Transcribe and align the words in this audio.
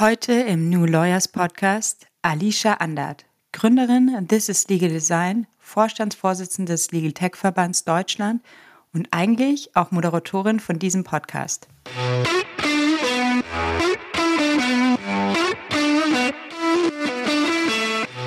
Heute 0.00 0.32
im 0.32 0.70
New 0.70 0.86
Lawyers 0.86 1.28
Podcast 1.28 2.08
Alicia 2.22 2.74
Andert, 2.74 3.26
Gründerin 3.52 4.26
This 4.26 4.48
is 4.48 4.66
Legal 4.66 4.88
Design, 4.88 5.46
Vorstandsvorsitzende 5.60 6.72
des 6.72 6.90
Legal 6.90 7.12
Tech 7.12 7.36
Verbands 7.36 7.84
Deutschland 7.84 8.42
und 8.92 9.06
eigentlich 9.12 9.76
auch 9.76 9.92
Moderatorin 9.92 10.58
von 10.58 10.80
diesem 10.80 11.04
Podcast. 11.04 11.68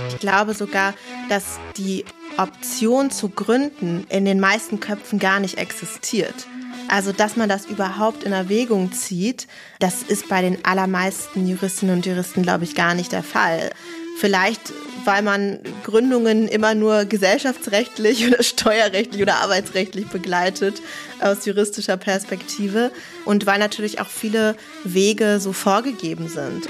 Ich 0.08 0.20
glaube 0.20 0.54
sogar, 0.54 0.94
dass 1.28 1.60
die 1.76 2.06
Option 2.38 3.12
zu 3.12 3.28
gründen 3.28 4.06
in 4.08 4.24
den 4.24 4.40
meisten 4.40 4.80
Köpfen 4.80 5.20
gar 5.20 5.42
nicht 5.42 5.58
existiert. 5.58 6.48
Also, 6.88 7.12
dass 7.12 7.36
man 7.36 7.50
das 7.50 7.66
überhaupt 7.66 8.24
in 8.24 8.32
Erwägung 8.32 8.92
zieht, 8.92 9.48
das 9.80 10.04
ist 10.04 10.30
bei 10.30 10.42
den 10.42 10.64
allermeisten 10.66 11.48
Juristinnen 11.48 11.98
und 11.98 12.06
Juristen, 12.06 12.44
glaube 12.44 12.64
ich, 12.64 12.76
gar 12.76 12.94
nicht 12.94 13.12
der 13.12 13.24
Fall. 13.24 13.72
Vielleicht, 14.18 14.74
weil 15.06 15.22
man 15.22 15.60
Gründungen 15.84 16.48
immer 16.48 16.74
nur 16.74 17.06
gesellschaftsrechtlich 17.06 18.28
oder 18.28 18.42
steuerrechtlich 18.42 19.22
oder 19.22 19.42
arbeitsrechtlich 19.42 20.08
begleitet 20.08 20.82
aus 21.20 21.46
juristischer 21.46 21.98
Perspektive 21.98 22.92
und 23.26 23.46
weil 23.46 23.60
natürlich 23.60 24.02
auch 24.02 24.10
viele 24.10 24.56
Wege 24.84 25.40
so 25.40 25.54
vorgegeben 25.54 26.30
sind. 26.30 26.68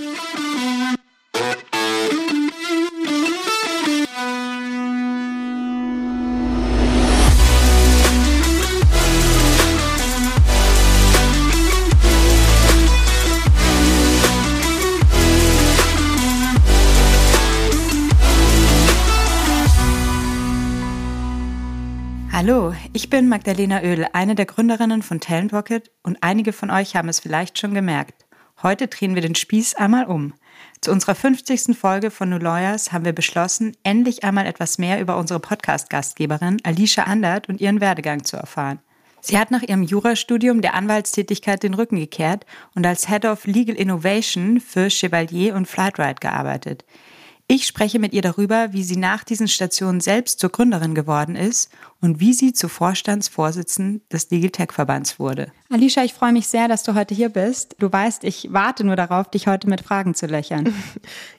Hallo, 22.48 22.74
ich 22.94 23.10
bin 23.10 23.28
Magdalena 23.28 23.82
Oehl, 23.82 24.08
eine 24.14 24.34
der 24.34 24.46
Gründerinnen 24.46 25.02
von 25.04 25.20
Talent 25.20 25.52
Rocket 25.52 25.92
und 26.02 26.20
einige 26.22 26.54
von 26.54 26.72
euch 26.72 26.96
haben 26.96 27.10
es 27.10 27.20
vielleicht 27.20 27.60
schon 27.60 27.74
gemerkt. 27.74 28.26
Heute 28.64 28.88
drehen 28.88 29.16
wir 29.16 29.22
den 29.22 29.36
Spieß 29.36 29.76
einmal 29.76 30.06
um. 30.06 30.34
Zu 30.80 30.94
unserer 30.94 31.14
50. 31.14 31.78
Folge 31.78 32.10
von 32.10 32.30
New 32.30 32.38
Lawyers 32.38 32.94
haben 32.94 33.04
wir 33.04 33.12
beschlossen, 33.12 33.76
endlich 33.84 34.24
einmal 34.24 34.46
etwas 34.46 34.78
mehr 34.78 35.02
über 35.02 35.18
unsere 35.18 35.42
Podcast-Gastgeberin 35.42 36.60
Alicia 36.64 37.04
Andert 37.04 37.50
und 37.50 37.60
ihren 37.60 37.82
Werdegang 37.82 38.24
zu 38.24 38.38
erfahren. 38.38 38.80
Sie 39.20 39.38
hat 39.38 39.52
nach 39.52 39.64
ihrem 39.64 39.84
Jurastudium 39.84 40.62
der 40.62 40.74
Anwaltstätigkeit 40.74 41.62
den 41.64 41.74
Rücken 41.74 41.98
gekehrt 41.98 42.46
und 42.76 42.86
als 42.86 43.10
Head 43.10 43.26
of 43.26 43.46
Legal 43.46 43.76
Innovation 43.76 44.62
für 44.62 44.90
Chevalier 44.90 45.54
und 45.54 45.68
Flightride 45.68 46.22
gearbeitet. 46.22 46.86
Ich 47.50 47.66
spreche 47.66 47.98
mit 47.98 48.12
ihr 48.12 48.22
darüber, 48.22 48.74
wie 48.74 48.84
sie 48.84 48.98
nach 48.98 49.24
diesen 49.24 49.48
Stationen 49.48 50.02
selbst 50.02 50.42
zur 50.42 50.50
Gründerin 50.50 50.94
geworden 50.94 51.38
ist 51.38 51.72
und 52.02 52.20
wie 52.20 52.34
sie 52.34 52.52
zur 52.52 52.70
Vorstandsvorsitzenden 52.70 54.02
des 54.12 54.30
Legal 54.30 54.50
Tech 54.50 54.74
Verbands 54.74 55.18
wurde. 55.18 55.54
Alicia, 55.70 56.06
ich 56.06 56.14
freue 56.14 56.32
mich 56.32 56.48
sehr, 56.48 56.70
dass 56.70 56.84
du 56.84 56.96
heute 56.96 57.14
hier 57.14 57.28
bist. 57.28 57.76
Du 57.80 57.92
weißt, 57.92 58.24
ich 58.24 58.54
warte 58.54 58.86
nur 58.86 58.96
darauf, 58.96 59.30
dich 59.30 59.48
heute 59.48 59.68
mit 59.68 59.82
Fragen 59.82 60.16
zu 60.16 60.26
löchern. 60.26 60.74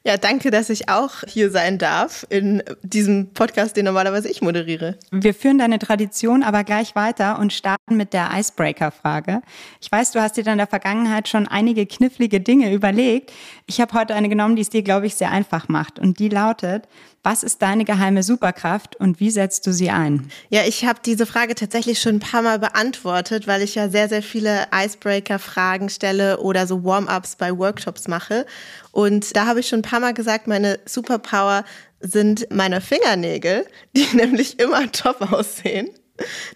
Ja, 0.04 0.16
danke, 0.16 0.50
dass 0.50 0.70
ich 0.70 0.88
auch 0.88 1.12
hier 1.26 1.50
sein 1.50 1.76
darf 1.76 2.26
in 2.30 2.62
diesem 2.82 3.34
Podcast, 3.34 3.76
den 3.76 3.84
normalerweise 3.84 4.30
ich 4.30 4.40
moderiere. 4.40 4.96
Wir 5.10 5.34
führen 5.34 5.58
deine 5.58 5.78
Tradition 5.78 6.42
aber 6.42 6.64
gleich 6.64 6.94
weiter 6.94 7.38
und 7.38 7.52
starten 7.52 7.98
mit 7.98 8.14
der 8.14 8.30
Icebreaker-Frage. 8.32 9.42
Ich 9.82 9.92
weiß, 9.92 10.12
du 10.12 10.22
hast 10.22 10.38
dir 10.38 10.46
in 10.46 10.56
der 10.56 10.66
Vergangenheit 10.66 11.28
schon 11.28 11.46
einige 11.46 11.84
knifflige 11.84 12.40
Dinge 12.40 12.72
überlegt. 12.72 13.32
Ich 13.66 13.82
habe 13.82 13.92
heute 13.98 14.14
eine 14.14 14.30
genommen, 14.30 14.56
die 14.56 14.62
es 14.62 14.70
dir, 14.70 14.82
glaube 14.82 15.06
ich, 15.06 15.14
sehr 15.14 15.30
einfach 15.30 15.68
macht. 15.68 15.98
Und 15.98 16.18
die 16.20 16.30
lautet, 16.30 16.88
was 17.28 17.42
ist 17.42 17.60
deine 17.60 17.84
geheime 17.84 18.22
Superkraft 18.22 18.96
und 18.96 19.20
wie 19.20 19.30
setzt 19.30 19.66
du 19.66 19.72
sie 19.74 19.90
ein? 19.90 20.30
Ja, 20.48 20.62
ich 20.66 20.86
habe 20.86 21.00
diese 21.04 21.26
Frage 21.26 21.54
tatsächlich 21.54 22.00
schon 22.00 22.14
ein 22.14 22.20
paar 22.20 22.40
Mal 22.40 22.58
beantwortet, 22.58 23.46
weil 23.46 23.60
ich 23.60 23.74
ja 23.74 23.90
sehr, 23.90 24.08
sehr 24.08 24.22
viele 24.22 24.66
Icebreaker-Fragen 24.72 25.90
stelle 25.90 26.40
oder 26.40 26.66
so 26.66 26.84
Warm-ups 26.84 27.36
bei 27.36 27.54
Workshops 27.54 28.08
mache. 28.08 28.46
Und 28.92 29.36
da 29.36 29.44
habe 29.44 29.60
ich 29.60 29.68
schon 29.68 29.80
ein 29.80 29.82
paar 29.82 30.00
Mal 30.00 30.14
gesagt, 30.14 30.46
meine 30.46 30.80
Superpower 30.86 31.66
sind 32.00 32.46
meine 32.50 32.80
Fingernägel, 32.80 33.66
die 33.94 34.06
nämlich 34.16 34.58
immer 34.58 34.90
top 34.90 35.30
aussehen. 35.30 35.90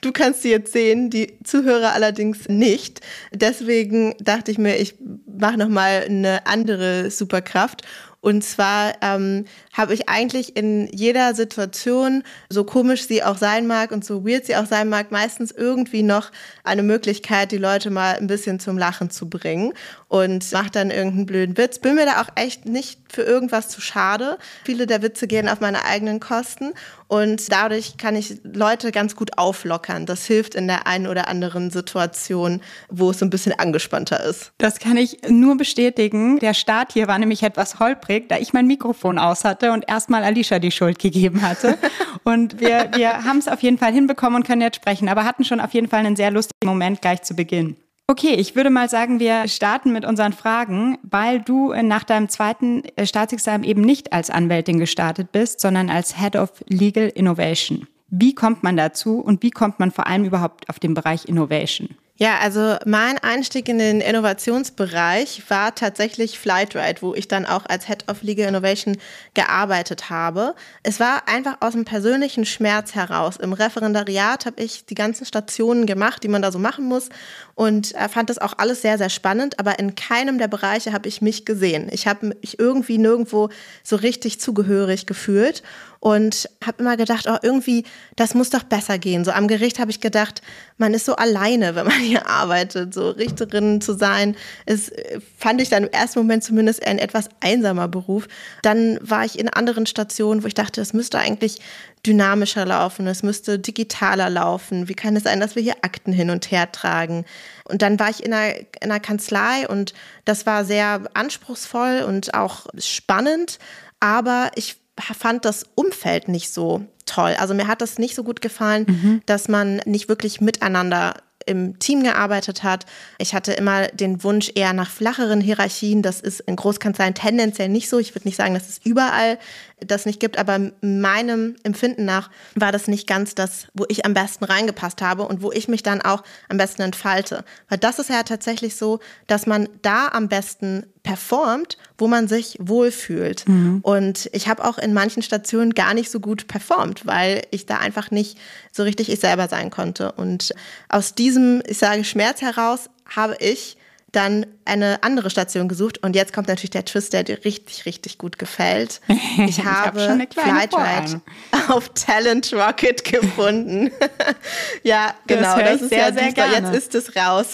Du 0.01 0.11
kannst 0.11 0.41
sie 0.41 0.51
jetzt 0.51 0.73
sehen, 0.73 1.11
die 1.11 1.39
Zuhörer 1.45 1.93
allerdings 1.93 2.49
nicht. 2.49 3.03
Deswegen 3.31 4.15
dachte 4.21 4.51
ich 4.51 4.57
mir, 4.57 4.77
ich 4.77 4.95
mache 5.27 5.59
noch 5.59 5.69
mal 5.69 6.07
eine 6.09 6.47
andere 6.47 7.11
Superkraft 7.11 7.83
und 8.23 8.43
zwar 8.45 8.95
ähm, 9.03 9.47
habe 9.73 9.95
ich 9.95 10.09
eigentlich 10.09 10.57
in 10.57 10.89
jeder 10.93 11.35
Situation, 11.35 12.23
so 12.49 12.65
komisch 12.65 13.07
sie 13.07 13.23
auch 13.23 13.37
sein 13.37 13.67
mag 13.67 13.91
und 13.93 14.05
so 14.05 14.27
weird 14.27 14.47
sie 14.47 14.57
auch 14.57 14.67
sein 14.67 14.89
mag, 14.89 15.11
meistens 15.11 15.51
irgendwie 15.51 16.03
noch 16.03 16.31
eine 16.65 16.83
Möglichkeit, 16.83 17.53
die 17.53 17.59
Leute 17.59 17.91
mal 17.91 18.17
ein 18.17 18.27
bisschen 18.27 18.61
zum 18.61 18.79
Lachen 18.79 19.11
zu 19.11 19.29
bringen 19.29 19.73
und 20.09 20.51
mache 20.53 20.71
dann 20.71 20.91
irgendeinen 20.91 21.27
blöden 21.27 21.57
Witz. 21.57 21.79
Bin 21.79 21.95
mir 21.95 22.07
da 22.07 22.21
auch 22.21 22.29
echt 22.35 22.67
nicht 22.67 23.01
für 23.09 23.23
irgendwas 23.23 23.69
zu 23.69 23.81
schade. 23.81 24.39
Viele 24.65 24.87
der 24.87 25.03
Witze 25.03 25.27
gehen 25.27 25.49
auf 25.49 25.61
meine 25.61 25.85
eigenen 25.85 26.21
Kosten 26.21 26.73
und 27.09 27.53
dadurch 27.53 27.99
kann 27.99 28.17
ich 28.17 28.41
Leute 28.43 28.91
ganz 28.91 29.17
gut 29.17 29.37
auflockern. 29.37 30.07
Das 30.07 30.25
hilft 30.25 30.55
in 30.55 30.67
der 30.67 30.87
einen 30.87 31.07
oder 31.07 31.29
anderen 31.29 31.71
Situation, 31.71 32.63
wo 32.89 33.11
es 33.11 33.19
so 33.19 33.27
ein 33.27 33.31
bisschen 33.31 33.53
angespannter 33.59 34.25
ist. 34.25 34.53
Das 34.59 34.79
kann 34.79 34.97
ich 34.97 35.19
nur 35.29 35.57
bestätigen. 35.57 36.39
Der 36.39 36.55
Start 36.55 36.93
hier 36.93 37.09
war 37.09 37.19
nämlich 37.19 37.43
etwas 37.43 37.79
holprig 37.79 38.29
da 38.29 38.39
ich 38.39 38.53
mein 38.53 38.67
Mikrofon 38.67 39.19
aus 39.19 39.45
hatte 39.45 39.62
und 39.71 39.85
erstmal 39.89 40.25
Alicia 40.25 40.59
die 40.59 40.73
Schuld 40.73 40.99
gegeben 40.99 41.43
hatte. 41.43 41.79
Und 42.25 42.61
wir, 42.61 42.91
wir 42.95 43.25
haben 43.25 43.39
es 43.39 43.49
auf 43.49 43.63
jeden 43.63 43.79
Fall 43.79 43.93
hinbekommen 43.93 44.37
und 44.37 44.47
können 44.47 44.63
jetzt 44.63 44.77
sprechen, 44.77 45.09
aber 45.09 45.25
hatten 45.25 45.45
schon 45.45 45.61
auf 45.61 45.75
jeden 45.75 45.89
Fall 45.89 46.01
einen 46.01 46.17
sehr 46.17 46.31
lustigen 46.31 46.67
Moment 46.67 47.03
gleich 47.03 47.23
zu 47.23 47.35
Beginn. 47.35 47.77
Okay, 48.07 48.35
ich 48.35 48.57
würde 48.57 48.69
mal 48.69 48.89
sagen, 48.89 49.21
wir 49.21 49.49
starten 49.49 49.93
mit 49.93 50.05
unseren 50.05 50.33
Fragen, 50.33 50.99
weil 51.03 51.41
du 51.41 51.73
nach 51.83 52.05
deinem 52.05 52.29
zweiten 52.29 52.83
äh, 52.97 53.07
Staatsexamen 53.07 53.65
eben 53.65 53.81
nicht 53.81 54.13
als 54.13 54.29
Anwältin 54.29 54.79
gestartet 54.79 55.33
bist, 55.33 55.61
sondern 55.61 55.89
als 55.89 56.19
Head 56.19 56.37
of 56.37 56.51
Legal 56.69 57.09
Innovation. 57.09 57.87
Wie 58.09 58.35
kommt 58.35 58.63
man 58.63 58.77
dazu 58.77 59.21
und 59.21 59.43
wie 59.43 59.51
kommt 59.51 59.81
man 59.81 59.91
vor 59.91 60.07
allem 60.07 60.25
überhaupt 60.25 60.69
auf 60.69 60.79
den 60.79 60.93
Bereich 60.93 61.25
Innovation? 61.25 61.89
Ja, 62.17 62.39
also 62.39 62.77
mein 62.85 63.19
Einstieg 63.19 63.69
in 63.69 63.79
den 63.79 64.01
Innovationsbereich 64.01 65.43
war 65.49 65.75
tatsächlich 65.75 66.39
Flightride, 66.39 67.01
wo 67.01 67.15
ich 67.15 67.27
dann 67.27 67.47
auch 67.47 67.65
als 67.67 67.89
Head 67.89 68.09
of 68.09 68.23
Legal 68.23 68.47
Innovation 68.47 68.99
gearbeitet 69.35 70.09
habe. 70.11 70.55
Es 70.83 71.01
war 71.01 71.27
einfach 71.27 71.57
aus 71.61 71.73
dem 71.73 71.85
persönlichen 71.85 72.45
Schmerz 72.45 72.95
heraus. 72.95 73.39
Im 73.39 73.55
Referendariat 73.55 74.47
habe 74.47 74.63
ich 74.63 74.85
die 74.85 74.95
ganzen 74.95 75.25
Stationen 75.25 75.87
gemacht, 75.87 76.23
die 76.23 76.29
man 76.29 76.43
da 76.43 76.53
so 76.53 76.59
machen 76.59 76.85
muss 76.85 77.09
und 77.55 77.95
fand 78.11 78.31
das 78.31 78.39
auch 78.39 78.55
alles 78.59 78.83
sehr, 78.83 78.99
sehr 78.99 79.11
spannend, 79.11 79.59
aber 79.59 79.79
in 79.79 79.95
keinem 79.95 80.39
der 80.39 80.49
Bereiche 80.49 80.93
habe 80.93 81.09
ich 81.09 81.23
mich 81.23 81.45
gesehen. 81.45 81.89
Ich 81.91 82.07
habe 82.07 82.37
mich 82.41 82.59
irgendwie 82.59 82.99
nirgendwo 82.99 83.49
so 83.83 83.97
richtig 83.97 84.39
zugehörig 84.39 85.07
gefühlt 85.07 85.63
und 85.99 86.49
habe 86.65 86.83
immer 86.83 86.97
gedacht, 86.97 87.27
oh, 87.29 87.37
irgendwie, 87.43 87.85
das 88.17 88.35
muss 88.35 88.51
doch 88.51 88.65
besser 88.65 88.99
gehen. 88.99 89.25
So 89.25 89.31
am 89.31 89.47
Gericht 89.47 89.79
habe 89.79 89.93
ich 89.93 90.01
gedacht, 90.01 90.43
man 90.77 90.95
ist 90.95 91.07
so 91.07 91.15
alleine, 91.15 91.77
wenn 91.77 91.87
man 91.87 92.02
hier 92.03 92.27
arbeitet. 92.27 92.95
So 92.95 93.11
Richterin 93.11 93.81
zu 93.81 93.95
sein, 93.95 94.37
ist, 94.67 94.93
fand 95.39 95.61
ich 95.61 95.69
dann 95.69 95.85
im 95.85 95.91
ersten 95.91 96.19
Moment 96.19 96.45
zumindest 96.45 96.87
ein 96.87 96.99
etwas 96.99 97.29
einsamer 97.41 97.89
Beruf. 97.89 98.29
Dann 98.63 98.99
war 99.03 99.25
ich 99.25 99.39
in 99.39 99.49
anderen 99.49 99.87
Stationen, 99.87 100.43
wo 100.43 100.47
ich 100.47 100.55
dachte, 100.55 100.81
es 100.81 100.93
müsste 100.93 101.19
eigentlich 101.19 101.61
dynamischer 102.05 102.67
laufen, 102.67 103.07
es 103.07 103.23
müsste 103.23 103.59
digitaler 103.59 104.29
laufen. 104.29 104.89
Wie 104.89 104.95
kann 104.95 105.17
es 105.17 105.23
sein, 105.23 105.41
dass 105.41 105.55
wir 105.55 105.63
hier 105.63 105.77
Akten 105.83 106.13
hin 106.13 106.31
und 106.31 106.51
her 106.51 106.71
tragen? 106.73 107.25
Und 107.65 107.83
dann 107.83 107.99
war 107.99 108.11
ich 108.11 108.25
in 108.25 108.33
einer, 108.33 108.57
in 108.57 108.67
einer 108.91 109.01
Kanzlei 109.01 109.69
und 109.69 109.95
das 110.25 110.47
war 110.47 110.65
sehr 110.65 111.03
anspruchsvoll 111.15 112.05
und 112.07 112.35
auch 112.35 112.67
spannend, 112.79 113.59
aber 114.01 114.51
ich 114.57 114.77
fand 115.01 115.45
das 115.45 115.65
Umfeld 115.75 116.29
nicht 116.29 116.51
so 116.51 116.85
toll. 117.07 117.35
Also 117.39 117.55
mir 117.55 117.67
hat 117.67 117.81
das 117.81 117.99
nicht 117.99 118.15
so 118.15 118.25
gut 118.25 118.41
gefallen, 118.41 118.87
mhm. 118.89 119.23
dass 119.27 119.49
man 119.49 119.81
nicht 119.85 120.09
wirklich 120.09 120.41
miteinander 120.41 121.15
im 121.47 121.79
Team 121.79 122.03
gearbeitet 122.03 122.63
hat. 122.63 122.87
Ich 123.19 123.35
hatte 123.35 123.53
immer 123.53 123.89
den 123.89 124.23
Wunsch 124.25 124.51
eher 124.55 124.73
nach 124.73 124.91
flacheren 124.91 125.41
Hierarchien. 125.41 126.03
Das 126.03 126.21
ist 126.21 126.41
in 126.41 126.57
Großkanzleien 126.57 127.15
tendenziell 127.15 127.69
nicht 127.69 127.89
so. 127.89 127.99
Ich 127.99 128.15
würde 128.15 128.29
nicht 128.29 128.37
sagen, 128.37 128.55
dass 128.55 128.69
es 128.69 128.81
überall 128.85 129.39
das 129.81 130.07
nicht 130.07 130.21
gibt, 130.21 130.39
aber 130.39 130.71
meinem 130.81 131.57
Empfinden 131.63 132.05
nach 132.05 132.31
war 132.55 132.73
das 132.73 132.89
nicht 132.89 133.07
ganz 133.07 133.35
das, 133.35 133.67
wo 133.75 133.85
ich 133.89 134.05
am 134.05 134.15
besten 134.15 134.45
reingepasst 134.45 135.03
habe 135.03 135.25
und 135.25 135.43
wo 135.43 135.51
ich 135.53 135.69
mich 135.69 135.83
dann 135.83 136.01
auch 136.03 136.23
am 136.49 136.57
besten 136.57 136.83
entfalte. 136.83 137.45
Weil 137.69 137.79
das 137.79 137.99
ist 137.99 138.11
ja 138.11 138.23
tatsächlich 138.23 138.77
so, 138.77 139.01
dass 139.27 139.47
man 139.47 139.69
da 139.83 140.09
am 140.09 140.29
besten 140.29 140.92
performt, 141.03 141.79
wo 141.99 142.07
man 142.07 142.29
sich 142.29 142.57
wohlfühlt. 142.61 143.49
Mhm. 143.49 143.81
Und 143.83 144.31
ich 144.33 144.49
habe 144.49 144.65
auch 144.65 144.79
in 144.79 144.95
manchen 144.95 145.23
Stationen 145.23 145.75
gar 145.75 145.95
nicht 145.95 146.11
so 146.11 146.21
gut 146.21 146.47
performt, 146.47 147.07
weil 147.07 147.43
ich 147.51 147.67
da 147.67 147.79
einfach 147.79 148.11
nicht 148.11 148.39
so 148.71 148.83
richtig 148.85 149.11
ich 149.11 149.21
selber 149.21 149.49
sein 149.49 149.71
konnte. 149.71 150.13
Und 150.13 150.55
aus 150.89 151.15
diesem, 151.15 151.63
ich 151.67 151.79
sage, 151.79 152.05
Schmerz 152.05 152.41
heraus 152.41 152.89
habe 153.07 153.37
ich 153.41 153.77
dann 154.13 154.47
eine 154.65 155.03
andere 155.03 155.31
Station 155.31 155.69
gesucht 155.69 156.03
und 156.03 156.15
jetzt 156.15 156.33
kommt 156.33 156.47
natürlich 156.47 156.71
der 156.71 156.85
Twist, 156.85 157.15
der 157.15 157.25
dir 157.25 157.45
richtig, 157.45 157.87
richtig 157.87 158.19
gut 158.19 158.39
gefällt. 158.39 159.01
Ich, 159.39 159.59
ich 159.59 159.65
habe 159.65 160.01
hab 160.09 160.35
Flightride 160.35 161.23
auf 161.69 161.89
Talent 161.95 162.53
Rocket 162.53 163.03
gefunden. 163.03 163.91
ja, 164.83 165.15
genau, 165.27 165.57
das, 165.57 165.65
das 165.65 165.83
ist 165.83 165.89
sehr, 165.89 165.99
ja 165.99 166.13
sehr 166.13 166.33
gerne. 166.33 166.71
Jetzt 166.73 166.95
ist 166.95 166.95
es 166.95 167.17
raus. 167.17 167.53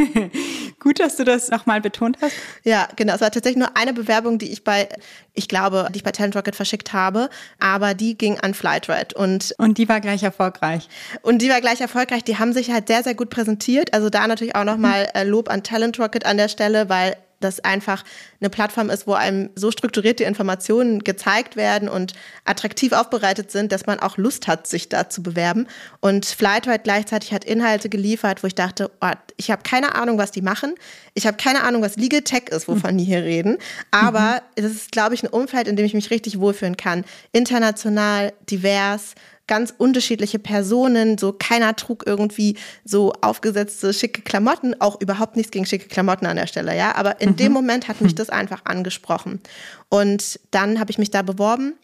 gut, 0.80 0.98
dass 0.98 1.16
du 1.16 1.24
das 1.24 1.48
nochmal 1.48 1.80
betont 1.80 2.18
hast. 2.20 2.34
Ja, 2.64 2.88
genau. 2.96 3.14
Es 3.14 3.20
war 3.20 3.30
tatsächlich 3.30 3.58
nur 3.58 3.76
eine 3.76 3.92
Bewerbung, 3.92 4.38
die 4.38 4.50
ich 4.50 4.64
bei, 4.64 4.88
ich 5.34 5.46
glaube, 5.46 5.88
die 5.92 5.98
ich 5.98 6.02
bei 6.02 6.10
Talent 6.10 6.34
Rocket 6.34 6.56
verschickt 6.56 6.92
habe, 6.92 7.30
aber 7.60 7.94
die 7.94 8.18
ging 8.18 8.40
an 8.40 8.54
Flightride 8.54 9.14
und 9.14 9.54
und 9.58 9.78
die 9.78 9.88
war 9.88 10.00
gleich 10.00 10.24
erfolgreich. 10.24 10.88
Und 11.22 11.40
die 11.40 11.50
war 11.50 11.60
gleich 11.60 11.80
erfolgreich. 11.80 12.24
Die 12.24 12.38
haben 12.38 12.52
sich 12.52 12.72
halt 12.72 12.88
sehr, 12.88 13.04
sehr 13.04 13.14
gut 13.14 13.30
präsentiert. 13.30 13.94
Also 13.94 14.10
da 14.10 14.26
natürlich 14.26 14.56
auch 14.56 14.64
nochmal 14.64 15.08
äh, 15.14 15.22
Lob 15.22 15.48
an 15.48 15.59
Talent 15.62 15.98
Rocket 15.98 16.26
an 16.26 16.36
der 16.36 16.48
Stelle, 16.48 16.88
weil 16.88 17.16
das 17.40 17.60
einfach 17.60 18.04
eine 18.40 18.50
Plattform 18.50 18.90
ist, 18.90 19.06
wo 19.06 19.14
einem 19.14 19.50
so 19.54 19.70
strukturierte 19.70 20.24
Informationen 20.24 21.02
gezeigt 21.02 21.56
werden 21.56 21.88
und 21.88 22.12
attraktiv 22.44 22.92
aufbereitet 22.92 23.50
sind, 23.50 23.72
dass 23.72 23.86
man 23.86 23.98
auch 23.98 24.18
Lust 24.18 24.46
hat, 24.46 24.66
sich 24.66 24.88
da 24.88 25.08
zu 25.08 25.22
bewerben. 25.22 25.66
Und 26.00 26.26
Flightride 26.26 26.80
gleichzeitig 26.82 27.32
hat 27.32 27.44
Inhalte 27.44 27.88
geliefert, 27.88 28.42
wo 28.42 28.46
ich 28.46 28.54
dachte, 28.54 28.90
oh, 29.00 29.10
ich 29.36 29.50
habe 29.50 29.62
keine 29.62 29.94
Ahnung, 29.94 30.18
was 30.18 30.30
die 30.30 30.42
machen. 30.42 30.74
Ich 31.14 31.26
habe 31.26 31.38
keine 31.38 31.62
Ahnung, 31.64 31.82
was 31.82 31.96
Legal 31.96 32.22
Tech 32.22 32.44
ist, 32.50 32.68
wovon 32.68 32.98
die 32.98 33.04
hier 33.04 33.24
reden. 33.24 33.56
Aber 33.90 34.42
es 34.54 34.66
ist, 34.66 34.92
glaube 34.92 35.14
ich, 35.14 35.22
ein 35.22 35.28
Umfeld, 35.28 35.66
in 35.66 35.76
dem 35.76 35.86
ich 35.86 35.94
mich 35.94 36.10
richtig 36.10 36.38
wohlfühlen 36.38 36.76
kann. 36.76 37.04
International, 37.32 38.32
divers, 38.50 39.14
ganz 39.50 39.74
unterschiedliche 39.76 40.38
Personen, 40.38 41.18
so 41.18 41.32
keiner 41.32 41.74
trug 41.74 42.04
irgendwie 42.06 42.56
so 42.84 43.12
aufgesetzte 43.20 43.92
schicke 43.92 44.22
Klamotten, 44.22 44.80
auch 44.80 45.00
überhaupt 45.00 45.34
nichts 45.34 45.50
gegen 45.50 45.66
schicke 45.66 45.88
Klamotten 45.88 46.24
an 46.26 46.36
der 46.36 46.46
Stelle, 46.46 46.76
ja, 46.76 46.94
aber 46.94 47.20
in 47.20 47.30
mhm. 47.30 47.36
dem 47.36 47.52
Moment 47.52 47.88
hat 47.88 48.00
mich 48.00 48.14
das 48.14 48.30
einfach 48.30 48.64
angesprochen. 48.64 49.40
Und 49.88 50.38
dann 50.52 50.78
habe 50.78 50.92
ich 50.92 50.98
mich 50.98 51.10
da 51.10 51.22
beworben 51.22 51.74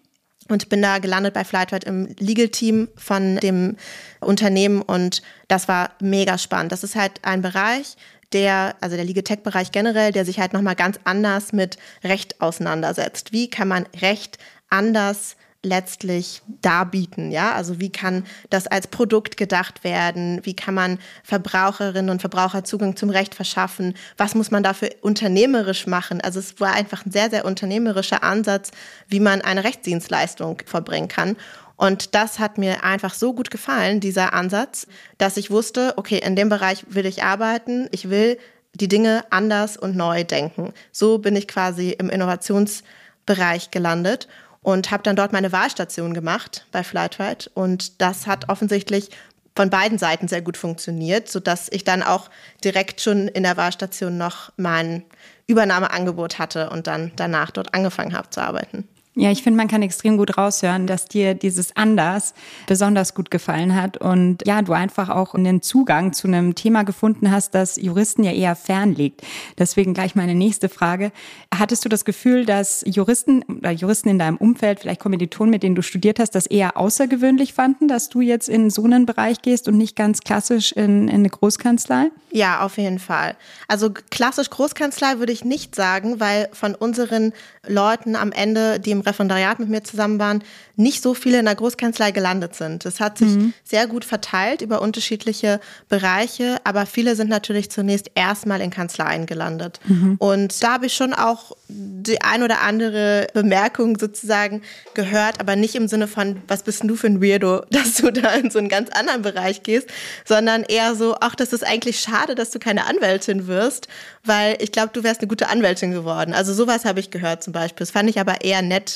und 0.49 0.69
bin 0.69 0.81
da 0.81 0.99
gelandet 0.99 1.35
bei 1.35 1.45
Flightwide 1.45 1.89
im 1.89 2.15
Legal 2.21 2.51
Team 2.51 2.87
von 2.97 3.39
dem 3.39 3.77
Unternehmen 4.21 4.81
und 4.81 5.21
das 5.49 5.67
war 5.67 5.91
mega 6.01 6.39
spannend. 6.39 6.71
Das 6.71 6.85
ist 6.85 6.95
halt 6.95 7.15
ein 7.23 7.43
Bereich, 7.43 7.97
der, 8.33 8.77
also 8.81 8.95
der 8.95 9.05
Legal 9.05 9.25
Tech 9.25 9.41
Bereich 9.43 9.73
generell, 9.73 10.13
der 10.13 10.25
sich 10.25 10.39
halt 10.39 10.53
nochmal 10.53 10.77
ganz 10.77 11.01
anders 11.03 11.53
mit 11.53 11.79
Recht 12.05 12.41
auseinandersetzt. 12.41 13.33
Wie 13.33 13.51
kann 13.51 13.67
man 13.67 13.87
Recht 14.01 14.39
anders 14.71 15.35
letztlich 15.67 16.43
darbieten, 16.63 17.31
ja? 17.31 17.53
Also 17.53 17.81
wie 17.81 17.91
kann 17.91 18.25
das 18.51 18.67
als 18.67 18.87
Produkt 18.87 19.37
gedacht 19.37 19.85
werden? 19.85 20.41
Wie 20.45 20.55
kann 20.55 20.75
man 20.75 20.99
Verbraucherinnen 21.25 22.11
und 22.11 22.21
Verbraucher 22.21 22.65
Zugang 22.65 22.97
zum 22.97 23.11
Recht 23.11 23.35
verschaffen? 23.35 23.95
Was 24.17 24.35
muss 24.35 24.51
man 24.51 24.63
dafür 24.63 24.91
unternehmerisch 25.03 25.87
machen? 25.87 26.21
Also 26.21 26.39
es 26.39 26.61
war 26.61 26.73
einfach 26.73 27.05
ein 27.05 27.11
sehr, 27.11 27.31
sehr 27.31 27.45
unternehmerischer 27.45 28.23
Ansatz, 28.23 28.71
wie 29.09 29.21
man 29.21 29.43
eine 29.43 29.65
Rechtsdienstleistung 29.65 30.63
vollbringen 30.65 31.09
kann. 31.09 31.37
Und 31.75 32.15
das 32.15 32.39
hat 32.39 32.57
mir 32.57 32.85
einfach 32.85 33.13
so 33.13 33.35
gut 33.35 33.51
gefallen, 33.51 34.01
dieser 34.01 34.33
Ansatz, 34.33 34.87
dass 35.19 35.37
ich 35.37 35.51
wusste, 35.51 35.95
okay, 35.97 36.21
in 36.25 36.37
dem 36.37 36.49
Bereich 36.49 36.87
will 36.89 37.05
ich 37.05 37.23
arbeiten. 37.23 37.89
Ich 37.91 38.09
will 38.09 38.39
die 38.73 38.89
Dinge 38.89 39.25
anders 39.31 39.77
und 39.77 39.97
neu 39.97 40.25
denken. 40.25 40.73
So 40.93 41.19
bin 41.19 41.37
ich 41.37 41.49
quasi 41.49 41.91
im 41.91 42.09
Innovationsbereich 42.09 43.71
gelandet 43.71 44.29
und 44.67 44.91
habe 44.91 45.05
dann 45.05 45.15
dort 45.15 45.33
meine 45.33 45.53
Wahlstation 45.53 46.13
gemacht 46.13 46.67
bei 46.73 46.83
Flightride 46.83 47.49
und 47.55 48.01
das 48.01 48.27
hat 48.27 48.49
offensichtlich 48.49 49.11
von 49.55 49.71
beiden 49.71 49.97
Seiten 49.97 50.27
sehr 50.27 50.43
gut 50.43 50.57
funktioniert, 50.57 51.29
sodass 51.29 51.69
ich 51.71 51.85
dann 51.85 52.03
auch 52.03 52.31
direkt 52.65 53.01
schon 53.01 53.29
in 53.29 53.45
der 53.45 53.57
Wahlstation 53.57 54.19
noch 54.19 54.51
mein 54.57 55.05
Übernahmeangebot 55.47 56.41
hatte 56.41 56.69
und 56.71 56.89
dann 56.89 57.13
danach 57.15 57.53
dort 57.53 57.75
angefangen 57.75 58.13
habe 58.13 58.29
zu 58.31 58.43
arbeiten. 58.43 58.89
Ja, 59.19 59.31
ich 59.31 59.43
finde, 59.43 59.57
man 59.57 59.67
kann 59.67 59.81
extrem 59.81 60.19
gut 60.19 60.37
raushören, 60.37 60.87
dass 60.87 61.07
dir 61.07 61.33
dieses 61.33 61.75
Anders 61.75 62.35
besonders 62.67 63.15
gut 63.15 63.31
gefallen 63.31 63.75
hat 63.75 63.97
und 63.97 64.47
ja, 64.47 64.61
du 64.61 64.75
einfach 64.75 65.09
auch 65.09 65.35
einen 65.35 65.63
Zugang 65.63 66.13
zu 66.13 66.29
einem 66.29 66.55
Thema 66.55 66.83
gefunden 66.83 67.31
hast, 67.31 67.55
das 67.55 67.77
Juristen 67.77 68.25
ja 68.25 68.33
eher 68.33 68.55
fern 68.55 68.95
liegt. 68.95 69.23
Deswegen 69.57 69.95
gleich 69.95 70.17
meine 70.17 70.35
nächste 70.35 70.69
Frage. 70.69 71.13
Hattest 71.55 71.87
du 71.87 71.89
das 71.89 72.05
Gefühl, 72.05 72.45
dass 72.45 72.85
Juristen 72.87 73.43
oder 73.45 73.71
Juristen 73.71 74.11
in 74.11 74.19
deinem 74.19 74.37
Umfeld, 74.37 74.81
vielleicht 74.81 75.01
Kommilitonen, 75.01 75.51
mit 75.51 75.63
denen 75.63 75.77
du 75.77 75.83
studiert 75.83 76.19
hast, 76.19 76.35
das 76.35 76.45
eher 76.45 76.77
außergewöhnlich 76.77 77.55
fanden, 77.55 77.89
dass 77.89 78.11
du 78.11 78.21
jetzt 78.21 78.51
in 78.51 78.69
so 78.69 78.85
einen 78.85 79.07
Bereich 79.07 79.41
gehst 79.41 79.67
und 79.67 79.79
nicht 79.79 79.97
ganz 79.97 80.21
klassisch 80.21 80.73
in, 80.73 81.09
in 81.09 81.15
eine 81.15 81.31
Großkanzlei? 81.31 82.11
Ja, 82.33 82.61
auf 82.61 82.77
jeden 82.77 82.99
Fall. 82.99 83.35
Also 83.67 83.91
klassisch 84.11 84.51
Großkanzlei 84.51 85.21
würde 85.21 85.33
ich 85.33 85.43
nicht 85.43 85.75
sagen, 85.75 86.21
weil 86.21 86.51
von 86.53 86.75
unseren 86.75 87.33
Leuten 87.67 88.15
am 88.15 88.31
Ende, 88.31 88.79
die 88.79 88.91
im 88.91 89.06
Referendariat 89.07 89.59
mit 89.59 89.69
mir 89.69 89.85
zusammen 89.85 90.19
waren, 90.19 90.43
nicht 90.77 91.03
so 91.03 91.15
viele 91.15 91.39
in 91.39 91.47
der 91.47 91.55
Großkanzlei 91.55 92.11
gelandet 92.11 92.55
sind. 92.55 92.85
Es 92.85 93.01
hat 93.01 93.19
sich 93.19 93.29
mhm. 93.29 93.55
sehr 93.65 93.87
gut 93.87 94.05
verteilt 94.05 94.61
über 94.61 94.83
unterschiedliche 94.83 95.61
Bereiche, 95.89 96.59
aber 96.65 96.85
viele 96.87 97.17
sind 97.17 97.31
natürlich 97.31 97.71
zunächst 97.71 98.11
erstmal 98.15 98.61
in 98.61 98.71
Kanzleien 98.71 99.27
gelandet. 99.27 99.81
Mhm. 99.87 100.17
Und 100.19 100.63
da 100.63 100.75
habe 100.75 100.87
ich 100.87 100.95
schon 100.95 101.15
auch 101.15 101.57
die 101.69 102.21
ein 102.21 102.43
oder 102.43 102.61
andere 102.61 103.27
Bemerkung 103.33 103.99
sozusagen 103.99 104.63
gehört, 104.95 105.41
aber 105.41 105.57
nicht 105.57 105.75
im 105.75 105.89
Sinne 105.89 106.09
von, 106.09 106.43
was 106.47 106.63
bist 106.63 106.83
denn 106.83 106.89
du 106.89 106.97
für 106.97 107.07
ein 107.07 107.23
Weirdo, 107.23 107.65
dass 107.71 107.95
du 107.95 108.11
da 108.11 108.35
in 108.35 108.51
so 108.51 108.59
einen 108.59 108.69
ganz 108.69 108.91
anderen 108.91 109.23
Bereich 109.23 109.63
gehst, 109.63 109.89
sondern 110.25 110.63
eher 110.63 110.95
so, 110.95 111.17
ach, 111.21 111.35
das 111.35 111.53
ist 111.53 111.65
eigentlich 111.65 112.01
schade, 112.01 112.35
dass 112.35 112.51
du 112.51 112.59
keine 112.59 112.87
Anwältin 112.87 113.47
wirst, 113.47 113.89
weil 114.25 114.57
ich 114.61 114.73
glaube, 114.73 114.91
du 114.93 115.03
wärst 115.03 115.21
eine 115.21 115.29
gute 115.29 115.49
Anwältin 115.49 115.93
geworden. 115.93 116.35
Also 116.35 116.53
sowas 116.53 116.85
habe 116.85 117.01
ich 117.01 117.11
gehört 117.11 117.43
zum 117.43 117.53
Beispiel. 117.53 117.85
Das 117.85 117.91
fand 117.91 118.11
ich 118.11 118.21
aber 118.21 118.43
eher 118.43 118.63
nett 118.63 118.96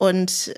und 0.00 0.54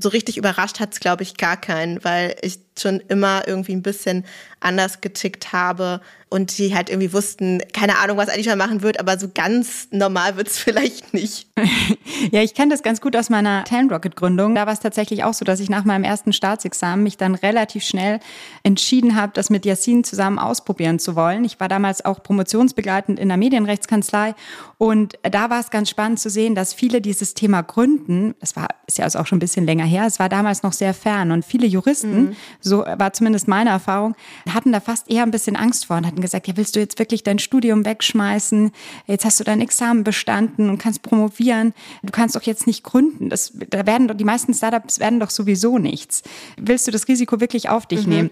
so 0.00 0.08
richtig 0.08 0.36
überrascht 0.36 0.80
hat 0.80 0.94
es, 0.94 0.98
glaube 0.98 1.22
ich, 1.22 1.36
gar 1.36 1.56
keinen, 1.56 2.02
weil 2.02 2.34
ich 2.42 2.58
schon 2.76 2.98
immer 3.08 3.46
irgendwie 3.46 3.72
ein 3.72 3.82
bisschen 3.82 4.24
anders 4.58 5.00
getickt 5.00 5.52
habe 5.52 6.00
und 6.28 6.58
die 6.58 6.74
halt 6.74 6.90
irgendwie 6.90 7.12
wussten, 7.12 7.60
keine 7.72 7.98
Ahnung, 7.98 8.16
was 8.16 8.28
Alicia 8.28 8.56
machen 8.56 8.82
wird, 8.82 9.00
aber 9.00 9.18
so 9.18 9.28
ganz 9.32 9.88
normal 9.90 10.36
wird 10.36 10.48
es 10.48 10.58
vielleicht 10.58 11.14
nicht. 11.14 11.48
ja, 12.32 12.42
ich 12.42 12.54
kenne 12.54 12.70
das 12.70 12.82
ganz 12.82 13.00
gut 13.00 13.16
aus 13.16 13.30
meiner 13.30 13.64
Talent 13.64 13.92
Rocket 13.92 14.16
Gründung. 14.16 14.54
Da 14.54 14.66
war 14.66 14.72
es 14.72 14.80
tatsächlich 14.80 15.24
auch 15.24 15.34
so, 15.34 15.44
dass 15.44 15.60
ich 15.60 15.70
nach 15.70 15.84
meinem 15.84 16.04
ersten 16.04 16.32
Staatsexamen 16.32 17.02
mich 17.02 17.16
dann 17.16 17.34
relativ 17.36 17.84
schnell 17.84 18.20
entschieden 18.64 19.16
habe, 19.16 19.32
das 19.34 19.50
mit 19.50 19.64
Yassin 19.64 20.04
zusammen 20.04 20.38
ausprobieren 20.38 20.98
zu 20.98 21.14
wollen. 21.16 21.44
Ich 21.44 21.60
war 21.60 21.68
damals 21.68 22.04
auch 22.04 22.22
promotionsbegleitend 22.22 23.18
in 23.18 23.28
der 23.28 23.36
Medienrechtskanzlei 23.36 24.34
und 24.78 25.18
da 25.22 25.50
war 25.50 25.60
es 25.60 25.70
ganz 25.70 25.90
spannend 25.90 26.20
zu 26.20 26.30
sehen, 26.30 26.54
dass 26.54 26.74
viele 26.74 27.00
dieses 27.00 27.34
Thema 27.34 27.62
gründen, 27.62 28.34
das 28.40 28.56
war 28.56 28.68
ist 28.90 28.98
ja 28.98 29.04
also 29.04 29.18
auch 29.18 29.26
schon 29.26 29.36
ein 29.36 29.40
bisschen 29.40 29.66
länger 29.66 29.84
her, 29.84 30.04
es 30.06 30.18
war 30.18 30.28
damals 30.28 30.62
noch 30.62 30.72
sehr 30.72 30.94
fern 30.94 31.30
und 31.30 31.44
viele 31.44 31.66
Juristen, 31.66 32.22
mhm. 32.22 32.36
so 32.60 32.78
war 32.80 33.12
zumindest 33.12 33.48
meine 33.48 33.70
Erfahrung, 33.70 34.14
hatten 34.52 34.72
da 34.72 34.80
fast 34.80 35.10
eher 35.10 35.22
ein 35.22 35.30
bisschen 35.30 35.56
Angst 35.56 35.86
vor 35.86 35.96
und 35.96 36.06
hatten 36.06 36.20
gesagt, 36.20 36.48
ja, 36.48 36.56
willst 36.56 36.76
du 36.76 36.80
jetzt 36.80 36.98
wirklich 36.98 37.22
dein 37.22 37.38
Studium 37.38 37.84
wegschmeißen? 37.84 38.72
Jetzt 39.06 39.24
hast 39.24 39.40
du 39.40 39.44
dein 39.44 39.60
Examen 39.60 40.04
bestanden 40.04 40.68
und 40.68 40.78
kannst 40.78 41.02
promovieren. 41.02 41.72
Du 42.02 42.10
kannst 42.10 42.36
doch 42.36 42.42
jetzt 42.42 42.66
nicht 42.66 42.84
gründen. 42.84 43.28
Das, 43.28 43.52
da 43.70 43.86
werden 43.86 44.08
doch, 44.08 44.16
die 44.16 44.24
meisten 44.24 44.52
Startups 44.54 44.98
werden 44.98 45.20
doch 45.20 45.30
sowieso 45.30 45.78
nichts. 45.78 46.22
Willst 46.56 46.86
du 46.86 46.90
das 46.90 47.08
Risiko 47.08 47.40
wirklich 47.40 47.68
auf 47.68 47.86
dich 47.86 48.06
mhm. 48.06 48.12
nehmen? 48.12 48.30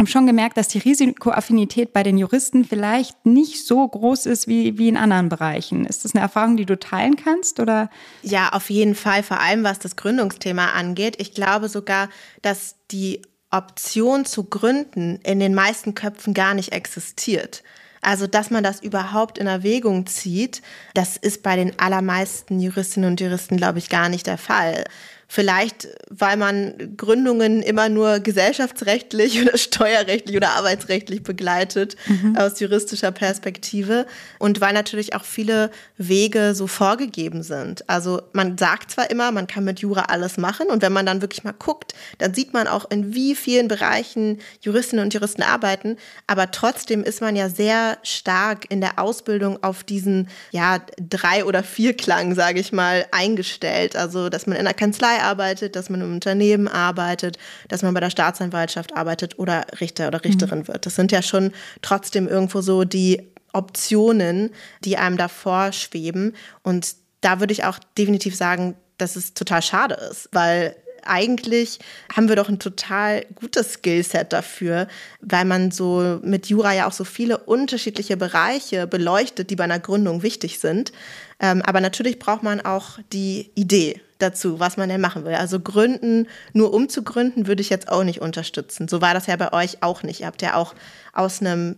Habe 0.00 0.10
schon 0.10 0.26
gemerkt, 0.26 0.56
dass 0.56 0.68
die 0.68 0.78
Risikoaffinität 0.78 1.92
bei 1.92 2.02
den 2.02 2.16
Juristen 2.16 2.64
vielleicht 2.64 3.26
nicht 3.26 3.64
so 3.66 3.86
groß 3.86 4.26
ist 4.26 4.48
wie, 4.48 4.78
wie 4.78 4.88
in 4.88 4.96
anderen 4.96 5.28
Bereichen. 5.28 5.84
Ist 5.84 6.04
das 6.04 6.14
eine 6.14 6.22
Erfahrung, 6.22 6.56
die 6.56 6.64
du 6.64 6.78
teilen 6.78 7.16
kannst? 7.16 7.60
Oder? 7.60 7.90
Ja, 8.22 8.48
auf 8.50 8.70
jeden 8.70 8.94
Fall, 8.94 9.22
vor 9.22 9.40
allem 9.40 9.62
was 9.62 9.78
das 9.78 9.96
Gründungsthema 9.96 10.70
angeht. 10.72 11.16
Ich 11.20 11.34
glaube 11.34 11.68
sogar, 11.68 12.08
dass 12.40 12.76
die 12.90 13.20
Option 13.50 14.24
zu 14.24 14.44
gründen 14.44 15.20
in 15.22 15.38
den 15.38 15.54
meisten 15.54 15.94
Köpfen 15.94 16.32
gar 16.32 16.54
nicht 16.54 16.72
existiert. 16.72 17.62
Also, 18.00 18.26
dass 18.26 18.50
man 18.50 18.64
das 18.64 18.80
überhaupt 18.82 19.36
in 19.36 19.46
Erwägung 19.46 20.06
zieht, 20.06 20.62
das 20.94 21.18
ist 21.18 21.42
bei 21.42 21.56
den 21.56 21.78
allermeisten 21.78 22.58
Juristinnen 22.58 23.10
und 23.10 23.20
Juristen, 23.20 23.58
glaube 23.58 23.78
ich, 23.78 23.90
gar 23.90 24.08
nicht 24.08 24.26
der 24.26 24.38
Fall. 24.38 24.84
Vielleicht, 25.32 25.86
weil 26.08 26.36
man 26.36 26.96
Gründungen 26.96 27.62
immer 27.62 27.88
nur 27.88 28.18
gesellschaftsrechtlich 28.18 29.40
oder 29.40 29.56
steuerrechtlich 29.56 30.36
oder 30.36 30.56
arbeitsrechtlich 30.56 31.22
begleitet 31.22 31.94
mhm. 32.08 32.36
aus 32.36 32.58
juristischer 32.58 33.12
Perspektive 33.12 34.06
und 34.40 34.60
weil 34.60 34.72
natürlich 34.72 35.14
auch 35.14 35.22
viele 35.22 35.70
Wege 35.96 36.56
so 36.56 36.66
vorgegeben 36.66 37.44
sind. 37.44 37.88
Also 37.88 38.22
man 38.32 38.58
sagt 38.58 38.90
zwar 38.90 39.08
immer, 39.08 39.30
man 39.30 39.46
kann 39.46 39.62
mit 39.62 39.78
Jura 39.78 40.06
alles 40.06 40.36
machen 40.36 40.66
und 40.66 40.82
wenn 40.82 40.92
man 40.92 41.06
dann 41.06 41.20
wirklich 41.20 41.44
mal 41.44 41.54
guckt, 41.56 41.94
dann 42.18 42.34
sieht 42.34 42.52
man 42.52 42.66
auch, 42.66 42.90
in 42.90 43.14
wie 43.14 43.36
vielen 43.36 43.68
Bereichen 43.68 44.40
Juristinnen 44.62 45.04
und 45.04 45.14
Juristen 45.14 45.44
arbeiten, 45.44 45.96
aber 46.26 46.50
trotzdem 46.50 47.04
ist 47.04 47.20
man 47.20 47.36
ja 47.36 47.48
sehr 47.48 47.98
stark 48.02 48.68
in 48.68 48.80
der 48.80 48.98
Ausbildung 48.98 49.62
auf 49.62 49.84
diesen 49.84 50.26
ja 50.50 50.80
drei 50.98 51.44
oder 51.44 51.62
vier 51.62 51.96
Klang, 51.96 52.34
sage 52.34 52.58
ich 52.58 52.72
mal, 52.72 53.06
eingestellt. 53.12 53.94
Also 53.94 54.28
dass 54.28 54.48
man 54.48 54.56
in 54.56 54.64
der 54.64 54.74
Kanzlei 54.74 55.19
arbeitet, 55.20 55.76
dass 55.76 55.90
man 55.90 56.00
im 56.00 56.12
Unternehmen 56.12 56.68
arbeitet, 56.68 57.38
dass 57.68 57.82
man 57.82 57.94
bei 57.94 58.00
der 58.00 58.10
Staatsanwaltschaft 58.10 58.96
arbeitet 58.96 59.38
oder 59.38 59.66
Richter 59.80 60.08
oder 60.08 60.24
Richterin 60.24 60.60
mhm. 60.60 60.68
wird. 60.68 60.86
Das 60.86 60.94
sind 60.94 61.12
ja 61.12 61.22
schon 61.22 61.52
trotzdem 61.82 62.28
irgendwo 62.28 62.60
so 62.60 62.84
die 62.84 63.22
Optionen, 63.52 64.50
die 64.84 64.96
einem 64.96 65.16
davor 65.16 65.72
schweben. 65.72 66.34
Und 66.62 66.94
da 67.20 67.40
würde 67.40 67.52
ich 67.52 67.64
auch 67.64 67.78
definitiv 67.98 68.36
sagen, 68.36 68.76
dass 68.98 69.16
es 69.16 69.34
total 69.34 69.62
schade 69.62 69.94
ist, 70.10 70.28
weil 70.32 70.76
eigentlich 71.04 71.78
haben 72.14 72.28
wir 72.28 72.36
doch 72.36 72.48
ein 72.48 72.58
total 72.58 73.24
gutes 73.34 73.74
Skillset 73.74 74.32
dafür, 74.32 74.88
weil 75.20 75.44
man 75.44 75.70
so 75.70 76.20
mit 76.22 76.46
Jura 76.46 76.72
ja 76.72 76.86
auch 76.88 76.92
so 76.92 77.04
viele 77.04 77.38
unterschiedliche 77.38 78.16
Bereiche 78.16 78.86
beleuchtet, 78.86 79.50
die 79.50 79.56
bei 79.56 79.64
einer 79.64 79.78
Gründung 79.78 80.22
wichtig 80.22 80.58
sind. 80.58 80.92
Ähm, 81.40 81.62
aber 81.62 81.80
natürlich 81.80 82.18
braucht 82.18 82.42
man 82.42 82.60
auch 82.60 82.98
die 83.12 83.50
Idee 83.54 84.00
dazu, 84.18 84.60
was 84.60 84.76
man 84.76 84.88
denn 84.88 85.00
machen 85.00 85.24
will. 85.24 85.34
Also 85.34 85.60
gründen, 85.60 86.26
nur 86.52 86.72
um 86.74 86.88
zu 86.88 87.02
gründen, 87.02 87.46
würde 87.46 87.62
ich 87.62 87.70
jetzt 87.70 87.88
auch 87.88 88.04
nicht 88.04 88.20
unterstützen. 88.20 88.88
So 88.88 89.00
war 89.00 89.14
das 89.14 89.26
ja 89.26 89.36
bei 89.36 89.52
euch 89.52 89.82
auch 89.82 90.02
nicht. 90.02 90.20
Ihr 90.20 90.26
habt 90.26 90.42
ja 90.42 90.54
auch 90.54 90.74
aus 91.12 91.40
einem 91.40 91.76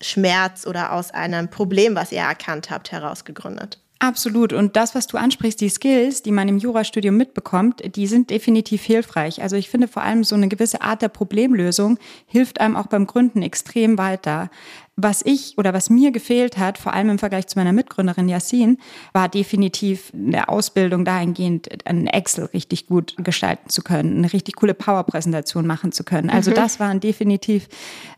Schmerz 0.00 0.66
oder 0.66 0.92
aus 0.92 1.10
einem 1.10 1.48
Problem, 1.48 1.94
was 1.94 2.12
ihr 2.12 2.20
erkannt 2.20 2.70
habt, 2.70 2.92
heraus 2.92 3.24
gegründet. 3.24 3.78
Absolut. 4.02 4.54
Und 4.54 4.76
das, 4.76 4.94
was 4.94 5.06
du 5.06 5.18
ansprichst, 5.18 5.60
die 5.60 5.68
Skills, 5.68 6.22
die 6.22 6.32
man 6.32 6.48
im 6.48 6.56
Jurastudium 6.56 7.18
mitbekommt, 7.18 7.82
die 7.96 8.06
sind 8.06 8.30
definitiv 8.30 8.82
hilfreich. 8.82 9.42
Also 9.42 9.56
ich 9.56 9.68
finde 9.68 9.88
vor 9.88 10.02
allem 10.02 10.24
so 10.24 10.34
eine 10.34 10.48
gewisse 10.48 10.80
Art 10.80 11.02
der 11.02 11.08
Problemlösung 11.08 11.98
hilft 12.24 12.62
einem 12.62 12.76
auch 12.76 12.86
beim 12.86 13.06
Gründen 13.06 13.42
extrem 13.42 13.98
weiter. 13.98 14.50
Was 15.02 15.22
ich 15.24 15.56
oder 15.56 15.72
was 15.72 15.90
mir 15.90 16.10
gefehlt 16.10 16.58
hat, 16.58 16.78
vor 16.78 16.92
allem 16.92 17.10
im 17.10 17.18
Vergleich 17.18 17.46
zu 17.46 17.58
meiner 17.58 17.72
Mitgründerin 17.72 18.28
Yassin, 18.28 18.78
war 19.12 19.28
definitiv 19.28 20.12
eine 20.14 20.48
Ausbildung 20.48 21.04
dahingehend, 21.04 21.86
ein 21.86 22.06
Excel 22.06 22.46
richtig 22.46 22.86
gut 22.86 23.14
gestalten 23.18 23.70
zu 23.70 23.82
können, 23.82 24.18
eine 24.18 24.32
richtig 24.32 24.56
coole 24.56 24.74
Power-Präsentation 24.74 25.66
machen 25.66 25.92
zu 25.92 26.04
können. 26.04 26.30
Also 26.30 26.50
mhm. 26.50 26.56
das 26.56 26.80
waren 26.80 27.00
definitiv 27.00 27.68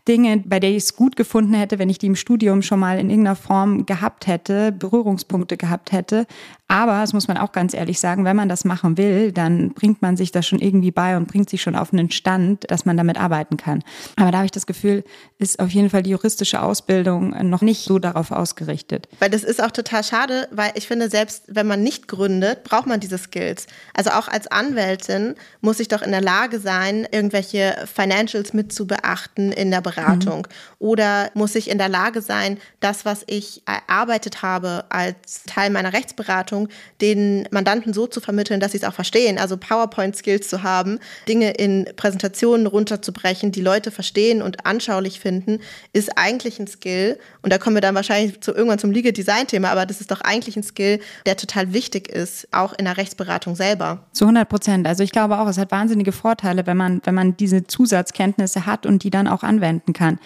Dinge, 0.07 0.43
bei 0.45 0.59
der 0.59 0.71
ich 0.71 0.77
es 0.77 0.95
gut 0.95 1.15
gefunden 1.15 1.53
hätte, 1.53 1.79
wenn 1.79 1.89
ich 1.89 1.97
die 1.97 2.07
im 2.07 2.15
Studium 2.15 2.61
schon 2.61 2.79
mal 2.79 2.99
in 2.99 3.09
irgendeiner 3.09 3.35
Form 3.35 3.85
gehabt 3.85 4.27
hätte, 4.27 4.71
Berührungspunkte 4.71 5.55
gehabt 5.55 5.91
hätte. 5.91 6.27
Aber, 6.73 6.93
das 6.93 7.13
muss 7.13 7.27
man 7.27 7.37
auch 7.37 7.51
ganz 7.51 7.75
ehrlich 7.75 7.99
sagen, 7.99 8.25
wenn 8.25 8.35
man 8.35 8.49
das 8.49 8.65
machen 8.65 8.97
will, 8.97 9.31
dann 9.31 9.75
bringt 9.75 10.01
man 10.01 10.17
sich 10.17 10.31
das 10.31 10.47
schon 10.47 10.57
irgendwie 10.57 10.89
bei 10.89 11.15
und 11.17 11.27
bringt 11.27 11.47
sich 11.47 11.61
schon 11.61 11.75
auf 11.75 11.93
einen 11.93 12.09
Stand, 12.09 12.69
dass 12.71 12.83
man 12.83 12.97
damit 12.97 13.19
arbeiten 13.19 13.57
kann. 13.57 13.83
Aber 14.15 14.31
da 14.31 14.37
habe 14.39 14.45
ich 14.45 14.51
das 14.51 14.65
Gefühl, 14.65 15.03
ist 15.37 15.59
auf 15.59 15.69
jeden 15.69 15.91
Fall 15.91 16.01
die 16.01 16.09
juristische 16.09 16.63
Ausbildung 16.63 17.29
noch 17.47 17.61
nicht 17.61 17.83
so 17.83 17.99
darauf 17.99 18.31
ausgerichtet. 18.31 19.07
Weil 19.19 19.29
das 19.29 19.43
ist 19.43 19.61
auch 19.61 19.69
total 19.69 20.03
schade, 20.03 20.47
weil 20.49 20.71
ich 20.73 20.87
finde, 20.87 21.11
selbst 21.11 21.43
wenn 21.47 21.67
man 21.67 21.83
nicht 21.83 22.07
gründet, 22.07 22.63
braucht 22.63 22.87
man 22.87 22.99
diese 22.99 23.19
Skills. 23.19 23.67
Also 23.93 24.09
auch 24.09 24.27
als 24.27 24.47
Anwältin 24.47 25.35
muss 25.61 25.79
ich 25.79 25.89
doch 25.89 26.01
in 26.01 26.09
der 26.09 26.21
Lage 26.21 26.59
sein, 26.59 27.07
irgendwelche 27.11 27.85
Financials 27.85 28.53
mit 28.53 28.73
zu 28.73 28.87
beachten 28.87 29.51
in 29.51 29.69
der 29.69 29.81
Beratung. 29.81 30.47
Mhm. 30.47 30.75
Oder 30.79 31.29
muss 31.35 31.53
ich 31.53 31.69
in 31.69 31.77
der 31.77 31.89
Lage 31.89 32.23
sein, 32.23 32.57
das, 32.79 33.05
was 33.05 33.23
ich 33.27 33.61
erarbeitet 33.67 34.41
habe 34.41 34.85
als 34.89 35.43
Teil 35.45 35.69
meiner 35.69 35.93
Rechtsberatung, 35.93 36.62
den 37.01 37.47
Mandanten 37.51 37.93
so 37.93 38.07
zu 38.07 38.21
vermitteln, 38.21 38.59
dass 38.59 38.71
sie 38.71 38.77
es 38.77 38.83
auch 38.83 38.93
verstehen. 38.93 39.37
Also 39.37 39.57
PowerPoint-Skills 39.57 40.47
zu 40.47 40.63
haben, 40.63 40.99
Dinge 41.27 41.51
in 41.51 41.87
Präsentationen 41.95 42.67
runterzubrechen, 42.67 43.51
die 43.51 43.61
Leute 43.61 43.91
verstehen 43.91 44.41
und 44.41 44.65
anschaulich 44.65 45.19
finden, 45.19 45.59
ist 45.93 46.17
eigentlich 46.17 46.59
ein 46.59 46.67
Skill. 46.67 47.19
Und 47.41 47.51
da 47.51 47.57
kommen 47.57 47.75
wir 47.75 47.81
dann 47.81 47.95
wahrscheinlich 47.95 48.41
zu, 48.41 48.53
irgendwann 48.53 48.79
zum 48.79 48.91
Legal-Design-Thema, 48.91 49.69
aber 49.69 49.85
das 49.85 50.01
ist 50.01 50.11
doch 50.11 50.21
eigentlich 50.21 50.57
ein 50.57 50.63
Skill, 50.63 50.99
der 51.25 51.37
total 51.37 51.73
wichtig 51.73 52.09
ist, 52.09 52.47
auch 52.51 52.73
in 52.73 52.85
der 52.85 52.97
Rechtsberatung 52.97 53.55
selber. 53.55 54.05
Zu 54.11 54.25
100 54.25 54.47
Prozent. 54.47 54.87
Also 54.87 55.03
ich 55.03 55.11
glaube 55.11 55.39
auch, 55.39 55.47
es 55.47 55.57
hat 55.57 55.71
wahnsinnige 55.71 56.11
Vorteile, 56.11 56.65
wenn 56.65 56.77
man, 56.77 57.01
wenn 57.03 57.15
man 57.15 57.37
diese 57.37 57.65
Zusatzkenntnisse 57.65 58.65
hat 58.65 58.85
und 58.85 59.03
die 59.03 59.09
dann 59.09 59.27
auch 59.27 59.43
anwenden 59.43 59.93
kann. 59.93 60.19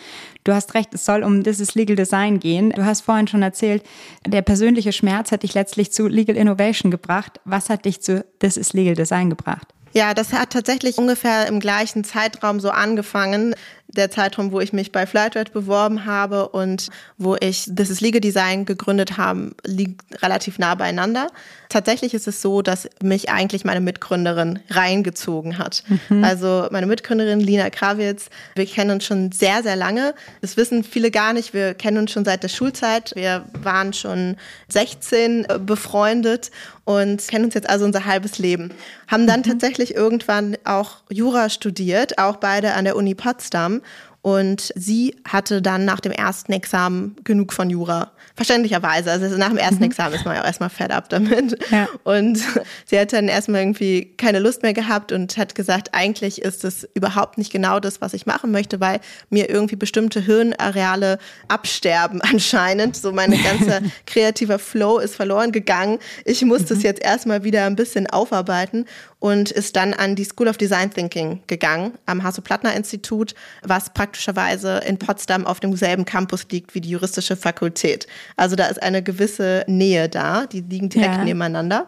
Du 0.44 0.53
hast 0.53 0.75
recht, 0.75 0.94
es 0.94 1.03
soll 1.03 1.24
um 1.24 1.44
dieses 1.44 1.75
Legal 1.75 1.98
Design 1.98 2.39
gehen. 2.39 2.70
Du 2.70 2.86
hast 2.86 3.01
vorhin 3.01 3.27
schon 3.27 3.41
erzählt, 3.41 3.84
der 4.25 4.41
persönliche 4.41 4.94
Schmerz 4.94 5.34
hat 5.34 5.44
dich 5.44 5.53
letztlich 5.53 5.91
zu 5.91 6.08
Legal 6.18 6.36
Innovation 6.36 6.92
gebracht. 6.92 7.40
Was 7.46 7.70
hat 7.70 7.86
dich 7.86 8.02
zu 8.02 8.26
This 8.40 8.58
is 8.58 8.74
Legal 8.74 8.96
Design 8.96 9.30
gebracht? 9.30 9.74
Ja, 9.94 10.14
das 10.14 10.34
hat 10.34 10.52
tatsächlich 10.52 10.98
ungefähr 10.98 11.48
im 11.48 11.60
gleichen 11.60 12.04
Zeitraum 12.04 12.60
so 12.60 12.70
angefangen 12.70 13.56
der 13.98 14.12
Zeitraum, 14.12 14.51
wo 14.51 14.60
ich 14.60 14.74
mich 14.74 14.92
bei 14.92 15.06
Flightrate 15.06 15.51
beworben 15.51 16.06
habe 16.06 16.50
und 16.50 16.89
wo 17.18 17.36
ich 17.39 17.66
This 17.75 17.89
is 17.89 18.01
Legal 18.01 18.22
Design 18.22 18.66
gegründet 18.66 19.18
habe, 19.18 19.51
liegt 19.66 20.01
relativ 20.22 20.60
nah 20.60 20.75
beieinander. 20.75 21.27
Tatsächlich 21.70 22.13
ist 22.13 22.27
es 22.27 22.42
so, 22.42 22.62
dass 22.62 22.88
mich 23.01 23.30
eigentlich 23.30 23.66
meine 23.66 23.82
Mitgründerin 23.82 24.60
reingezogen 24.70 25.58
hat. 25.58 25.84
Mhm. 26.10 26.24
Also 26.24 26.68
meine 26.72 26.86
Mitgründerin 26.86 27.39
Lina 27.39 27.70
Krawitz, 27.70 28.30
wir 28.56 28.66
kennen 28.66 28.92
uns 28.92 29.06
schon 29.06 29.32
sehr, 29.32 29.63
sehr 29.63 29.75
lange. 29.75 30.13
Das 30.42 30.56
wissen 30.56 30.84
viele 30.84 31.12
gar 31.12 31.34
nicht. 31.34 31.54
Wir 31.54 31.74
kennen 31.74 31.98
uns 31.98 32.12
schon 32.12 32.24
seit 32.24 32.44
der 32.44 32.50
Schulzeit. 32.50 33.12
Wir 33.16 33.46
waren 33.62 33.92
schon 33.92 34.38
16 34.70 35.46
äh, 35.46 35.60
befreundet 35.60 36.51
und 36.88 37.27
kennen 37.27 37.44
uns 37.44 37.53
jetzt 37.53 37.70
also 37.70 37.84
unser 37.84 38.06
halbes 38.06 38.38
Leben. 38.38 38.72
Haben 39.10 39.27
dann 39.27 39.41
mhm. 39.41 39.44
tatsächlich 39.44 39.94
irgendwann 39.94 40.56
auch 40.63 41.01
Jura 41.12 41.50
studiert, 41.50 42.17
auch 42.17 42.38
beide 42.38 42.75
an 42.75 42.86
der 42.86 42.96
Uni 42.96 43.13
Potsdam 43.13 43.82
und 44.22 44.74
sie 44.76 45.16
hatte 45.26 45.62
dann 45.62 45.86
nach 45.86 46.00
dem 46.00 46.12
ersten 46.12 46.52
Examen 46.52 47.16
genug 47.24 47.54
von 47.54 47.70
Jura. 47.70 48.12
Verständlicherweise. 48.36 49.10
Also 49.10 49.38
nach 49.38 49.50
dem 49.50 49.58
ersten 49.58 49.78
mhm. 49.78 49.86
Examen 49.86 50.16
ist 50.16 50.26
man 50.26 50.36
ja 50.36 50.42
auch 50.42 50.46
erstmal 50.46 50.70
fed 50.70 50.92
up 50.92 51.10
damit. 51.10 51.58
Ja. 51.72 51.88
Und 52.04 52.40
sie 52.86 53.00
hat 53.00 53.14
dann 53.14 53.30
erstmal 53.30 53.62
irgendwie 53.62 54.14
keine 54.18 54.40
Lust 54.40 54.64
mehr 54.64 54.74
gehabt 54.74 55.12
und 55.12 55.38
hat 55.38 55.56
gesagt, 55.56 55.90
eigentlich 55.94 56.42
ist 56.42 56.64
es 56.64 56.88
überhaupt 56.94 57.38
nicht 57.38 57.52
genau 57.52 57.80
das, 57.80 58.02
was 58.02 58.14
ich 58.14 58.26
machen 58.26 58.52
möchte, 58.52 58.80
weil 58.80 59.00
mir 59.30 59.50
irgendwie 59.50 59.76
bestimmte 59.76 60.20
Hirnareale 60.20 61.20
absterben 61.48 62.22
anscheinend. 62.32 62.96
So 62.98 63.12
mein 63.12 63.32
ganzer 63.32 63.80
kreativer 64.06 64.60
Flow 64.60 65.00
ist 65.00 65.16
verloren 65.16 65.52
gegangen. 65.52 66.00
Ich 66.26 66.44
muss 66.44 66.62
mhm. 66.62 66.68
das 66.68 66.84
jetzt 66.84 67.02
erstmal 67.02 67.44
wieder 67.44 67.66
ein 67.66 67.76
bisschen 67.76 68.08
aufarbeiten 68.08 68.86
und 69.20 69.50
ist 69.52 69.76
dann 69.76 69.94
an 69.94 70.16
die 70.16 70.24
School 70.24 70.48
of 70.48 70.58
Design 70.58 70.92
Thinking 70.92 71.42
gegangen 71.48 71.94
am 72.06 72.24
Hasso-Plattner-Institut, 72.24 73.34
was 73.64 73.92
praktischerweise 73.92 74.78
in 74.86 75.00
Potsdam 75.00 75.48
auf 75.48 75.60
demselben 75.60 76.06
Campus 76.06 76.46
liegt 76.52 76.76
wie 76.76 76.82
die 76.82 76.92
juristische 76.92 77.36
Fakultät. 77.36 78.08
Also 78.36 78.56
da 78.56 78.68
ist 78.68 78.82
eine 78.82 79.02
gewisse 79.02 79.64
Nähe 79.68 80.08
da, 80.08 80.46
die 80.46 80.62
liegen 80.62 80.90
direkt 80.90 81.16
ja. 81.16 81.24
nebeneinander. 81.24 81.88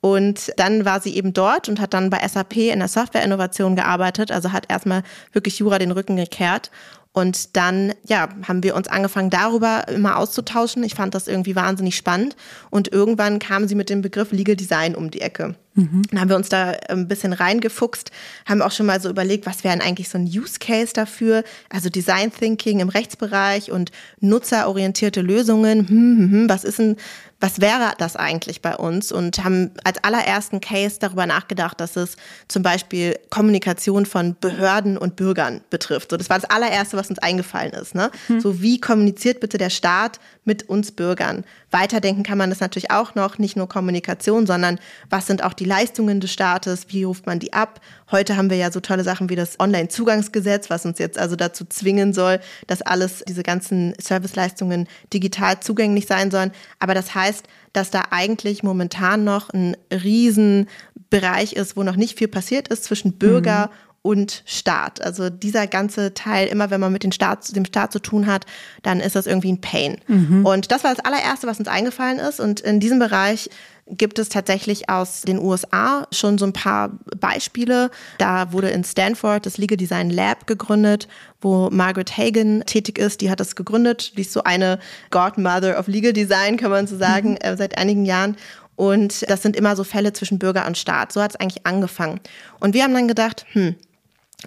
Und 0.00 0.52
dann 0.58 0.84
war 0.84 1.00
sie 1.00 1.16
eben 1.16 1.32
dort 1.32 1.68
und 1.68 1.80
hat 1.80 1.94
dann 1.94 2.10
bei 2.10 2.26
SAP 2.28 2.56
in 2.56 2.80
der 2.80 2.88
Softwareinnovation 2.88 3.74
gearbeitet, 3.74 4.30
also 4.30 4.52
hat 4.52 4.70
erstmal 4.70 5.02
wirklich 5.32 5.58
Jura 5.60 5.78
den 5.78 5.92
Rücken 5.92 6.16
gekehrt 6.16 6.70
und 7.14 7.56
dann, 7.56 7.94
ja, 8.04 8.28
haben 8.48 8.64
wir 8.64 8.74
uns 8.74 8.88
angefangen, 8.88 9.30
darüber 9.30 9.86
immer 9.86 10.18
auszutauschen. 10.18 10.82
Ich 10.82 10.96
fand 10.96 11.14
das 11.14 11.28
irgendwie 11.28 11.54
wahnsinnig 11.54 11.96
spannend. 11.96 12.34
Und 12.70 12.92
irgendwann 12.92 13.38
kam 13.38 13.68
sie 13.68 13.76
mit 13.76 13.88
dem 13.88 14.02
Begriff 14.02 14.32
Legal 14.32 14.56
Design 14.56 14.96
um 14.96 15.12
die 15.12 15.20
Ecke. 15.20 15.54
Mhm. 15.74 16.02
Dann 16.10 16.20
haben 16.20 16.28
wir 16.28 16.36
uns 16.36 16.48
da 16.48 16.70
ein 16.88 17.08
bisschen 17.08 17.32
reingefuchst, 17.32 18.12
haben 18.46 18.62
auch 18.62 18.70
schon 18.70 18.86
mal 18.86 19.00
so 19.00 19.10
überlegt, 19.10 19.44
was 19.44 19.64
wäre 19.64 19.76
denn 19.76 19.86
eigentlich 19.86 20.08
so 20.08 20.18
ein 20.18 20.24
Use 20.24 20.58
Case 20.60 20.92
dafür? 20.92 21.42
Also 21.68 21.88
Design 21.88 22.32
Thinking 22.32 22.78
im 22.78 22.88
Rechtsbereich 22.88 23.72
und 23.72 23.90
nutzerorientierte 24.20 25.20
Lösungen. 25.20 25.88
Hm, 25.88 25.88
hm, 25.88 26.30
hm, 26.30 26.48
was 26.48 26.62
ist 26.62 26.78
denn, 26.78 26.96
was 27.40 27.60
wäre 27.60 27.92
das 27.98 28.14
eigentlich 28.14 28.62
bei 28.62 28.76
uns? 28.76 29.10
Und 29.10 29.42
haben 29.42 29.72
als 29.82 30.02
allerersten 30.04 30.60
Case 30.60 30.98
darüber 31.00 31.26
nachgedacht, 31.26 31.80
dass 31.80 31.96
es 31.96 32.16
zum 32.46 32.62
Beispiel 32.62 33.18
Kommunikation 33.30 34.06
von 34.06 34.36
Behörden 34.40 34.96
und 34.96 35.16
Bürgern 35.16 35.60
betrifft. 35.70 36.12
So, 36.12 36.16
das 36.16 36.30
war 36.30 36.38
das 36.38 36.48
allererste, 36.48 36.96
was 36.96 37.03
uns 37.10 37.18
eingefallen 37.18 37.72
ist. 37.72 37.94
Ne? 37.94 38.10
Mhm. 38.28 38.40
So, 38.40 38.60
wie 38.60 38.80
kommuniziert 38.80 39.40
bitte 39.40 39.58
der 39.58 39.70
Staat 39.70 40.20
mit 40.44 40.68
uns 40.68 40.92
Bürgern? 40.92 41.44
Weiterdenken 41.70 42.22
kann 42.22 42.38
man 42.38 42.50
das 42.50 42.60
natürlich 42.60 42.90
auch 42.90 43.14
noch, 43.14 43.38
nicht 43.38 43.56
nur 43.56 43.68
Kommunikation, 43.68 44.46
sondern 44.46 44.78
was 45.10 45.26
sind 45.26 45.42
auch 45.42 45.52
die 45.52 45.64
Leistungen 45.64 46.20
des 46.20 46.32
Staates? 46.32 46.86
Wie 46.88 47.04
ruft 47.04 47.26
man 47.26 47.38
die 47.38 47.52
ab? 47.52 47.80
Heute 48.10 48.36
haben 48.36 48.50
wir 48.50 48.56
ja 48.56 48.70
so 48.70 48.80
tolle 48.80 49.02
Sachen 49.02 49.28
wie 49.28 49.36
das 49.36 49.58
Online-Zugangsgesetz, 49.58 50.70
was 50.70 50.86
uns 50.86 50.98
jetzt 50.98 51.18
also 51.18 51.36
dazu 51.36 51.64
zwingen 51.64 52.12
soll, 52.12 52.40
dass 52.66 52.82
alles, 52.82 53.24
diese 53.26 53.42
ganzen 53.42 53.94
Serviceleistungen 54.00 54.86
digital 55.12 55.60
zugänglich 55.60 56.06
sein 56.06 56.30
sollen. 56.30 56.52
Aber 56.78 56.94
das 56.94 57.14
heißt, 57.14 57.46
dass 57.72 57.90
da 57.90 58.04
eigentlich 58.10 58.62
momentan 58.62 59.24
noch 59.24 59.50
ein 59.50 59.76
Riesenbereich 59.92 61.54
ist, 61.54 61.76
wo 61.76 61.82
noch 61.82 61.96
nicht 61.96 62.18
viel 62.18 62.28
passiert 62.28 62.68
ist 62.68 62.84
zwischen 62.84 63.14
Bürger 63.14 63.66
mhm 63.66 63.93
und 64.04 64.42
Staat. 64.44 65.02
Also 65.02 65.30
dieser 65.30 65.66
ganze 65.66 66.12
Teil, 66.12 66.48
immer 66.48 66.68
wenn 66.70 66.78
man 66.78 66.92
mit 66.92 67.04
dem 67.04 67.10
Staat, 67.10 67.56
dem 67.56 67.64
Staat 67.64 67.90
zu 67.90 68.00
tun 68.00 68.26
hat, 68.26 68.44
dann 68.82 69.00
ist 69.00 69.16
das 69.16 69.26
irgendwie 69.26 69.52
ein 69.52 69.62
Pain. 69.62 69.96
Mhm. 70.06 70.44
Und 70.44 70.70
das 70.70 70.84
war 70.84 70.94
das 70.94 71.02
allererste, 71.02 71.46
was 71.46 71.58
uns 71.58 71.68
eingefallen 71.68 72.18
ist. 72.18 72.38
Und 72.38 72.60
in 72.60 72.80
diesem 72.80 72.98
Bereich 72.98 73.48
gibt 73.86 74.18
es 74.18 74.28
tatsächlich 74.28 74.90
aus 74.90 75.22
den 75.22 75.38
USA 75.38 76.06
schon 76.12 76.36
so 76.36 76.44
ein 76.44 76.52
paar 76.52 76.90
Beispiele. 77.18 77.90
Da 78.18 78.52
wurde 78.52 78.68
in 78.68 78.84
Stanford 78.84 79.46
das 79.46 79.56
Legal 79.56 79.78
Design 79.78 80.10
Lab 80.10 80.46
gegründet, 80.46 81.08
wo 81.40 81.70
Margaret 81.70 82.14
Hagan 82.14 82.62
tätig 82.66 82.98
ist. 82.98 83.22
Die 83.22 83.30
hat 83.30 83.40
das 83.40 83.56
gegründet. 83.56 84.18
Die 84.18 84.20
ist 84.20 84.34
so 84.34 84.42
eine 84.42 84.80
Godmother 85.12 85.78
of 85.78 85.86
Legal 85.86 86.12
Design, 86.12 86.58
kann 86.58 86.70
man 86.70 86.86
so 86.86 86.98
sagen, 86.98 87.30
mhm. 87.30 87.38
äh, 87.40 87.56
seit 87.56 87.78
einigen 87.78 88.04
Jahren. 88.04 88.36
Und 88.76 89.30
das 89.30 89.40
sind 89.40 89.56
immer 89.56 89.76
so 89.76 89.84
Fälle 89.84 90.12
zwischen 90.12 90.38
Bürger 90.38 90.66
und 90.66 90.76
Staat. 90.76 91.10
So 91.10 91.22
hat 91.22 91.30
es 91.30 91.36
eigentlich 91.40 91.64
angefangen. 91.64 92.20
Und 92.60 92.74
wir 92.74 92.82
haben 92.82 92.92
dann 92.92 93.08
gedacht, 93.08 93.46
hm, 93.52 93.76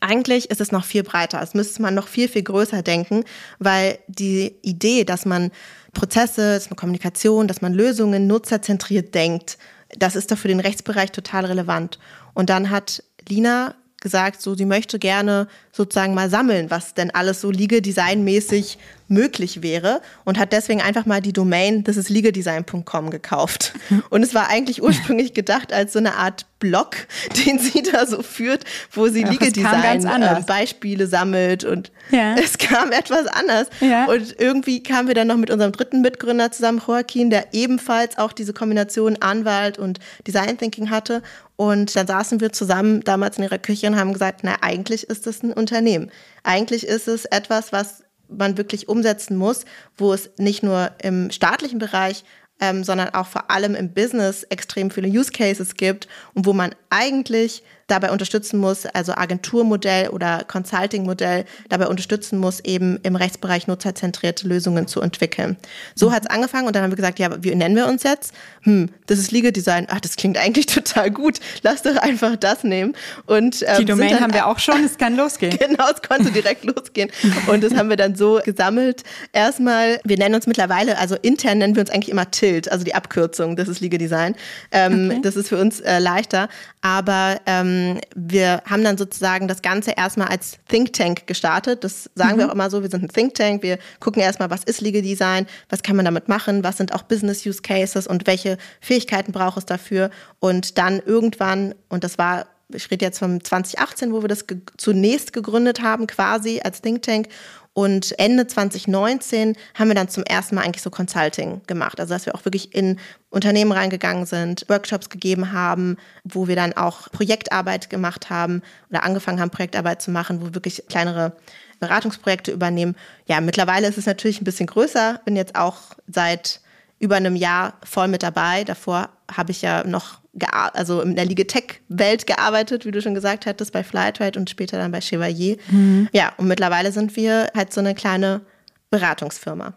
eigentlich 0.01 0.49
ist 0.49 0.61
es 0.61 0.71
noch 0.71 0.85
viel 0.85 1.03
breiter. 1.03 1.41
Es 1.41 1.53
müsste 1.53 1.81
man 1.81 1.93
noch 1.93 2.07
viel, 2.07 2.27
viel 2.27 2.43
größer 2.43 2.81
denken, 2.81 3.23
weil 3.59 3.99
die 4.07 4.55
Idee, 4.61 5.03
dass 5.03 5.25
man 5.25 5.51
Prozesse, 5.93 6.55
dass 6.55 6.69
man 6.69 6.77
Kommunikation, 6.77 7.47
dass 7.47 7.61
man 7.61 7.73
Lösungen 7.73 8.27
nutzerzentriert 8.27 9.15
denkt. 9.15 9.57
Das 9.97 10.15
ist 10.15 10.31
doch 10.31 10.37
für 10.37 10.47
den 10.47 10.59
Rechtsbereich 10.59 11.11
total 11.11 11.45
relevant. 11.45 11.99
Und 12.33 12.49
dann 12.49 12.69
hat 12.69 13.03
Lina 13.27 13.75
gesagt, 14.01 14.41
so 14.41 14.55
sie 14.55 14.65
möchte 14.65 14.99
gerne 14.99 15.47
sozusagen 15.71 16.13
mal 16.13 16.29
sammeln, 16.29 16.69
was 16.69 16.93
denn 16.93 17.11
alles 17.11 17.41
so 17.41 17.49
Liege-Design-mäßig 17.49 18.77
möglich 19.07 19.61
wäre 19.61 20.01
und 20.25 20.37
hat 20.37 20.51
deswegen 20.51 20.81
einfach 20.81 21.05
mal 21.05 21.21
die 21.21 21.33
Domain 21.33 21.83
das 21.83 21.97
ist 21.97 22.09
ligedesign.com 22.09 23.09
gekauft. 23.09 23.73
Und 24.09 24.23
es 24.23 24.33
war 24.33 24.49
eigentlich 24.49 24.81
ursprünglich 24.81 25.33
gedacht 25.33 25.71
als 25.73 25.93
so 25.93 25.99
eine 25.99 26.15
Art 26.15 26.45
Blog, 26.59 26.95
den 27.45 27.59
sie 27.59 27.83
da 27.83 28.05
so 28.05 28.21
führt, 28.23 28.63
wo 28.91 29.07
sie 29.07 29.23
Ligedesign-Beispiele 29.23 31.03
äh, 31.03 31.07
sammelt 31.07 31.63
und 31.63 31.91
ja. 32.11 32.35
es 32.43 32.57
kam 32.57 32.91
etwas 32.91 33.27
anders. 33.27 33.67
Ja. 33.79 34.05
Und 34.05 34.35
irgendwie 34.39 34.81
kamen 34.81 35.07
wir 35.07 35.15
dann 35.15 35.27
noch 35.27 35.37
mit 35.37 35.51
unserem 35.51 35.71
dritten 35.71 36.01
Mitgründer 36.01 36.51
zusammen, 36.51 36.81
Joaquin, 36.85 37.29
der 37.29 37.53
ebenfalls 37.53 38.17
auch 38.17 38.33
diese 38.33 38.53
Kombination 38.53 39.17
Anwalt 39.19 39.77
und 39.77 39.99
Design 40.25 40.57
Thinking 40.57 40.89
hatte. 40.89 41.21
Und 41.55 41.95
dann 41.95 42.07
saßen 42.07 42.39
wir 42.39 42.51
zusammen 42.51 43.01
damals 43.01 43.37
in 43.37 43.43
ihrer 43.43 43.57
Küche 43.57 43.87
und 43.87 43.95
haben 43.95 44.13
gesagt, 44.13 44.41
na, 44.43 44.57
eigentlich 44.61 45.09
ist 45.09 45.27
das 45.27 45.43
ein 45.43 45.53
Unternehmen. 45.53 46.11
Eigentlich 46.43 46.85
ist 46.85 47.07
es 47.07 47.25
etwas, 47.25 47.71
was 47.71 48.03
man 48.29 48.57
wirklich 48.57 48.89
umsetzen 48.89 49.37
muss, 49.37 49.65
wo 49.97 50.13
es 50.13 50.29
nicht 50.37 50.63
nur 50.63 50.91
im 51.01 51.31
staatlichen 51.31 51.79
Bereich, 51.79 52.23
ähm, 52.59 52.83
sondern 52.83 53.09
auch 53.09 53.27
vor 53.27 53.51
allem 53.51 53.75
im 53.75 53.93
Business 53.93 54.43
extrem 54.43 54.91
viele 54.91 55.07
Use 55.07 55.31
Cases 55.31 55.75
gibt 55.75 56.07
und 56.33 56.45
wo 56.45 56.53
man 56.53 56.73
eigentlich 56.89 57.63
dabei 57.87 58.11
unterstützen 58.11 58.59
muss, 58.59 58.85
also 58.85 59.13
Agenturmodell 59.13 60.09
oder 60.09 60.43
Consulting-Modell 60.45 61.45
dabei 61.69 61.87
unterstützen 61.87 62.37
muss, 62.37 62.59
eben 62.59 62.99
im 63.03 63.15
Rechtsbereich 63.15 63.67
nutzerzentrierte 63.67 64.47
Lösungen 64.47 64.87
zu 64.87 65.01
entwickeln. 65.01 65.57
So 65.95 66.09
mhm. 66.09 66.13
hat 66.13 66.23
es 66.25 66.29
angefangen 66.29 66.67
und 66.67 66.75
dann 66.75 66.83
haben 66.83 66.91
wir 66.91 66.97
gesagt, 66.97 67.17
ja, 67.19 67.29
wie 67.41 67.55
nennen 67.55 67.75
wir 67.75 67.87
uns 67.87 68.03
jetzt? 68.03 68.33
Hm, 68.63 68.89
das 69.07 69.19
ist 69.19 69.31
Legal 69.31 69.53
Design. 69.53 69.87
Ach, 69.89 70.01
das 70.01 70.17
klingt 70.17 70.37
eigentlich 70.37 70.65
total 70.67 71.11
gut. 71.11 71.39
Lass 71.63 71.81
doch 71.81 71.95
einfach 71.95 72.35
das 72.35 72.63
nehmen. 72.63 72.93
Und, 73.25 73.63
ähm, 73.65 73.77
Die 73.79 73.85
Domain 73.85 74.19
haben 74.19 74.33
wir 74.33 74.47
auch 74.47 74.59
schon, 74.59 74.83
es 74.83 74.97
kann 74.97 75.15
losgehen. 75.17 75.57
genau, 75.57 75.85
es 75.93 76.01
konnte 76.07 76.31
direkt 76.31 76.63
losgehen. 76.65 77.09
Und 77.47 77.63
das 77.63 77.73
haben 77.75 77.89
wir 77.89 77.97
dann 77.97 78.15
so 78.15 78.41
gesammelt. 78.43 79.03
Erstmal, 79.31 79.99
wir 80.03 80.17
nennen 80.17 80.35
uns 80.35 80.45
mittlerweile, 80.45 80.97
also 80.97 81.15
intern 81.15 81.59
nennen 81.59 81.75
wir 81.75 81.81
uns 81.81 81.89
eigentlich 81.89 82.09
immer 82.09 82.29
TILT, 82.29 82.69
also 82.69 82.83
die 82.83 82.95
Abkürzung, 82.95 83.55
das 83.55 83.69
ist 83.69 83.79
Legal 83.79 83.97
Design. 83.97 84.35
Ähm, 84.71 85.09
okay. 85.09 85.19
Das 85.23 85.37
ist 85.37 85.47
für 85.47 85.57
uns 85.57 85.79
äh, 85.79 85.99
leichter. 85.99 86.49
Aber 86.81 87.39
ähm, 87.45 87.76
ähm, 87.77 87.99
wir 88.15 88.61
haben 88.65 88.83
dann 88.83 88.97
sozusagen 88.97 89.47
das 89.47 89.61
Ganze 89.61 89.91
erstmal 89.91 90.27
als 90.27 90.57
Think 90.67 90.93
Tank 90.93 91.27
gestartet. 91.27 91.83
Das 91.83 92.09
sagen 92.15 92.35
mhm. 92.35 92.39
wir 92.39 92.49
auch 92.49 92.53
immer 92.53 92.69
so, 92.69 92.81
wir 92.81 92.89
sind 92.89 93.03
ein 93.03 93.09
Think 93.09 93.35
Tank. 93.35 93.63
Wir 93.63 93.77
gucken 93.99 94.21
erstmal, 94.21 94.49
was 94.49 94.63
ist 94.63 94.81
Legal 94.81 95.01
Design, 95.01 95.47
was 95.69 95.83
kann 95.83 95.95
man 95.95 96.05
damit 96.05 96.27
machen, 96.27 96.63
was 96.63 96.77
sind 96.77 96.93
auch 96.93 97.03
Business 97.03 97.45
Use 97.45 97.61
Cases 97.61 98.07
und 98.07 98.27
welche 98.27 98.57
Fähigkeiten 98.81 99.31
braucht 99.31 99.57
es 99.57 99.65
dafür. 99.65 100.09
Und 100.39 100.77
dann 100.77 100.99
irgendwann, 100.99 101.75
und 101.89 102.03
das 102.03 102.17
war 102.17 102.47
ich 102.73 102.91
rede 102.91 103.05
jetzt 103.05 103.19
vom 103.19 103.41
2018, 103.41 104.11
wo 104.11 104.21
wir 104.21 104.27
das 104.27 104.45
ge 104.45 104.57
zunächst 104.75 105.31
gegründet 105.31 105.81
haben, 105.81 106.05
quasi 106.05 106.59
als 106.61 106.81
Think 106.81 107.01
Tank. 107.01 107.29
Und 107.77 108.17
Ende 108.17 108.47
2019 108.47 109.55
haben 109.75 109.87
wir 109.89 109.93
dann 109.93 110.09
zum 110.09 110.23
ersten 110.23 110.55
Mal 110.55 110.63
eigentlich 110.63 110.81
so 110.81 110.89
Consulting 110.89 111.61
gemacht. 111.67 111.99
Also 111.99 112.11
dass 112.11 112.25
wir 112.25 112.33
auch 112.33 112.43
wirklich 112.43 112.73
in 112.73 112.97
Unternehmen 113.29 113.71
reingegangen 113.71 114.25
sind, 114.25 114.65
Workshops 114.67 115.11
gegeben 115.11 115.51
haben, 115.51 115.97
wo 116.23 116.47
wir 116.47 116.55
dann 116.55 116.73
auch 116.73 117.11
Projektarbeit 117.11 117.91
gemacht 117.91 118.31
haben 118.31 118.63
oder 118.89 119.03
angefangen 119.03 119.39
haben, 119.39 119.51
Projektarbeit 119.51 120.01
zu 120.01 120.09
machen, 120.09 120.41
wo 120.41 120.45
wir 120.45 120.55
wirklich 120.55 120.85
kleinere 120.89 121.33
Beratungsprojekte 121.79 122.51
übernehmen. 122.51 122.95
Ja, 123.27 123.41
mittlerweile 123.41 123.87
ist 123.87 123.99
es 123.99 124.07
natürlich 124.07 124.41
ein 124.41 124.45
bisschen 124.45 124.65
größer. 124.65 125.21
Bin 125.23 125.35
jetzt 125.35 125.55
auch 125.55 125.77
seit 126.07 126.61
über 126.97 127.17
einem 127.17 127.35
Jahr 127.35 127.73
voll 127.83 128.07
mit 128.07 128.23
dabei. 128.23 128.63
Davor 128.63 129.09
habe 129.31 129.51
ich 129.51 129.61
ja 129.61 129.83
noch 129.83 130.19
also 130.45 131.01
in 131.01 131.15
der 131.15 131.25
Ligetech-Welt 131.25 132.27
gearbeitet, 132.27 132.85
wie 132.85 132.91
du 132.91 133.01
schon 133.01 133.13
gesagt 133.13 133.45
hattest, 133.45 133.71
bei 133.71 133.83
Flytrade 133.83 134.39
und 134.39 134.49
später 134.49 134.77
dann 134.77 134.91
bei 134.91 135.01
Chevalier. 135.01 135.57
Mhm. 135.69 136.09
Ja, 136.11 136.33
und 136.37 136.47
mittlerweile 136.47 136.91
sind 136.91 137.15
wir 137.15 137.47
halt 137.55 137.73
so 137.73 137.79
eine 137.79 137.95
kleine 137.95 138.41
Beratungsfirma. 138.89 139.73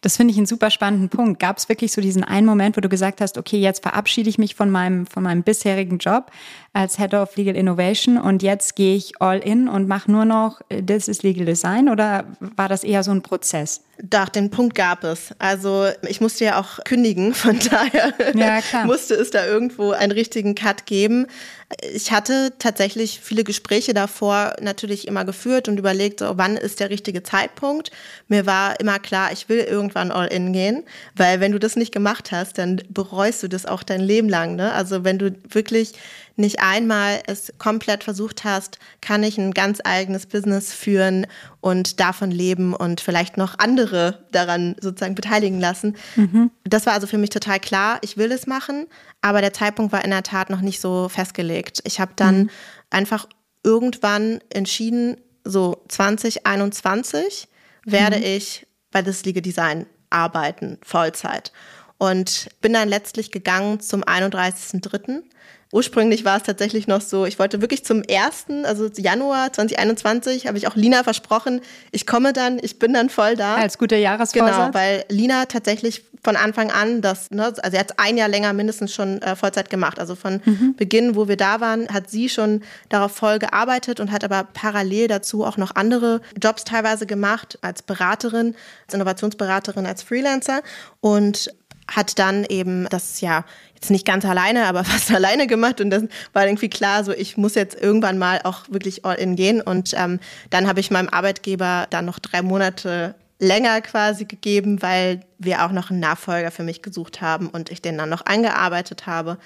Das 0.00 0.16
finde 0.16 0.32
ich 0.32 0.36
einen 0.36 0.46
super 0.46 0.70
spannenden 0.70 1.08
Punkt. 1.08 1.40
Gab 1.40 1.58
es 1.58 1.68
wirklich 1.68 1.92
so 1.92 2.00
diesen 2.00 2.22
einen 2.22 2.46
Moment, 2.46 2.76
wo 2.76 2.80
du 2.80 2.88
gesagt 2.88 3.20
hast, 3.20 3.38
okay, 3.38 3.58
jetzt 3.58 3.82
verabschiede 3.82 4.28
ich 4.30 4.38
mich 4.38 4.54
von 4.54 4.70
meinem, 4.70 5.06
von 5.06 5.22
meinem 5.22 5.42
bisherigen 5.42 5.98
Job 5.98 6.30
als 6.76 6.98
Head 6.98 7.14
of 7.14 7.34
Legal 7.36 7.56
Innovation 7.56 8.18
und 8.18 8.42
jetzt 8.42 8.76
gehe 8.76 8.96
ich 8.96 9.22
all 9.22 9.38
in 9.38 9.66
und 9.66 9.88
mache 9.88 10.12
nur 10.12 10.26
noch 10.26 10.60
äh, 10.68 10.82
This 10.82 11.08
is 11.08 11.22
Legal 11.22 11.46
Design 11.46 11.88
oder 11.88 12.26
war 12.38 12.68
das 12.68 12.84
eher 12.84 13.02
so 13.02 13.12
ein 13.12 13.22
Prozess? 13.22 13.80
Doch, 14.02 14.28
den 14.28 14.50
Punkt 14.50 14.74
gab 14.74 15.04
es. 15.04 15.30
Also 15.38 15.86
ich 16.06 16.20
musste 16.20 16.44
ja 16.44 16.60
auch 16.60 16.84
kündigen, 16.84 17.32
von 17.34 17.58
daher 17.58 18.12
ja, 18.34 18.84
musste 18.84 19.14
es 19.14 19.30
da 19.30 19.46
irgendwo 19.46 19.92
einen 19.92 20.12
richtigen 20.12 20.54
Cut 20.54 20.84
geben. 20.84 21.28
Ich 21.94 22.12
hatte 22.12 22.52
tatsächlich 22.58 23.20
viele 23.20 23.42
Gespräche 23.42 23.94
davor 23.94 24.54
natürlich 24.60 25.08
immer 25.08 25.24
geführt 25.24 25.68
und 25.68 25.78
überlegt, 25.78 26.20
so, 26.20 26.36
wann 26.36 26.58
ist 26.58 26.78
der 26.80 26.90
richtige 26.90 27.22
Zeitpunkt. 27.22 27.90
Mir 28.28 28.44
war 28.44 28.78
immer 28.80 28.98
klar, 28.98 29.32
ich 29.32 29.48
will 29.48 29.60
irgendwann 29.60 30.12
all 30.12 30.26
in 30.26 30.52
gehen, 30.52 30.84
weil 31.16 31.40
wenn 31.40 31.52
du 31.52 31.58
das 31.58 31.74
nicht 31.74 31.92
gemacht 31.92 32.32
hast, 32.32 32.58
dann 32.58 32.82
bereust 32.90 33.42
du 33.42 33.48
das 33.48 33.64
auch 33.64 33.82
dein 33.82 34.02
Leben 34.02 34.28
lang. 34.28 34.56
Ne? 34.56 34.72
Also 34.72 35.04
wenn 35.04 35.18
du 35.18 35.34
wirklich 35.48 35.94
nicht 36.36 36.60
einmal 36.60 37.22
es 37.26 37.52
komplett 37.58 38.04
versucht 38.04 38.44
hast, 38.44 38.78
kann 39.00 39.22
ich 39.22 39.38
ein 39.38 39.52
ganz 39.52 39.80
eigenes 39.84 40.26
Business 40.26 40.72
führen 40.72 41.26
und 41.60 41.98
davon 41.98 42.30
leben 42.30 42.74
und 42.74 43.00
vielleicht 43.00 43.36
noch 43.36 43.58
andere 43.58 44.26
daran 44.32 44.76
sozusagen 44.80 45.14
beteiligen 45.14 45.58
lassen. 45.58 45.96
Mhm. 46.14 46.50
Das 46.64 46.86
war 46.86 46.92
also 46.92 47.06
für 47.06 47.18
mich 47.18 47.30
total 47.30 47.58
klar, 47.58 47.98
ich 48.02 48.16
will 48.16 48.30
es 48.32 48.46
machen, 48.46 48.86
aber 49.22 49.40
der 49.40 49.52
Zeitpunkt 49.52 49.92
war 49.92 50.04
in 50.04 50.10
der 50.10 50.22
Tat 50.22 50.50
noch 50.50 50.60
nicht 50.60 50.80
so 50.80 51.08
festgelegt. 51.08 51.80
Ich 51.84 52.00
habe 52.00 52.12
dann 52.16 52.38
mhm. 52.38 52.50
einfach 52.90 53.26
irgendwann 53.62 54.40
entschieden, 54.50 55.16
so 55.44 55.82
2021 55.88 57.48
werde 57.84 58.18
mhm. 58.18 58.24
ich 58.24 58.66
bei 58.90 59.02
das 59.02 59.24
Legal 59.24 59.42
Design 59.42 59.86
arbeiten, 60.10 60.78
Vollzeit. 60.82 61.52
Und 61.98 62.48
bin 62.60 62.72
dann 62.72 62.88
letztlich 62.88 63.30
gegangen 63.30 63.80
zum 63.80 64.04
31.03. 64.04 65.22
Ursprünglich 65.72 66.24
war 66.24 66.36
es 66.36 66.44
tatsächlich 66.44 66.86
noch 66.86 67.00
so, 67.00 67.26
ich 67.26 67.38
wollte 67.38 67.60
wirklich 67.60 67.84
zum 67.84 68.02
1., 68.08 68.64
also 68.64 68.88
Januar 68.96 69.52
2021, 69.52 70.46
habe 70.46 70.58
ich 70.58 70.68
auch 70.68 70.76
Lina 70.76 71.02
versprochen, 71.02 71.60
ich 71.90 72.06
komme 72.06 72.32
dann, 72.32 72.58
ich 72.62 72.78
bin 72.78 72.92
dann 72.92 73.10
voll 73.10 73.34
da. 73.34 73.56
Als 73.56 73.76
guter 73.76 73.96
Jahresvorsatz. 73.96 74.56
Genau, 74.56 74.74
weil 74.74 75.04
Lina 75.08 75.46
tatsächlich 75.46 76.04
von 76.22 76.36
Anfang 76.36 76.70
an 76.70 77.02
das, 77.02 77.30
ne, 77.30 77.44
also 77.44 77.70
sie 77.70 77.78
hat 77.78 77.98
ein 77.98 78.16
Jahr 78.16 78.28
länger 78.28 78.52
mindestens 78.52 78.94
schon 78.94 79.22
äh, 79.22 79.36
Vollzeit 79.36 79.70
gemacht. 79.70 79.98
Also 79.98 80.14
von 80.14 80.40
mhm. 80.44 80.74
Beginn, 80.76 81.14
wo 81.14 81.28
wir 81.28 81.36
da 81.36 81.60
waren, 81.60 81.88
hat 81.88 82.10
sie 82.10 82.28
schon 82.28 82.62
darauf 82.88 83.12
voll 83.12 83.38
gearbeitet 83.38 84.00
und 84.00 84.10
hat 84.10 84.24
aber 84.24 84.44
parallel 84.44 85.08
dazu 85.08 85.44
auch 85.44 85.56
noch 85.56 85.74
andere 85.76 86.20
Jobs 86.42 86.64
teilweise 86.64 87.06
gemacht, 87.06 87.58
als 87.62 87.82
Beraterin, 87.82 88.54
als 88.86 88.94
Innovationsberaterin, 88.94 89.86
als 89.86 90.02
Freelancer 90.02 90.62
und 91.00 91.50
hat 91.88 92.18
dann 92.18 92.44
eben 92.44 92.86
das 92.90 93.20
ja 93.20 93.44
jetzt 93.74 93.90
nicht 93.90 94.06
ganz 94.06 94.24
alleine, 94.24 94.66
aber 94.66 94.84
fast 94.84 95.10
alleine 95.12 95.46
gemacht 95.46 95.80
und 95.80 95.90
dann 95.90 96.08
war 96.32 96.46
irgendwie 96.46 96.68
klar, 96.68 97.04
so 97.04 97.12
ich 97.12 97.36
muss 97.36 97.54
jetzt 97.54 97.80
irgendwann 97.80 98.18
mal 98.18 98.40
auch 98.44 98.62
wirklich 98.68 99.04
all 99.04 99.16
in 99.16 99.36
gehen 99.36 99.60
und 99.60 99.94
ähm, 99.96 100.20
dann 100.50 100.66
habe 100.66 100.80
ich 100.80 100.90
meinem 100.90 101.08
Arbeitgeber 101.08 101.86
dann 101.90 102.04
noch 102.04 102.18
drei 102.18 102.42
Monate 102.42 103.14
länger 103.38 103.80
quasi 103.82 104.24
gegeben, 104.24 104.80
weil 104.82 105.20
wir 105.38 105.64
auch 105.64 105.72
noch 105.72 105.90
einen 105.90 106.00
Nachfolger 106.00 106.50
für 106.50 106.62
mich 106.62 106.82
gesucht 106.82 107.20
haben 107.20 107.48
und 107.48 107.70
ich 107.70 107.82
den 107.82 107.98
dann 107.98 108.08
noch 108.08 108.22
eingearbeitet 108.22 109.06
habe 109.06 109.38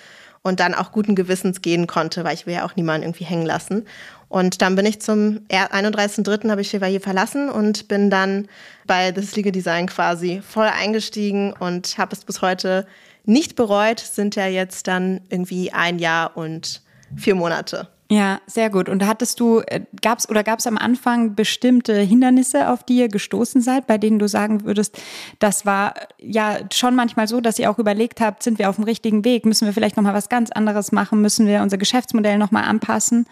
und 0.42 0.60
dann 0.60 0.74
auch 0.74 0.92
guten 0.92 1.14
Gewissens 1.14 1.60
gehen 1.60 1.86
konnte, 1.86 2.24
weil 2.24 2.34
ich 2.34 2.46
will 2.46 2.54
ja 2.54 2.64
auch 2.64 2.76
niemanden 2.76 3.04
irgendwie 3.04 3.24
hängen 3.24 3.46
lassen. 3.46 3.86
Und 4.30 4.62
dann 4.62 4.76
bin 4.76 4.86
ich 4.86 5.00
zum 5.00 5.40
31.03. 5.50 6.50
habe 6.50 6.60
ich 6.60 6.70
Chevalier 6.70 7.00
verlassen 7.00 7.50
und 7.50 7.88
bin 7.88 8.10
dann 8.10 8.46
bei 8.86 9.10
Das 9.10 9.34
Legal 9.34 9.50
Design 9.50 9.88
quasi 9.88 10.40
voll 10.48 10.68
eingestiegen 10.68 11.52
und 11.52 11.98
habe 11.98 12.14
es 12.14 12.24
bis 12.24 12.40
heute 12.40 12.86
nicht 13.24 13.56
bereut. 13.56 13.98
Sind 13.98 14.36
ja 14.36 14.46
jetzt 14.46 14.86
dann 14.86 15.20
irgendwie 15.30 15.72
ein 15.72 15.98
Jahr 15.98 16.36
und 16.36 16.80
vier 17.16 17.34
Monate. 17.34 17.88
Ja, 18.08 18.40
sehr 18.46 18.70
gut. 18.70 18.88
Und 18.88 19.06
hattest 19.06 19.38
du, 19.38 19.60
äh, 19.66 19.82
gab's 20.02 20.28
oder 20.28 20.42
gab 20.42 20.58
es 20.58 20.66
am 20.66 20.76
Anfang 20.76 21.36
bestimmte 21.36 21.94
Hindernisse, 21.94 22.68
auf 22.68 22.82
die 22.82 22.98
ihr 22.98 23.08
gestoßen 23.08 23.60
seid, 23.60 23.86
bei 23.86 23.98
denen 23.98 24.18
du 24.18 24.26
sagen 24.26 24.64
würdest, 24.64 25.00
das 25.38 25.64
war 25.64 25.94
ja 26.18 26.58
schon 26.72 26.96
manchmal 26.96 27.28
so, 27.28 27.40
dass 27.40 27.60
ihr 27.60 27.70
auch 27.70 27.78
überlegt 27.78 28.20
habt, 28.20 28.42
sind 28.42 28.58
wir 28.58 28.68
auf 28.68 28.76
dem 28.76 28.84
richtigen 28.84 29.24
Weg? 29.24 29.46
Müssen 29.46 29.66
wir 29.66 29.72
vielleicht 29.72 29.96
nochmal 29.96 30.14
was 30.14 30.28
ganz 30.28 30.50
anderes 30.50 30.90
machen? 30.90 31.20
Müssen 31.20 31.46
wir 31.46 31.62
unser 31.62 31.78
Geschäftsmodell 31.78 32.38
nochmal 32.38 32.64
anpassen? 32.64 33.26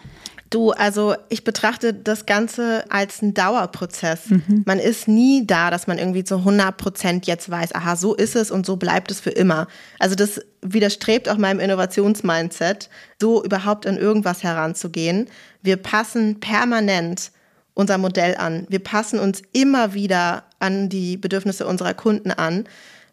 Du, 0.49 0.71
also 0.71 1.15
ich 1.29 1.43
betrachte 1.43 1.93
das 1.93 2.25
Ganze 2.25 2.83
als 2.89 3.21
einen 3.21 3.35
Dauerprozess. 3.35 4.29
Mhm. 4.29 4.63
Man 4.65 4.79
ist 4.79 5.07
nie 5.07 5.45
da, 5.45 5.69
dass 5.69 5.85
man 5.85 5.99
irgendwie 5.99 6.23
zu 6.23 6.37
100 6.37 6.75
Prozent 6.75 7.27
jetzt 7.27 7.51
weiß, 7.51 7.75
aha, 7.75 7.95
so 7.95 8.15
ist 8.15 8.35
es 8.35 8.49
und 8.49 8.65
so 8.65 8.75
bleibt 8.75 9.11
es 9.11 9.19
für 9.19 9.29
immer. 9.29 9.67
Also 9.99 10.15
das 10.15 10.41
widerstrebt 10.61 11.29
auch 11.29 11.37
meinem 11.37 11.59
Innovationsmindset, 11.59 12.89
so 13.21 13.43
überhaupt 13.43 13.85
an 13.85 13.97
irgendwas 13.97 14.41
heranzugehen. 14.41 15.27
Wir 15.61 15.77
passen 15.77 16.39
permanent 16.39 17.31
unser 17.75 17.99
Modell 17.99 18.35
an. 18.35 18.65
Wir 18.69 18.79
passen 18.79 19.19
uns 19.19 19.43
immer 19.53 19.93
wieder 19.93 20.43
an 20.57 20.89
die 20.89 21.15
Bedürfnisse 21.15 21.67
unserer 21.67 21.93
Kunden 21.93 22.31
an. 22.31 22.65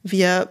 Wir 0.02 0.48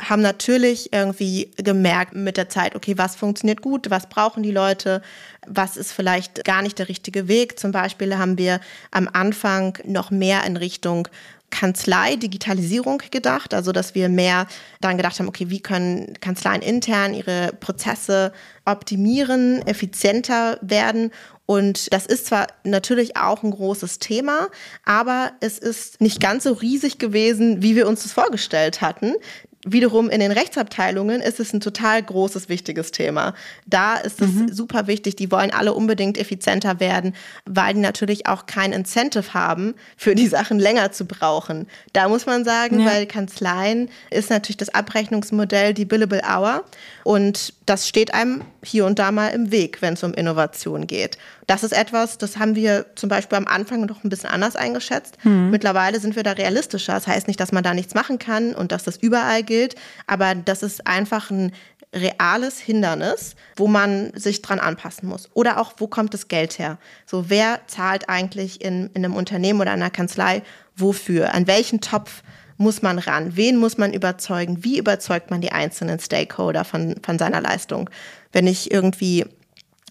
haben 0.00 0.22
natürlich 0.22 0.92
irgendwie 0.92 1.50
gemerkt 1.56 2.14
mit 2.14 2.36
der 2.36 2.48
Zeit, 2.48 2.76
okay, 2.76 2.96
was 2.96 3.16
funktioniert 3.16 3.62
gut, 3.62 3.90
was 3.90 4.08
brauchen 4.08 4.42
die 4.42 4.52
Leute, 4.52 5.02
was 5.46 5.76
ist 5.76 5.92
vielleicht 5.92 6.44
gar 6.44 6.62
nicht 6.62 6.78
der 6.78 6.88
richtige 6.88 7.26
Weg. 7.26 7.58
Zum 7.58 7.72
Beispiel 7.72 8.16
haben 8.16 8.38
wir 8.38 8.60
am 8.90 9.08
Anfang 9.12 9.76
noch 9.84 10.10
mehr 10.10 10.44
in 10.44 10.56
Richtung 10.56 11.08
Kanzlei, 11.50 12.16
Digitalisierung 12.16 13.02
gedacht, 13.10 13.54
also 13.54 13.72
dass 13.72 13.94
wir 13.94 14.08
mehr 14.08 14.46
daran 14.80 14.98
gedacht 14.98 15.18
haben, 15.18 15.28
okay, 15.28 15.48
wie 15.48 15.60
können 15.60 16.12
Kanzleien 16.20 16.60
intern 16.60 17.14
ihre 17.14 17.52
Prozesse 17.58 18.32
optimieren, 18.66 19.66
effizienter 19.66 20.58
werden. 20.60 21.10
Und 21.46 21.90
das 21.94 22.04
ist 22.04 22.26
zwar 22.26 22.48
natürlich 22.64 23.16
auch 23.16 23.42
ein 23.42 23.50
großes 23.50 23.98
Thema, 23.98 24.48
aber 24.84 25.32
es 25.40 25.58
ist 25.58 26.02
nicht 26.02 26.20
ganz 26.20 26.44
so 26.44 26.52
riesig 26.52 26.98
gewesen, 26.98 27.62
wie 27.62 27.74
wir 27.74 27.88
uns 27.88 28.02
das 28.02 28.12
vorgestellt 28.12 28.82
hatten 28.82 29.14
wiederum 29.64 30.08
in 30.08 30.20
den 30.20 30.30
Rechtsabteilungen 30.30 31.20
ist 31.20 31.40
es 31.40 31.52
ein 31.52 31.60
total 31.60 32.02
großes, 32.02 32.48
wichtiges 32.48 32.92
Thema. 32.92 33.34
Da 33.66 33.96
ist 33.96 34.20
es 34.20 34.32
mhm. 34.32 34.52
super 34.52 34.86
wichtig. 34.86 35.16
Die 35.16 35.30
wollen 35.32 35.50
alle 35.50 35.74
unbedingt 35.74 36.16
effizienter 36.16 36.80
werden, 36.80 37.14
weil 37.44 37.74
die 37.74 37.80
natürlich 37.80 38.26
auch 38.26 38.46
kein 38.46 38.72
Incentive 38.72 39.34
haben, 39.34 39.74
für 39.96 40.14
die 40.14 40.28
Sachen 40.28 40.58
länger 40.58 40.92
zu 40.92 41.06
brauchen. 41.06 41.66
Da 41.92 42.08
muss 42.08 42.26
man 42.26 42.44
sagen, 42.44 42.80
ja. 42.80 42.86
weil 42.86 43.06
Kanzleien 43.06 43.88
ist 44.10 44.30
natürlich 44.30 44.58
das 44.58 44.68
Abrechnungsmodell 44.68 45.74
die 45.74 45.84
Billable 45.84 46.22
Hour. 46.22 46.64
Und 47.04 47.54
das 47.66 47.88
steht 47.88 48.14
einem 48.14 48.42
hier 48.64 48.86
und 48.86 48.98
da 48.98 49.12
mal 49.12 49.28
im 49.28 49.50
Weg, 49.50 49.82
wenn 49.82 49.94
es 49.94 50.02
um 50.02 50.14
Innovation 50.14 50.86
geht. 50.86 51.18
Das 51.46 51.62
ist 51.62 51.72
etwas, 51.72 52.18
das 52.18 52.38
haben 52.38 52.54
wir 52.54 52.86
zum 52.94 53.08
Beispiel 53.08 53.38
am 53.38 53.46
Anfang 53.46 53.86
noch 53.86 54.04
ein 54.04 54.08
bisschen 54.08 54.30
anders 54.30 54.56
eingeschätzt. 54.56 55.16
Mhm. 55.24 55.50
Mittlerweile 55.50 56.00
sind 56.00 56.16
wir 56.16 56.22
da 56.22 56.32
realistischer. 56.32 56.94
Das 56.94 57.06
heißt 57.06 57.28
nicht, 57.28 57.40
dass 57.40 57.52
man 57.52 57.62
da 57.62 57.74
nichts 57.74 57.94
machen 57.94 58.18
kann 58.18 58.54
und 58.54 58.72
dass 58.72 58.84
das 58.84 58.96
überall 58.96 59.42
gilt, 59.42 59.76
aber 60.06 60.34
das 60.34 60.62
ist 60.62 60.86
einfach 60.86 61.30
ein 61.30 61.52
reales 61.94 62.58
Hindernis, 62.58 63.34
wo 63.56 63.66
man 63.66 64.12
sich 64.14 64.42
dran 64.42 64.58
anpassen 64.58 65.08
muss. 65.08 65.28
Oder 65.34 65.58
auch, 65.58 65.74
wo 65.78 65.86
kommt 65.86 66.12
das 66.12 66.28
Geld 66.28 66.58
her? 66.58 66.78
So, 67.06 67.30
wer 67.30 67.60
zahlt 67.66 68.08
eigentlich 68.08 68.60
in, 68.62 68.90
in 68.94 69.04
einem 69.04 69.16
Unternehmen 69.16 69.60
oder 69.60 69.72
einer 69.72 69.90
Kanzlei 69.90 70.42
wofür? 70.76 71.34
An 71.34 71.46
welchen 71.46 71.80
Topf 71.80 72.22
muss 72.56 72.82
man 72.82 72.98
ran? 72.98 73.36
Wen 73.36 73.56
muss 73.56 73.78
man 73.78 73.92
überzeugen? 73.92 74.64
Wie 74.64 74.78
überzeugt 74.78 75.30
man 75.30 75.40
die 75.40 75.52
einzelnen 75.52 75.98
Stakeholder 75.98 76.64
von, 76.64 76.96
von 77.02 77.18
seiner 77.18 77.40
Leistung? 77.40 77.88
Wenn 78.32 78.46
ich 78.46 78.70
irgendwie 78.70 79.24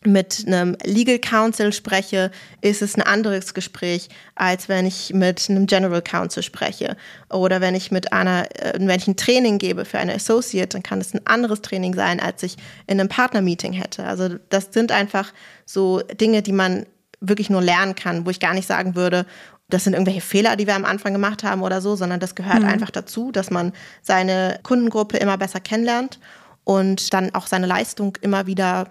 mit 0.03 0.45
einem 0.45 0.77
Legal 0.83 1.19
Counsel 1.19 1.73
spreche, 1.73 2.31
ist 2.61 2.81
es 2.81 2.95
ein 2.95 3.01
anderes 3.01 3.53
Gespräch, 3.53 4.09
als 4.35 4.69
wenn 4.69 4.85
ich 4.85 5.13
mit 5.13 5.49
einem 5.49 5.65
General 5.65 6.01
Counsel 6.01 6.43
spreche. 6.43 6.95
Oder 7.29 7.61
wenn 7.61 7.75
ich 7.75 7.91
mit 7.91 8.13
einer, 8.13 8.47
äh, 8.61 8.73
wenn 8.79 8.97
ich 8.97 9.07
ein 9.07 9.17
Training 9.17 9.57
gebe 9.57 9.85
für 9.85 9.99
eine 9.99 10.15
Associate, 10.15 10.69
dann 10.69 10.83
kann 10.83 11.01
es 11.01 11.13
ein 11.13 11.25
anderes 11.25 11.61
Training 11.61 11.93
sein, 11.93 12.19
als 12.19 12.43
ich 12.43 12.57
in 12.85 12.99
einem 12.99 13.09
Partner-Meeting 13.09 13.73
hätte. 13.73 14.05
Also 14.05 14.35
das 14.49 14.69
sind 14.71 14.91
einfach 14.91 15.33
so 15.65 16.01
Dinge, 16.19 16.41
die 16.41 16.53
man 16.53 16.85
wirklich 17.19 17.49
nur 17.49 17.61
lernen 17.61 17.95
kann, 17.95 18.25
wo 18.25 18.29
ich 18.29 18.39
gar 18.39 18.53
nicht 18.53 18.67
sagen 18.67 18.95
würde, 18.95 19.25
das 19.69 19.83
sind 19.83 19.93
irgendwelche 19.93 20.21
Fehler, 20.21 20.55
die 20.55 20.65
wir 20.65 20.75
am 20.75 20.85
Anfang 20.85 21.11
gemacht 21.11 21.43
haben 21.43 21.61
oder 21.61 21.81
so, 21.81 21.95
sondern 21.95 22.19
das 22.21 22.35
gehört 22.35 22.61
mhm. 22.61 22.69
einfach 22.69 22.89
dazu, 22.89 23.31
dass 23.31 23.49
man 23.49 23.73
seine 24.01 24.59
Kundengruppe 24.63 25.17
immer 25.17 25.37
besser 25.37 25.59
kennenlernt 25.59 26.19
und 26.67 27.13
dann 27.13 27.33
auch 27.33 27.47
seine 27.47 27.65
Leistung 27.65 28.17
immer 28.19 28.45
wieder, 28.45 28.89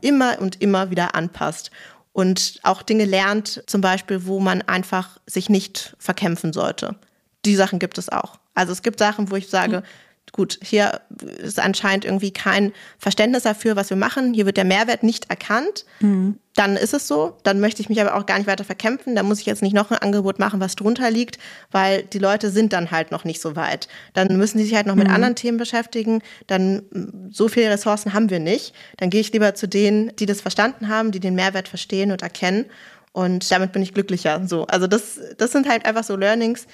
immer 0.00 0.38
und 0.40 0.62
immer 0.62 0.90
wieder 0.90 1.14
anpasst. 1.14 1.70
Und 2.14 2.58
auch 2.62 2.80
Dinge 2.80 3.04
lernt, 3.04 3.62
zum 3.66 3.82
Beispiel, 3.82 4.24
wo 4.24 4.40
man 4.40 4.62
einfach 4.62 5.20
sich 5.26 5.50
nicht 5.50 5.94
verkämpfen 5.98 6.54
sollte. 6.54 6.96
Die 7.44 7.54
Sachen 7.54 7.78
gibt 7.78 7.98
es 7.98 8.08
auch. 8.08 8.38
Also 8.54 8.72
es 8.72 8.80
gibt 8.80 8.98
Sachen, 8.98 9.30
wo 9.30 9.36
ich 9.36 9.48
sage, 9.48 9.80
mhm 9.80 10.07
gut, 10.32 10.58
hier 10.62 11.00
ist 11.38 11.58
anscheinend 11.58 12.04
irgendwie 12.04 12.32
kein 12.32 12.72
Verständnis 12.98 13.42
dafür, 13.42 13.76
was 13.76 13.90
wir 13.90 13.96
machen. 13.96 14.34
Hier 14.34 14.46
wird 14.46 14.56
der 14.56 14.64
Mehrwert 14.64 15.02
nicht 15.02 15.30
erkannt. 15.30 15.84
Mhm. 16.00 16.38
Dann 16.54 16.76
ist 16.76 16.94
es 16.94 17.06
so. 17.06 17.36
Dann 17.44 17.60
möchte 17.60 17.80
ich 17.80 17.88
mich 17.88 18.00
aber 18.00 18.16
auch 18.16 18.26
gar 18.26 18.38
nicht 18.38 18.46
weiter 18.46 18.64
verkämpfen. 18.64 19.14
Da 19.14 19.22
muss 19.22 19.40
ich 19.40 19.46
jetzt 19.46 19.62
nicht 19.62 19.74
noch 19.74 19.90
ein 19.90 19.98
Angebot 19.98 20.38
machen, 20.38 20.60
was 20.60 20.76
drunter 20.76 21.10
liegt, 21.10 21.38
weil 21.70 22.02
die 22.02 22.18
Leute 22.18 22.50
sind 22.50 22.72
dann 22.72 22.90
halt 22.90 23.10
noch 23.10 23.24
nicht 23.24 23.40
so 23.40 23.56
weit. 23.56 23.88
Dann 24.14 24.36
müssen 24.36 24.58
sie 24.58 24.64
sich 24.64 24.74
halt 24.74 24.86
noch 24.86 24.96
mit 24.96 25.08
mhm. 25.08 25.14
anderen 25.14 25.34
Themen 25.34 25.58
beschäftigen. 25.58 26.22
Dann 26.46 26.82
so 27.30 27.48
viele 27.48 27.70
Ressourcen 27.70 28.12
haben 28.12 28.30
wir 28.30 28.40
nicht. 28.40 28.74
Dann 28.96 29.10
gehe 29.10 29.20
ich 29.20 29.32
lieber 29.32 29.54
zu 29.54 29.68
denen, 29.68 30.14
die 30.16 30.26
das 30.26 30.40
verstanden 30.40 30.88
haben, 30.88 31.12
die 31.12 31.20
den 31.20 31.34
Mehrwert 31.34 31.68
verstehen 31.68 32.10
und 32.10 32.22
erkennen. 32.22 32.66
Und 33.12 33.50
damit 33.50 33.72
bin 33.72 33.82
ich 33.82 33.94
glücklicher. 33.94 34.42
So, 34.46 34.66
also 34.66 34.86
das, 34.86 35.18
das 35.38 35.52
sind 35.52 35.68
halt 35.68 35.86
einfach 35.86 36.04
so 36.04 36.16
Learnings. 36.16 36.66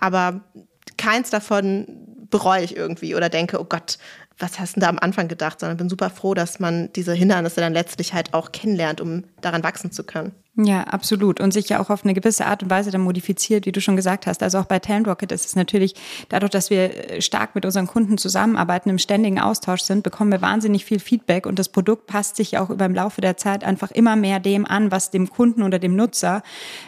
Aber 0.00 0.40
keins 0.96 1.30
davon 1.30 1.86
bereue 2.30 2.62
ich 2.62 2.76
irgendwie 2.76 3.14
oder 3.14 3.28
denke, 3.28 3.60
oh 3.60 3.64
Gott, 3.64 3.98
was 4.38 4.58
hast 4.58 4.76
du 4.76 4.80
da 4.80 4.88
am 4.88 4.98
Anfang 4.98 5.28
gedacht, 5.28 5.60
sondern 5.60 5.76
bin 5.76 5.88
super 5.88 6.10
froh, 6.10 6.34
dass 6.34 6.58
man 6.58 6.92
diese 6.92 7.12
Hindernisse 7.12 7.60
dann 7.60 7.72
letztlich 7.72 8.14
halt 8.14 8.34
auch 8.34 8.52
kennenlernt, 8.52 9.00
um 9.00 9.24
daran 9.44 9.62
wachsen 9.62 9.92
zu 9.92 10.04
können. 10.04 10.32
Ja, 10.56 10.82
absolut. 10.84 11.40
Und 11.40 11.52
sich 11.52 11.68
ja 11.68 11.80
auch 11.80 11.90
auf 11.90 12.04
eine 12.04 12.14
gewisse 12.14 12.46
Art 12.46 12.62
und 12.62 12.70
Weise 12.70 12.92
dann 12.92 13.00
modifiziert, 13.00 13.66
wie 13.66 13.72
du 13.72 13.80
schon 13.80 13.96
gesagt 13.96 14.28
hast. 14.28 14.40
Also 14.40 14.58
auch 14.58 14.66
bei 14.66 14.78
Talent 14.78 15.08
Rocket 15.08 15.32
ist 15.32 15.46
es 15.46 15.56
natürlich, 15.56 15.94
dadurch, 16.28 16.52
dass 16.52 16.70
wir 16.70 17.20
stark 17.20 17.56
mit 17.56 17.64
unseren 17.64 17.88
Kunden 17.88 18.18
zusammenarbeiten, 18.18 18.88
im 18.88 18.98
ständigen 18.98 19.40
Austausch 19.40 19.80
sind, 19.80 20.04
bekommen 20.04 20.30
wir 20.30 20.42
wahnsinnig 20.42 20.84
viel 20.84 21.00
Feedback 21.00 21.46
und 21.46 21.58
das 21.58 21.68
Produkt 21.70 22.06
passt 22.06 22.36
sich 22.36 22.56
auch 22.56 22.70
über 22.70 22.84
im 22.84 22.94
Laufe 22.94 23.20
der 23.20 23.36
Zeit 23.36 23.64
einfach 23.64 23.90
immer 23.90 24.14
mehr 24.14 24.38
dem 24.38 24.64
an, 24.64 24.92
was 24.92 25.10
dem 25.10 25.28
Kunden 25.28 25.64
oder 25.64 25.80
dem 25.80 25.96
Nutzer 25.96 26.44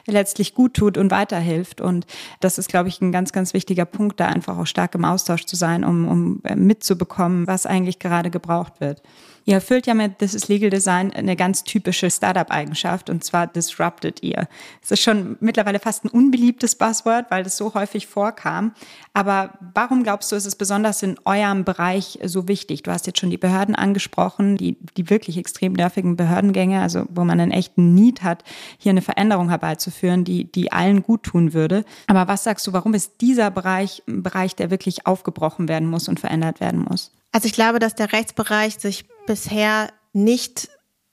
letztlich 0.06 0.54
gut 0.54 0.74
tut 0.74 0.96
und 0.96 1.10
weiterhilft. 1.10 1.80
Und 1.80 2.06
das 2.38 2.58
ist, 2.58 2.68
glaube 2.68 2.88
ich, 2.88 3.00
ein 3.00 3.10
ganz, 3.10 3.32
ganz 3.32 3.52
wichtiger 3.52 3.84
Punkt, 3.84 4.20
da 4.20 4.26
einfach 4.26 4.58
auch 4.58 4.66
stark 4.66 4.94
im 4.94 5.04
Austausch 5.04 5.44
zu 5.44 5.56
sein, 5.56 5.82
um, 5.82 6.06
um 6.06 6.42
mitzubekommen, 6.54 7.48
was 7.48 7.66
eigentlich 7.66 7.98
gerade 7.98 8.30
gebraucht 8.30 8.74
wird. 8.78 9.02
Ihr 9.48 9.54
erfüllt 9.54 9.86
ja 9.86 9.94
mit 9.94 10.18
This 10.18 10.34
is 10.34 10.48
Legal 10.48 10.70
Design 10.70 11.12
eine 11.12 11.36
ganz 11.36 11.62
typische 11.62 12.10
Startup-Eigenschaft 12.10 13.08
und 13.08 13.22
zwar 13.22 13.46
disrupted 13.46 14.20
ihr. 14.24 14.48
Es 14.82 14.90
ist 14.90 15.02
schon 15.02 15.36
mittlerweile 15.38 15.78
fast 15.78 16.04
ein 16.04 16.08
unbeliebtes 16.08 16.74
Buzzword, 16.74 17.30
weil 17.30 17.44
das 17.44 17.56
so 17.56 17.72
häufig 17.72 18.08
vorkam. 18.08 18.74
Aber 19.16 19.52
warum 19.72 20.02
glaubst 20.02 20.30
du, 20.30 20.36
ist 20.36 20.44
es 20.44 20.56
besonders 20.56 21.02
in 21.02 21.16
eurem 21.24 21.64
Bereich 21.64 22.18
so 22.22 22.48
wichtig? 22.48 22.82
Du 22.82 22.90
hast 22.90 23.06
jetzt 23.06 23.18
schon 23.18 23.30
die 23.30 23.38
Behörden 23.38 23.74
angesprochen, 23.74 24.58
die, 24.58 24.76
die 24.98 25.08
wirklich 25.08 25.38
extrem 25.38 25.72
nervigen 25.72 26.16
Behördengänge, 26.16 26.82
also 26.82 27.06
wo 27.08 27.24
man 27.24 27.40
einen 27.40 27.50
echten 27.50 27.94
Need 27.94 28.22
hat, 28.22 28.44
hier 28.76 28.90
eine 28.90 29.00
Veränderung 29.00 29.48
herbeizuführen, 29.48 30.24
die, 30.24 30.52
die 30.52 30.70
allen 30.70 31.02
gut 31.02 31.22
tun 31.22 31.54
würde. 31.54 31.86
Aber 32.08 32.28
was 32.28 32.44
sagst 32.44 32.66
du, 32.66 32.74
warum 32.74 32.92
ist 32.92 33.22
dieser 33.22 33.50
Bereich 33.50 34.02
ein 34.06 34.22
Bereich, 34.22 34.54
der 34.54 34.70
wirklich 34.70 35.06
aufgebrochen 35.06 35.66
werden 35.66 35.88
muss 35.88 36.08
und 36.08 36.20
verändert 36.20 36.60
werden 36.60 36.84
muss? 36.86 37.10
Also 37.32 37.46
ich 37.46 37.54
glaube, 37.54 37.78
dass 37.78 37.94
der 37.94 38.12
Rechtsbereich 38.12 38.74
sich 38.74 39.06
bisher 39.26 39.88
nicht 40.12 40.68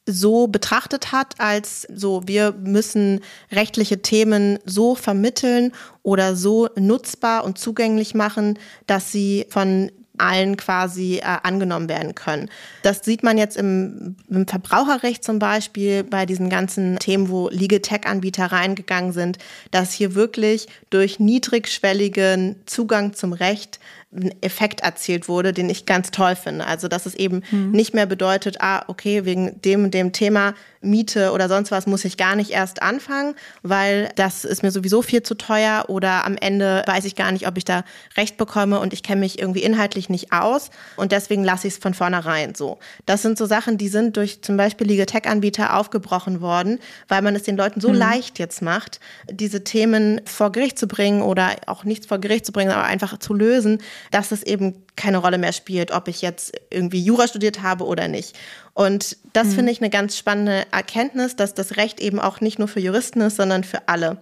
so 0.06 0.48
betrachtet 0.48 1.12
hat, 1.12 1.40
als 1.40 1.88
so, 1.94 2.24
wir 2.26 2.54
müssen 2.54 3.22
rechtliche 3.52 4.02
Themen 4.02 4.60
so 4.66 4.96
vermitteln 4.96 5.72
oder 6.02 6.36
so 6.36 6.70
nutzbar 6.76 7.46
und 7.46 7.58
zugänglich 7.58 8.14
machen, 8.14 8.60
dass 8.86 9.12
sie 9.12 9.46
von 9.50 9.92
allen 10.18 10.58
quasi 10.58 11.18
äh, 11.18 11.38
angenommen 11.44 11.90
werden 11.90 12.14
können. 12.14 12.50
Das 12.84 13.04
sieht 13.04 13.24
man 13.24 13.38
jetzt 13.38 13.58
im, 13.58 14.16
im 14.30 14.48
Verbraucherrecht 14.48 15.24
zum 15.24 15.40
Beispiel 15.40 16.04
bei 16.04 16.26
diesen 16.26 16.50
ganzen 16.50 17.00
Themen, 17.00 17.30
wo 17.30 17.50
Legal 17.50 17.80
Tech-Anbieter 17.80 18.46
reingegangen 18.46 19.12
sind, 19.12 19.40
dass 19.72 19.92
hier 19.92 20.14
wirklich 20.14 20.68
durch 20.90 21.20
niedrigschwelligen 21.20 22.58
Zugang 22.66 23.14
zum 23.14 23.34
Recht 23.34 23.80
ein 24.16 24.34
Effekt 24.42 24.82
erzielt 24.82 25.28
wurde, 25.28 25.54
den 25.54 25.70
ich 25.70 25.86
ganz 25.86 26.12
toll 26.12 26.36
finde. 26.36 26.68
Also, 26.68 26.88
dass 26.88 27.06
es 27.06 27.16
eben 27.16 27.44
mhm. 27.52 27.72
nicht 27.72 27.94
mehr 27.94 28.06
bedeutet, 28.06 28.58
ah, 28.62 28.84
okay, 28.88 29.26
wegen 29.26 29.62
dem 29.62 29.86
und 29.86 29.94
dem 29.94 30.12
Thema 30.12 30.54
Miete 30.84 31.32
oder 31.32 31.48
sonst 31.48 31.72
was 31.72 31.88
muss 31.88 32.06
ich 32.06 32.18
gar 32.18 32.36
nicht 32.36 32.52
erst 32.52 32.82
anfangen, 32.82 33.36
weil 33.62 34.10
das 34.16 34.44
ist 34.44 34.64
mir 34.64 34.72
sowieso 34.72 35.02
viel 35.02 35.24
zu 35.24 35.36
teuer 35.36 35.86
oder 35.88 36.26
am 36.26 36.36
Ende 36.36 36.84
weiß 36.86 37.06
ich 37.06 37.16
gar 37.16 37.32
nicht, 37.32 37.48
ob 37.48 37.58
ich 37.58 37.66
da 37.66 37.84
Recht 38.18 38.38
bekomme 38.38 38.80
und 38.80 38.94
ich 38.94 39.02
kenne 39.02 39.22
mich 39.22 39.40
irgendwie 39.40 39.64
inhaltlich 39.64 40.10
nicht 40.10 40.34
aus 40.34 40.70
und 40.98 41.12
deswegen 41.12 41.44
lasse 41.44 41.68
ich 41.68 41.76
es 41.76 41.80
von 41.80 41.94
vornherein 41.94 42.54
so. 42.54 42.80
Das 43.06 43.22
sind 43.22 43.38
so 43.38 43.46
Sachen, 43.46 43.78
die 43.78 43.88
sind 43.88 44.18
durch 44.18 44.42
zum 44.42 44.58
Beispiel 44.58 44.88
Legal 44.88 45.06
Tech-Anbieter 45.06 45.78
aufgebrochen 45.78 46.42
worden, 46.42 46.80
weil 47.08 47.22
man 47.22 47.36
es 47.36 47.44
den 47.44 47.58
Leuten 47.58 47.80
so 47.80 47.90
mhm. 47.90 47.96
leicht 47.96 48.40
jetzt 48.40 48.62
macht, 48.62 49.00
diese 49.30 49.64
Themen 49.64 50.22
vor 50.26 50.52
Gericht 50.52 50.78
zu 50.78 50.88
bringen 50.88 51.22
oder 51.22 51.52
auch 51.68 51.86
nichts 51.86 52.08
vor 52.08 52.20
Gericht 52.20 52.46
zu 52.46 52.52
bringen, 52.52 52.72
aber 52.72 52.84
einfach 52.84 53.18
zu 53.20 53.34
lösen, 53.34 53.80
dass 54.12 54.32
es 54.32 54.44
eben 54.44 54.86
keine 54.96 55.18
Rolle 55.18 55.38
mehr 55.38 55.54
spielt, 55.54 55.92
ob 55.92 56.08
ich 56.08 56.22
jetzt 56.22 56.54
irgendwie 56.70 57.04
Jura 57.04 57.28
studiert 57.28 57.62
habe 57.62 57.86
oder 57.86 58.08
nicht. 58.08 58.38
Und 58.74 59.18
das 59.34 59.48
mhm. 59.48 59.52
finde 59.52 59.72
ich 59.72 59.82
eine 59.82 59.90
ganz 59.90 60.18
spannende 60.18 60.66
Erkenntnis, 60.72 61.36
dass 61.36 61.54
das 61.54 61.78
Recht 61.78 62.00
eben 62.00 62.20
auch 62.20 62.42
nicht 62.42 62.60
nur 62.60 62.68
für 62.68 62.80
Juristen 62.80 63.22
ist, 63.22 63.38
sondern 63.38 63.64
für 63.64 63.88
alle. 63.88 64.18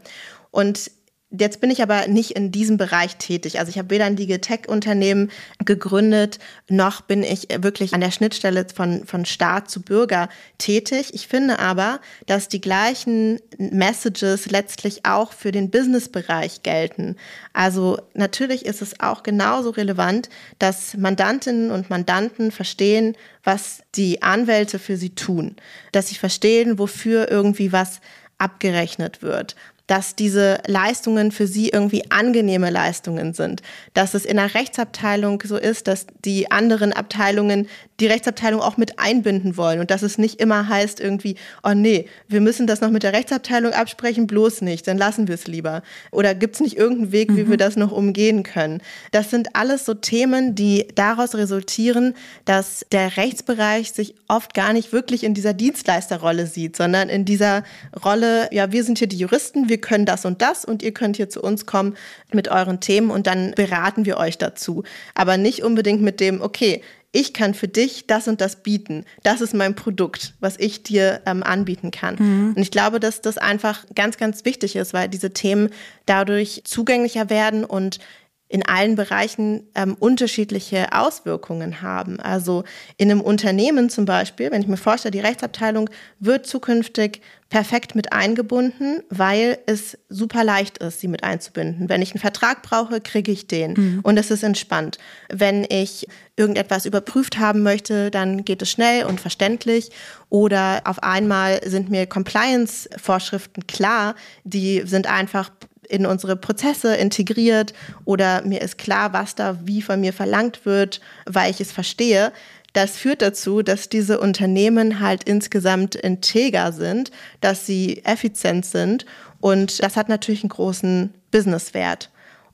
Und 0.52 0.92
Jetzt 1.34 1.62
bin 1.62 1.72
ich 1.72 1.82
aber 1.82 2.08
nicht 2.08 2.32
in 2.32 2.52
diesem 2.52 2.76
Bereich 2.76 3.16
tätig. 3.16 3.58
Also 3.58 3.70
ich 3.70 3.78
habe 3.78 3.90
weder 3.90 4.04
ein 4.04 4.18
Legal-Tech-Unternehmen 4.18 5.32
gegründet, 5.64 6.40
noch 6.68 7.00
bin 7.00 7.24
ich 7.24 7.48
wirklich 7.60 7.94
an 7.94 8.02
der 8.02 8.12
Schnittstelle 8.12 8.68
von, 8.74 9.06
von 9.06 9.24
Staat 9.24 9.70
zu 9.70 9.82
Bürger 9.82 10.28
tätig. 10.58 11.14
Ich 11.14 11.30
finde 11.30 11.60
aber, 11.60 12.02
dass 12.26 12.50
die 12.50 12.60
gleichen 12.60 13.40
Messages 13.58 14.52
letztlich 14.52 15.06
auch 15.06 15.32
für 15.32 15.54
den 15.54 15.72
Business-Bereich 15.72 16.64
gelten. 16.64 17.16
Also 17.54 17.98
natürlich 18.14 18.66
ist 18.66 18.82
es 18.82 19.00
auch 19.00 19.24
genauso 19.24 19.70
relevant, 19.70 20.30
dass 20.60 20.98
Mandantinnen 20.98 21.72
und 21.72 21.90
Mandanten 21.90 22.52
verstehen, 22.52 23.16
was 23.46 23.84
die 23.96 24.22
Anwälte 24.22 24.80
für 24.80 24.98
sie 24.98 25.16
tun. 25.16 25.56
Dass 25.94 26.10
sie 26.10 26.16
verstehen, 26.16 26.78
wofür 26.78 27.32
irgendwie 27.32 27.72
was 27.72 28.02
abgerechnet 28.38 29.22
wird 29.22 29.56
dass 29.88 30.16
diese 30.16 30.60
Leistungen 30.68 31.32
für 31.32 31.48
sie 31.48 31.70
irgendwie 31.70 32.10
angenehme 32.12 32.70
Leistungen 32.70 33.34
sind, 33.34 33.62
dass 33.94 34.14
es 34.14 34.26
in 34.26 34.38
der 34.38 34.54
Rechtsabteilung 34.54 35.44
so 35.46 35.58
ist, 35.58 35.88
dass 35.88 36.08
die 36.24 36.50
anderen 36.52 36.94
Abteilungen 36.94 37.68
die 38.00 38.08
Rechtsabteilung 38.08 38.62
auch 38.62 38.78
mit 38.78 39.00
einbinden 39.00 39.58
wollen 39.58 39.80
und 39.80 39.92
dass 39.92 40.02
es 40.02 40.18
nicht 40.18 40.42
immer 40.42 40.68
heißt 40.68 41.00
irgendwie, 41.00 41.36
oh 41.64 41.74
nee, 41.74 42.08
wir 42.28 42.42
müssen 42.42 42.66
das 42.68 42.82
noch 42.82 42.90
mit 42.90 43.04
der 43.04 43.14
Rechtsabteilung 43.14 43.74
absprechen, 43.74 44.28
bloß 44.28 44.62
nicht, 44.62 44.88
dann 44.88 44.98
lassen 44.98 45.28
wir 45.28 45.36
es 45.36 45.46
lieber. 45.48 45.84
Oder 46.12 46.34
gibt 46.34 46.56
es 46.56 46.62
nicht 46.62 46.78
irgendeinen 46.78 47.12
Weg, 47.12 47.36
wie 47.36 47.44
mhm. 47.44 47.50
wir 47.52 47.58
das 47.58 47.76
noch 47.76 47.92
umgehen 47.92 48.44
können? 48.44 48.82
Das 49.12 49.30
sind 49.30 49.56
alles 49.56 49.86
so 49.86 49.94
Themen, 49.94 50.56
die 50.56 50.88
daraus 50.96 51.36
resultieren, 51.36 52.16
dass 52.46 52.86
der 52.92 53.18
Rechtsbereich 53.18 53.92
sich 53.92 54.16
oft 54.28 54.54
gar 54.54 54.74
nicht 54.74 54.94
wirklich 54.94 55.24
in 55.24 55.34
dieser 55.34 55.54
Dienstleisterrolle 55.54 56.48
sieht, 56.48 56.76
sondern 56.76 57.10
in 57.10 57.26
dieser 57.26 57.64
Rolle, 58.04 58.50
ja, 58.52 58.72
wir 58.72 58.84
sind 58.84 58.98
hier 58.98 59.08
die 59.08 59.18
Juristen, 59.18 59.70
wir 59.70 59.81
können 59.82 60.06
das 60.06 60.26
und 60.26 60.42
das 60.42 60.64
und 60.66 60.84
ihr 60.84 60.94
könnt 60.94 61.18
hier 61.18 61.30
zu 61.30 61.42
uns 61.42 61.66
kommen 61.66 61.96
mit 62.32 62.48
euren 62.48 62.80
Themen 62.80 63.12
und 63.12 63.28
dann 63.28 63.52
beraten 63.52 64.06
wir 64.06 64.18
euch 64.18 64.38
dazu. 64.38 64.84
Aber 65.16 65.38
nicht 65.38 65.64
unbedingt 65.64 66.02
mit 66.02 66.20
dem, 66.20 66.42
okay, 66.42 66.82
ich 67.12 67.34
kann 67.34 67.54
für 67.54 67.68
dich 67.68 68.08
das 68.08 68.28
und 68.28 68.40
das 68.40 68.64
bieten. 68.64 69.06
Das 69.24 69.42
ist 69.42 69.54
mein 69.54 69.76
Produkt, 69.76 70.34
was 70.40 70.58
ich 70.58 70.84
dir 70.84 71.22
ähm, 71.26 71.44
anbieten 71.44 71.92
kann. 71.92 72.16
Mhm. 72.18 72.54
Und 72.56 72.62
ich 72.62 72.72
glaube, 72.72 73.00
dass 73.00 73.22
das 73.22 73.38
einfach 73.38 73.86
ganz, 73.96 74.18
ganz 74.18 74.46
wichtig 74.46 74.76
ist, 74.76 74.94
weil 74.94 75.10
diese 75.10 75.34
Themen 75.34 75.70
dadurch 76.06 76.62
zugänglicher 76.64 77.30
werden 77.30 77.66
und 77.66 78.00
in 78.48 78.66
allen 78.66 78.96
Bereichen 78.96 79.64
ähm, 79.76 79.96
unterschiedliche 79.98 80.92
Auswirkungen 80.92 81.82
haben. 81.82 82.20
Also 82.20 82.66
in 82.98 83.10
einem 83.10 83.22
Unternehmen 83.22 83.90
zum 83.90 84.06
Beispiel, 84.06 84.52
wenn 84.52 84.62
ich 84.62 84.68
mir 84.68 84.78
vorstelle, 84.78 85.12
die 85.12 85.20
Rechtsabteilung 85.20 85.90
wird 86.20 86.46
zukünftig 86.46 87.22
perfekt 87.52 87.96
mit 87.96 88.14
eingebunden, 88.14 89.04
weil 89.10 89.60
es 89.66 89.98
super 90.08 90.44
leicht 90.44 90.78
ist, 90.78 91.02
sie 91.02 91.10
mit 91.10 91.24
einzubinden. 91.24 91.90
Wenn 91.90 92.02
ich 92.02 92.14
einen 92.14 92.22
Vertrag 92.22 92.64
brauche, 92.64 93.02
kriege 93.02 93.32
ich 93.32 93.46
den 93.46 93.74
mhm. 93.74 94.00
und 94.04 94.18
es 94.18 94.32
ist 94.32 94.42
entspannt. 94.42 94.98
Wenn 95.30 95.68
ich 95.70 96.08
irgendetwas 96.38 96.86
überprüft 96.86 97.38
haben 97.38 97.62
möchte, 97.62 98.10
dann 98.10 98.46
geht 98.46 98.62
es 98.62 98.72
schnell 98.72 99.06
und 99.06 99.20
verständlich 99.20 99.92
oder 100.30 100.82
auf 100.86 101.04
einmal 101.04 101.60
sind 101.66 101.90
mir 101.90 102.08
Compliance-Vorschriften 102.08 103.68
klar, 103.68 104.16
die 104.46 104.84
sind 104.86 105.08
einfach 105.08 105.52
in 105.90 106.06
unsere 106.06 106.38
Prozesse 106.38 106.96
integriert 106.96 107.74
oder 108.06 108.44
mir 108.44 108.62
ist 108.62 108.78
klar, 108.78 109.12
was 109.12 109.36
da 109.36 109.60
wie 109.66 109.82
von 109.82 110.00
mir 110.00 110.14
verlangt 110.14 110.66
wird, 110.66 111.02
weil 111.26 111.52
ich 111.52 111.60
es 111.60 111.74
verstehe. 111.74 112.32
Das 112.74 112.98
führt 112.98 113.22
dazu, 113.22 113.62
dass 113.62 113.90
diese 113.90 114.20
Unternehmen 114.20 115.00
halt 115.00 115.26
insgesamt 115.26 115.96
integer 115.96 116.72
sind, 116.72 117.12
dass 117.42 117.66
sie 117.66 118.04
effizient 118.06 118.66
sind 118.66 119.06
und 119.42 119.84
das 119.84 119.98
hat 119.98 120.08
natürlich 120.08 120.44
einen 120.44 120.50
großen 120.50 121.14
Businesswert. 121.32 122.10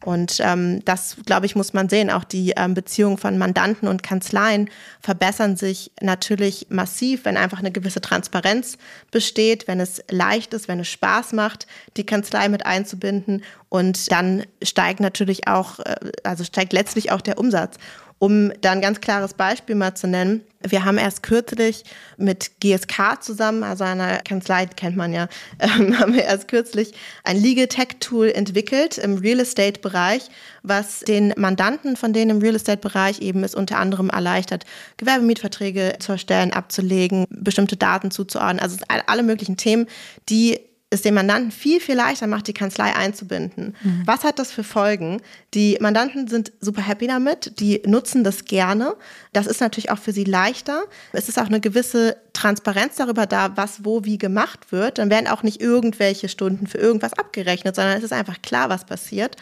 Und 0.06 0.38
ähm, 0.42 0.86
das, 0.86 1.18
glaube 1.26 1.48
ich, 1.48 1.56
muss 1.56 1.74
man 1.74 1.90
sehen. 1.90 2.10
Auch 2.10 2.24
die 2.24 2.54
ähm, 2.56 2.76
Beziehungen 2.76 3.18
von 3.18 3.38
Mandanten 3.38 3.88
und 3.90 4.04
Kanzleien 4.04 4.70
verbessern 5.02 5.58
sich 5.58 5.92
natürlich 6.00 6.68
massiv, 6.70 7.26
wenn 7.26 7.36
einfach 7.36 7.60
eine 7.60 7.72
gewisse 7.72 8.00
Transparenz 8.00 8.78
besteht, 9.12 9.68
wenn 9.68 9.80
es 9.80 10.04
leicht 10.10 10.54
ist, 10.54 10.68
wenn 10.68 10.80
es 10.80 10.88
Spaß 10.88 11.34
macht, 11.34 11.68
die 11.98 12.06
Kanzlei 12.06 12.48
mit 12.48 12.66
einzubinden. 12.66 13.44
Und 13.70 14.12
dann 14.12 14.46
steigt 14.62 15.00
natürlich 15.00 15.48
auch, 15.48 15.80
äh, 15.80 15.96
also 16.24 16.44
steigt 16.44 16.74
letztlich 16.74 17.12
auch 17.12 17.22
der 17.22 17.40
Umsatz. 17.40 17.78
Um 18.20 18.52
da 18.62 18.72
ein 18.72 18.82
ganz 18.82 19.00
klares 19.00 19.36
Beispiel 19.36 19.76
mal 19.76 19.94
zu 19.94 20.08
nennen, 20.08 20.42
wir 20.62 20.86
haben 20.86 20.98
erst 20.98 21.22
kürzlich 21.22 21.84
mit 22.18 22.60
GSK 22.60 23.22
zusammen, 23.22 23.64
also 23.64 23.84
einer 23.84 24.18
Kanzlei, 24.20 24.66
kennt 24.66 24.98
man 24.98 25.14
ja, 25.14 25.28
ähm, 25.60 26.00
haben 26.00 26.14
wir 26.14 26.24
erst 26.24 26.48
kürzlich 26.48 26.94
ein 27.24 27.38
Legal 27.38 27.68
Tech 27.68 27.98
Tool 28.00 28.30
entwickelt 28.30 28.98
im 28.98 29.18
Real 29.20 29.40
Estate 29.40 29.80
Bereich, 29.82 30.30
was 30.64 31.02
den 31.02 31.34
Mandanten 31.38 31.96
von 31.96 32.12
denen 32.12 32.32
im 32.32 32.40
Real 32.40 32.56
Estate 32.56 32.82
Bereich 32.82 33.22
eben 33.22 33.44
es 33.44 33.54
unter 33.54 33.78
anderem 33.78 34.10
erleichtert, 34.10 34.66
Gewerbemietverträge 34.98 35.98
zu 36.00 36.14
erstellen, 36.14 36.54
abzulegen, 36.54 37.26
bestimmte 37.30 37.78
Daten 37.78 38.10
zuzuordnen, 38.10 38.60
also 38.60 38.78
alle 38.88 39.24
möglichen 39.24 39.58
Themen, 39.58 39.86
die 40.30 40.60
es 40.90 41.02
dem 41.02 41.16
Mandanten 41.16 41.52
viel, 41.52 41.82
viel 41.82 41.96
leichter 41.96 42.28
macht, 42.28 42.48
die 42.48 42.54
Kanzlei 42.54 42.96
einzubinden. 42.96 43.76
Mhm. 43.84 44.04
Was 44.06 44.24
hat 44.24 44.40
das 44.40 44.52
für 44.54 44.64
Folgen? 44.64 45.22
Die 45.54 45.78
Mandanten 45.82 46.30
sind 46.30 46.54
super 46.62 46.82
happy 46.82 47.08
damit, 47.08 47.60
die 47.60 47.82
nutzen 47.86 48.24
das 48.24 48.46
gerne. 48.46 48.96
Das 49.34 49.48
ist 49.48 49.60
natürlich 49.60 49.92
auch 49.92 49.98
für 49.98 50.14
sie 50.14 50.24
leichter. 50.24 50.84
Es 51.12 51.28
ist 51.28 51.40
auch 51.40 51.48
eine 51.48 51.60
gewisse 51.60 52.16
Transparenz 52.32 52.96
darüber 52.96 53.26
da, 53.26 53.58
was 53.58 53.84
wo 53.84 54.06
wie 54.06 54.18
gemacht 54.18 54.72
wird. 54.72 54.98
Dann 54.98 55.10
werden 55.10 55.28
auch 55.28 55.44
nicht 55.44 55.60
irgendwelche 55.60 56.30
Stunden 56.30 56.68
für 56.68 56.78
irgendwas 56.78 57.14
abgerechnet, 57.14 57.76
sondern 57.76 57.98
es 57.98 58.04
ist 58.04 58.14
einfach 58.14 58.42
klar, 58.42 58.70
was 58.70 58.86
passiert. 58.86 59.36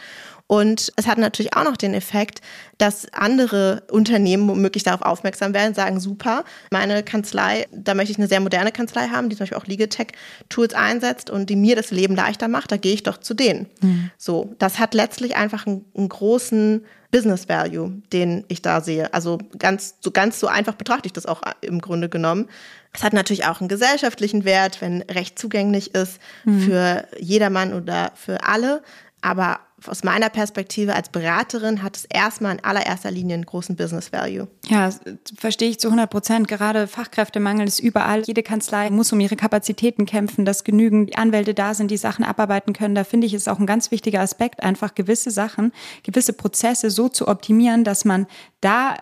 Und 0.48 0.92
es 0.96 1.06
hat 1.06 1.18
natürlich 1.18 1.56
auch 1.56 1.64
noch 1.64 1.76
den 1.76 1.92
Effekt, 1.92 2.40
dass 2.78 3.12
andere 3.12 3.82
Unternehmen 3.90 4.48
womöglich 4.48 4.84
darauf 4.84 5.02
aufmerksam 5.02 5.54
werden, 5.54 5.74
sagen, 5.74 5.98
super, 5.98 6.44
meine 6.70 7.02
Kanzlei, 7.02 7.66
da 7.72 7.94
möchte 7.94 8.12
ich 8.12 8.18
eine 8.18 8.28
sehr 8.28 8.40
moderne 8.40 8.70
Kanzlei 8.70 9.08
haben, 9.08 9.28
die 9.28 9.36
zum 9.36 9.44
Beispiel 9.44 9.58
auch 9.58 9.66
Legatech-Tools 9.66 10.74
einsetzt 10.74 11.30
und 11.30 11.50
die 11.50 11.56
mir 11.56 11.74
das 11.74 11.90
Leben 11.90 12.14
leichter 12.14 12.46
macht, 12.46 12.70
da 12.70 12.76
gehe 12.76 12.94
ich 12.94 13.02
doch 13.02 13.18
zu 13.18 13.34
denen. 13.34 13.66
Mhm. 13.80 14.10
So, 14.18 14.54
das 14.58 14.78
hat 14.78 14.94
letztlich 14.94 15.34
einfach 15.34 15.66
einen, 15.66 15.84
einen 15.96 16.08
großen 16.08 16.84
Business 17.10 17.48
Value, 17.48 18.02
den 18.12 18.44
ich 18.48 18.62
da 18.62 18.80
sehe. 18.80 19.12
Also 19.14 19.38
ganz 19.58 19.96
so 20.00 20.10
ganz 20.10 20.38
so 20.38 20.48
einfach 20.48 20.74
betrachte 20.74 21.06
ich 21.06 21.12
das 21.12 21.26
auch 21.26 21.42
im 21.60 21.80
Grunde 21.80 22.08
genommen. 22.08 22.48
Es 22.92 23.02
hat 23.02 23.12
natürlich 23.12 23.46
auch 23.46 23.60
einen 23.60 23.68
gesellschaftlichen 23.68 24.44
Wert, 24.44 24.80
wenn 24.80 25.02
Recht 25.02 25.38
zugänglich 25.38 25.94
ist 25.94 26.20
mhm. 26.44 26.60
für 26.60 27.08
jedermann 27.18 27.72
oder 27.74 28.12
für 28.14 28.44
alle. 28.44 28.82
Aber 29.22 29.60
aus 29.86 30.04
meiner 30.04 30.30
Perspektive 30.30 30.94
als 30.94 31.10
Beraterin 31.10 31.82
hat 31.82 31.96
es 31.96 32.06
erstmal 32.06 32.54
in 32.54 32.64
allererster 32.64 33.10
Linie 33.10 33.34
einen 33.34 33.44
großen 33.44 33.76
Business 33.76 34.10
Value. 34.10 34.48
Ja, 34.68 34.90
verstehe 35.36 35.68
ich 35.68 35.78
zu 35.78 35.88
100 35.88 36.08
Prozent. 36.08 36.48
Gerade 36.48 36.86
Fachkräftemangel 36.86 37.66
ist 37.66 37.80
überall. 37.80 38.22
Jede 38.22 38.42
Kanzlei 38.42 38.88
muss 38.90 39.12
um 39.12 39.20
ihre 39.20 39.36
Kapazitäten 39.36 40.06
kämpfen, 40.06 40.46
dass 40.46 40.64
genügend 40.64 41.18
Anwälte 41.18 41.52
da 41.52 41.74
sind, 41.74 41.90
die 41.90 41.98
Sachen 41.98 42.24
abarbeiten 42.24 42.72
können. 42.72 42.94
Da 42.94 43.04
finde 43.04 43.26
ich 43.26 43.34
es 43.34 43.48
auch 43.48 43.58
ein 43.58 43.66
ganz 43.66 43.90
wichtiger 43.90 44.20
Aspekt, 44.20 44.62
einfach 44.62 44.94
gewisse 44.94 45.30
Sachen, 45.30 45.72
gewisse 46.02 46.32
Prozesse 46.32 46.90
so 46.90 47.10
zu 47.10 47.28
optimieren, 47.28 47.84
dass 47.84 48.06
man 48.06 48.26
da 48.66 48.96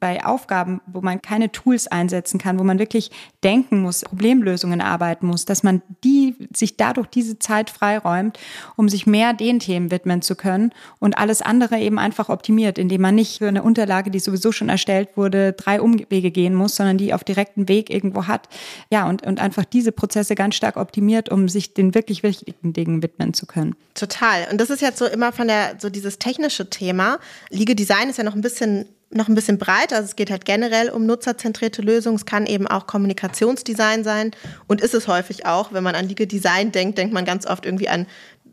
bei 0.00 0.24
Aufgaben, 0.24 0.80
wo 0.86 1.02
man 1.02 1.20
keine 1.20 1.52
Tools 1.52 1.86
einsetzen 1.86 2.38
kann, 2.38 2.58
wo 2.58 2.64
man 2.64 2.78
wirklich 2.78 3.10
denken 3.44 3.82
muss, 3.82 4.00
Problemlösungen 4.00 4.80
arbeiten 4.80 5.26
muss, 5.26 5.44
dass 5.44 5.62
man 5.62 5.82
die 6.02 6.34
sich 6.54 6.78
dadurch 6.78 7.06
diese 7.08 7.38
Zeit 7.38 7.68
freiräumt, 7.68 8.38
um 8.76 8.88
sich 8.88 9.06
mehr 9.06 9.34
den 9.34 9.58
Themen 9.58 9.90
widmen 9.90 10.22
zu 10.22 10.36
können 10.36 10.72
und 11.00 11.18
alles 11.18 11.42
andere 11.42 11.78
eben 11.78 11.98
einfach 11.98 12.30
optimiert, 12.30 12.78
indem 12.78 13.02
man 13.02 13.14
nicht 13.14 13.38
für 13.38 13.48
eine 13.48 13.62
Unterlage, 13.62 14.10
die 14.10 14.20
sowieso 14.20 14.52
schon 14.52 14.70
erstellt 14.70 15.10
wurde, 15.16 15.52
drei 15.52 15.82
Umwege 15.82 16.30
gehen 16.30 16.54
muss, 16.54 16.76
sondern 16.76 16.96
die 16.96 17.12
auf 17.12 17.22
direkten 17.22 17.68
Weg 17.68 17.90
irgendwo 17.90 18.26
hat. 18.26 18.48
Ja, 18.90 19.06
und, 19.06 19.26
und 19.26 19.38
einfach 19.38 19.66
diese 19.66 19.92
Prozesse 19.92 20.34
ganz 20.34 20.54
stark 20.54 20.78
optimiert, 20.78 21.28
um 21.28 21.50
sich 21.50 21.74
den 21.74 21.94
wirklich 21.94 22.22
wichtigen 22.22 22.72
Dingen 22.72 23.02
widmen 23.02 23.34
zu 23.34 23.44
können. 23.44 23.76
Total. 23.92 24.46
Und 24.50 24.58
das 24.58 24.70
ist 24.70 24.80
jetzt 24.80 24.98
so 24.98 25.04
immer 25.04 25.32
von 25.32 25.46
der, 25.46 25.74
so 25.78 25.90
dieses 25.90 26.18
technische 26.18 26.70
Thema. 26.70 27.18
Liege 27.50 27.74
Design 27.74 28.08
ist 28.08 28.16
ja 28.16 28.24
noch 28.24 28.34
ein 28.34 28.40
bisschen 28.40 28.86
noch 29.10 29.28
ein 29.28 29.34
bisschen 29.34 29.58
breiter. 29.58 29.96
Also 29.96 30.06
es 30.06 30.16
geht 30.16 30.30
halt 30.30 30.44
generell 30.44 30.90
um 30.90 31.04
nutzerzentrierte 31.04 31.82
Lösungen. 31.82 32.16
Es 32.16 32.26
kann 32.26 32.46
eben 32.46 32.66
auch 32.68 32.86
Kommunikationsdesign 32.86 34.04
sein 34.04 34.30
und 34.68 34.80
ist 34.80 34.94
es 34.94 35.08
häufig 35.08 35.46
auch. 35.46 35.72
Wenn 35.72 35.82
man 35.82 35.94
an 35.94 36.08
Legal 36.08 36.26
Design 36.26 36.70
denkt, 36.72 36.98
denkt 36.98 37.12
man 37.12 37.24
ganz 37.24 37.46
oft 37.46 37.66
irgendwie 37.66 37.88
an 37.88 38.06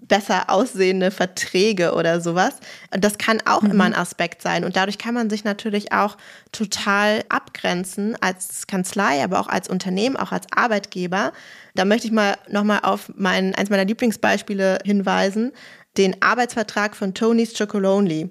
besser 0.07 0.49
aussehende 0.49 1.11
Verträge 1.11 1.93
oder 1.93 2.21
sowas. 2.21 2.55
Das 2.91 3.17
kann 3.17 3.41
auch 3.45 3.61
mhm. 3.61 3.71
immer 3.71 3.83
ein 3.83 3.95
Aspekt 3.95 4.41
sein. 4.41 4.63
Und 4.63 4.75
dadurch 4.75 4.97
kann 4.97 5.13
man 5.13 5.29
sich 5.29 5.43
natürlich 5.43 5.91
auch 5.91 6.17
total 6.51 7.23
abgrenzen 7.29 8.15
als 8.21 8.67
Kanzlei, 8.67 9.23
aber 9.23 9.39
auch 9.39 9.47
als 9.47 9.69
Unternehmen, 9.69 10.15
auch 10.15 10.31
als 10.31 10.47
Arbeitgeber. 10.55 11.33
Da 11.75 11.85
möchte 11.85 12.07
ich 12.07 12.13
mal 12.13 12.35
nochmal 12.49 12.79
auf 12.83 13.11
mein, 13.15 13.53
eins 13.55 13.69
meiner 13.69 13.85
Lieblingsbeispiele 13.85 14.79
hinweisen 14.83 15.51
den 15.97 16.21
Arbeitsvertrag 16.21 16.95
von 16.95 17.13
Tony's 17.13 17.57
Chocolonely, 17.57 18.29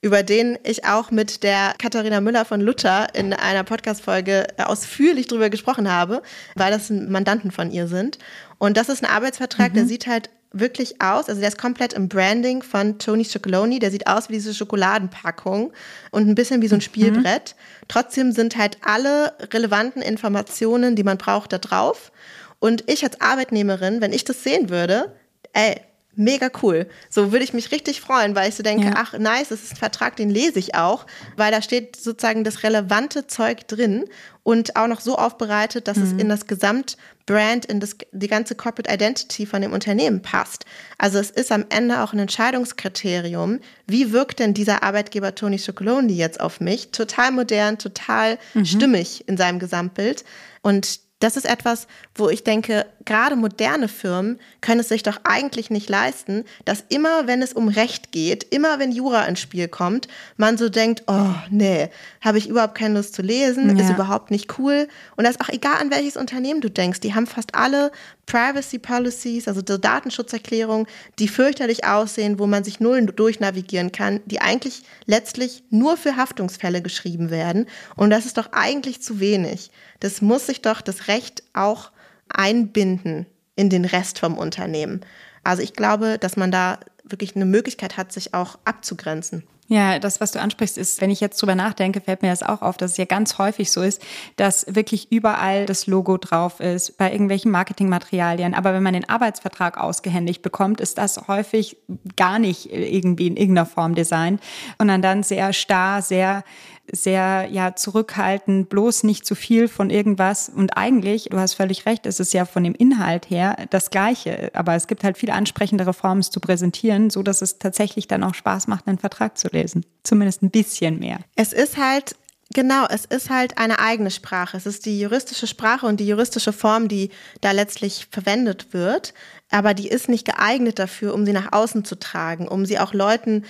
über 0.00 0.22
den 0.22 0.58
ich 0.64 0.84
auch 0.84 1.10
mit 1.10 1.42
der 1.42 1.74
Katharina 1.78 2.20
Müller 2.20 2.44
von 2.44 2.60
Luther 2.60 3.14
in 3.14 3.32
einer 3.32 3.64
Podcast-Folge 3.64 4.46
ausführlich 4.58 5.28
drüber 5.28 5.50
gesprochen 5.50 5.90
habe, 5.90 6.22
weil 6.54 6.72
das 6.72 6.90
Mandanten 6.90 7.50
von 7.50 7.70
ihr 7.70 7.86
sind. 7.86 8.18
Und 8.58 8.76
das 8.76 8.88
ist 8.88 9.02
ein 9.02 9.10
Arbeitsvertrag, 9.10 9.72
mhm. 9.72 9.76
der 9.76 9.86
sieht 9.86 10.06
halt 10.06 10.30
wirklich 10.56 11.00
aus, 11.02 11.28
also 11.28 11.40
der 11.40 11.48
ist 11.48 11.58
komplett 11.58 11.94
im 11.94 12.08
Branding 12.08 12.62
von 12.62 12.98
Tony 12.98 13.24
Chocoloni, 13.24 13.80
der 13.80 13.90
sieht 13.90 14.06
aus 14.06 14.28
wie 14.28 14.34
diese 14.34 14.54
Schokoladenpackung 14.54 15.72
und 16.12 16.28
ein 16.28 16.34
bisschen 16.34 16.62
wie 16.62 16.68
so 16.68 16.76
ein 16.76 16.78
mhm. 16.78 16.82
Spielbrett. 16.82 17.56
Mhm. 17.56 17.84
Trotzdem 17.88 18.32
sind 18.32 18.56
halt 18.56 18.78
alle 18.82 19.34
relevanten 19.52 20.00
Informationen, 20.00 20.96
die 20.96 21.02
man 21.02 21.18
braucht, 21.18 21.52
da 21.52 21.58
drauf. 21.58 22.12
Und 22.60 22.88
ich 22.88 23.04
als 23.04 23.20
Arbeitnehmerin, 23.20 24.00
wenn 24.00 24.12
ich 24.12 24.24
das 24.24 24.44
sehen 24.44 24.70
würde, 24.70 25.16
ey, 25.52 25.80
mega 26.16 26.50
cool. 26.62 26.86
So 27.10 27.32
würde 27.32 27.44
ich 27.44 27.52
mich 27.52 27.72
richtig 27.72 28.00
freuen, 28.00 28.34
weil 28.34 28.48
ich 28.48 28.54
so 28.54 28.62
denke, 28.62 28.86
ja. 28.86 28.94
ach 28.96 29.12
nice, 29.18 29.48
das 29.48 29.62
ist 29.62 29.72
ein 29.72 29.76
Vertrag, 29.76 30.16
den 30.16 30.30
lese 30.30 30.58
ich 30.58 30.74
auch, 30.74 31.06
weil 31.36 31.50
da 31.50 31.62
steht 31.62 31.96
sozusagen 31.96 32.44
das 32.44 32.62
relevante 32.62 33.26
Zeug 33.26 33.66
drin 33.68 34.04
und 34.42 34.76
auch 34.76 34.86
noch 34.86 35.00
so 35.00 35.16
aufbereitet, 35.16 35.88
dass 35.88 35.96
mhm. 35.96 36.02
es 36.02 36.12
in 36.12 36.28
das 36.28 36.46
Gesamtbrand, 36.46 37.64
in 37.64 37.80
das, 37.80 37.96
die 38.12 38.28
ganze 38.28 38.54
Corporate 38.54 38.92
Identity 38.92 39.46
von 39.46 39.62
dem 39.62 39.72
Unternehmen 39.72 40.22
passt. 40.22 40.64
Also 40.98 41.18
es 41.18 41.30
ist 41.30 41.50
am 41.50 41.64
Ende 41.70 42.02
auch 42.02 42.12
ein 42.12 42.18
Entscheidungskriterium, 42.18 43.60
wie 43.86 44.12
wirkt 44.12 44.38
denn 44.38 44.54
dieser 44.54 44.82
Arbeitgeber 44.82 45.34
Tony 45.34 45.58
Chocolonely 45.58 46.14
jetzt 46.14 46.40
auf 46.40 46.60
mich? 46.60 46.90
Total 46.92 47.32
modern, 47.32 47.78
total 47.78 48.38
mhm. 48.52 48.64
stimmig 48.64 49.26
in 49.26 49.36
seinem 49.36 49.58
Gesamtbild. 49.58 50.24
Und 50.62 51.00
das 51.24 51.38
ist 51.38 51.46
etwas, 51.46 51.86
wo 52.14 52.28
ich 52.28 52.44
denke, 52.44 52.84
gerade 53.06 53.34
moderne 53.34 53.88
Firmen 53.88 54.38
können 54.60 54.80
es 54.80 54.88
sich 54.88 55.02
doch 55.02 55.20
eigentlich 55.24 55.70
nicht 55.70 55.88
leisten, 55.88 56.44
dass 56.66 56.84
immer, 56.90 57.26
wenn 57.26 57.40
es 57.40 57.54
um 57.54 57.68
Recht 57.68 58.12
geht, 58.12 58.44
immer 58.52 58.78
wenn 58.78 58.92
Jura 58.92 59.24
ins 59.24 59.40
Spiel 59.40 59.68
kommt, 59.68 60.06
man 60.36 60.58
so 60.58 60.68
denkt, 60.68 61.04
oh 61.06 61.34
nee, 61.48 61.88
habe 62.20 62.36
ich 62.36 62.48
überhaupt 62.48 62.74
keine 62.74 62.94
Lust 62.96 63.14
zu 63.14 63.22
lesen, 63.22 63.74
ja. 63.74 63.84
ist 63.84 63.90
überhaupt 63.90 64.30
nicht 64.30 64.58
cool. 64.58 64.86
Und 65.16 65.24
das 65.24 65.36
ist 65.36 65.40
auch 65.40 65.48
egal, 65.48 65.76
an 65.80 65.90
welches 65.90 66.18
Unternehmen 66.18 66.60
du 66.60 66.68
denkst, 66.68 67.00
die 67.00 67.14
haben 67.14 67.26
fast 67.26 67.54
alle 67.54 67.90
Privacy 68.26 68.78
Policies, 68.78 69.48
also 69.48 69.62
die 69.62 69.80
Datenschutzerklärungen, 69.80 70.86
die 71.18 71.28
fürchterlich 71.28 71.84
aussehen, 71.84 72.38
wo 72.38 72.46
man 72.46 72.64
sich 72.64 72.80
null 72.80 73.04
durchnavigieren 73.06 73.92
kann, 73.92 74.20
die 74.26 74.40
eigentlich 74.40 74.82
letztlich 75.06 75.62
nur 75.70 75.96
für 75.96 76.16
Haftungsfälle 76.16 76.82
geschrieben 76.82 77.30
werden. 77.30 77.66
Und 77.96 78.10
das 78.10 78.26
ist 78.26 78.38
doch 78.38 78.52
eigentlich 78.52 79.02
zu 79.02 79.20
wenig. 79.20 79.70
Das 80.00 80.22
muss 80.22 80.46
sich 80.46 80.62
doch 80.62 80.80
das 80.80 81.08
Recht 81.08 81.42
auch 81.52 81.90
einbinden 82.28 83.26
in 83.56 83.70
den 83.70 83.84
Rest 83.84 84.18
vom 84.18 84.38
Unternehmen. 84.38 85.00
Also 85.44 85.62
ich 85.62 85.74
glaube, 85.74 86.18
dass 86.18 86.36
man 86.36 86.50
da 86.50 86.80
wirklich 87.04 87.36
eine 87.36 87.44
Möglichkeit 87.44 87.96
hat, 87.96 88.12
sich 88.12 88.34
auch 88.34 88.58
abzugrenzen. 88.64 89.44
Ja, 89.66 89.98
das, 89.98 90.20
was 90.20 90.32
du 90.32 90.40
ansprichst, 90.40 90.76
ist, 90.76 91.00
wenn 91.00 91.10
ich 91.10 91.20
jetzt 91.20 91.40
drüber 91.40 91.54
nachdenke, 91.54 92.02
fällt 92.02 92.20
mir 92.20 92.28
das 92.28 92.42
auch 92.42 92.60
auf, 92.60 92.76
dass 92.76 92.92
es 92.92 92.96
ja 92.98 93.06
ganz 93.06 93.38
häufig 93.38 93.70
so 93.70 93.80
ist, 93.80 94.02
dass 94.36 94.66
wirklich 94.68 95.10
überall 95.10 95.64
das 95.64 95.86
Logo 95.86 96.18
drauf 96.18 96.60
ist, 96.60 96.98
bei 96.98 97.10
irgendwelchen 97.10 97.50
Marketingmaterialien. 97.50 98.52
Aber 98.52 98.74
wenn 98.74 98.82
man 98.82 98.92
den 98.92 99.08
Arbeitsvertrag 99.08 99.78
ausgehändigt 99.78 100.42
bekommt, 100.42 100.82
ist 100.82 100.98
das 100.98 101.28
häufig 101.28 101.78
gar 102.16 102.38
nicht 102.38 102.70
irgendwie 102.72 103.26
in 103.26 103.38
irgendeiner 103.38 103.66
Form 103.66 103.94
designt, 103.94 104.42
sondern 104.78 105.00
dann 105.00 105.22
sehr 105.22 105.54
starr, 105.54 106.02
sehr 106.02 106.44
sehr 106.92 107.48
ja 107.50 107.74
zurückhaltend, 107.74 108.68
bloß 108.68 109.04
nicht 109.04 109.26
zu 109.26 109.34
viel 109.34 109.68
von 109.68 109.90
irgendwas. 109.90 110.48
Und 110.48 110.76
eigentlich, 110.76 111.28
du 111.30 111.38
hast 111.38 111.54
völlig 111.54 111.86
recht, 111.86 112.06
es 112.06 112.20
ist 112.20 112.32
ja 112.34 112.44
von 112.44 112.64
dem 112.64 112.74
Inhalt 112.74 113.30
her 113.30 113.56
das 113.70 113.90
Gleiche. 113.90 114.50
Aber 114.54 114.74
es 114.74 114.86
gibt 114.86 115.04
halt 115.04 115.18
viel 115.18 115.30
ansprechendere 115.30 115.94
Formen, 115.94 116.20
es 116.20 116.30
zu 116.30 116.40
präsentieren, 116.40 117.10
so 117.10 117.22
dass 117.22 117.42
es 117.42 117.58
tatsächlich 117.58 118.06
dann 118.06 118.22
auch 118.22 118.34
Spaß 118.34 118.66
macht, 118.66 118.86
einen 118.86 118.98
Vertrag 118.98 119.38
zu 119.38 119.48
lesen. 119.48 119.84
Zumindest 120.02 120.42
ein 120.42 120.50
bisschen 120.50 120.98
mehr. 120.98 121.20
Es 121.36 121.52
ist 121.52 121.76
halt 121.76 122.16
Genau, 122.52 122.86
es 122.88 123.04
ist 123.04 123.30
halt 123.30 123.58
eine 123.58 123.80
eigene 123.80 124.10
Sprache. 124.10 124.56
Es 124.56 124.66
ist 124.66 124.86
die 124.86 125.00
juristische 125.00 125.46
Sprache 125.48 125.86
und 125.86 125.98
die 125.98 126.06
juristische 126.06 126.52
Form, 126.52 126.88
die 126.88 127.10
da 127.40 127.50
letztlich 127.50 128.06
verwendet 128.10 128.72
wird. 128.72 129.14
Aber 129.50 129.74
die 129.74 129.88
ist 129.88 130.08
nicht 130.08 130.24
geeignet 130.26 130.78
dafür, 130.78 131.14
um 131.14 131.24
sie 131.24 131.32
nach 131.32 131.52
außen 131.52 131.84
zu 131.84 131.98
tragen, 131.98 132.46
um 132.46 132.66
sie 132.66 132.78
auch 132.78 132.92
Leuten 132.92 133.44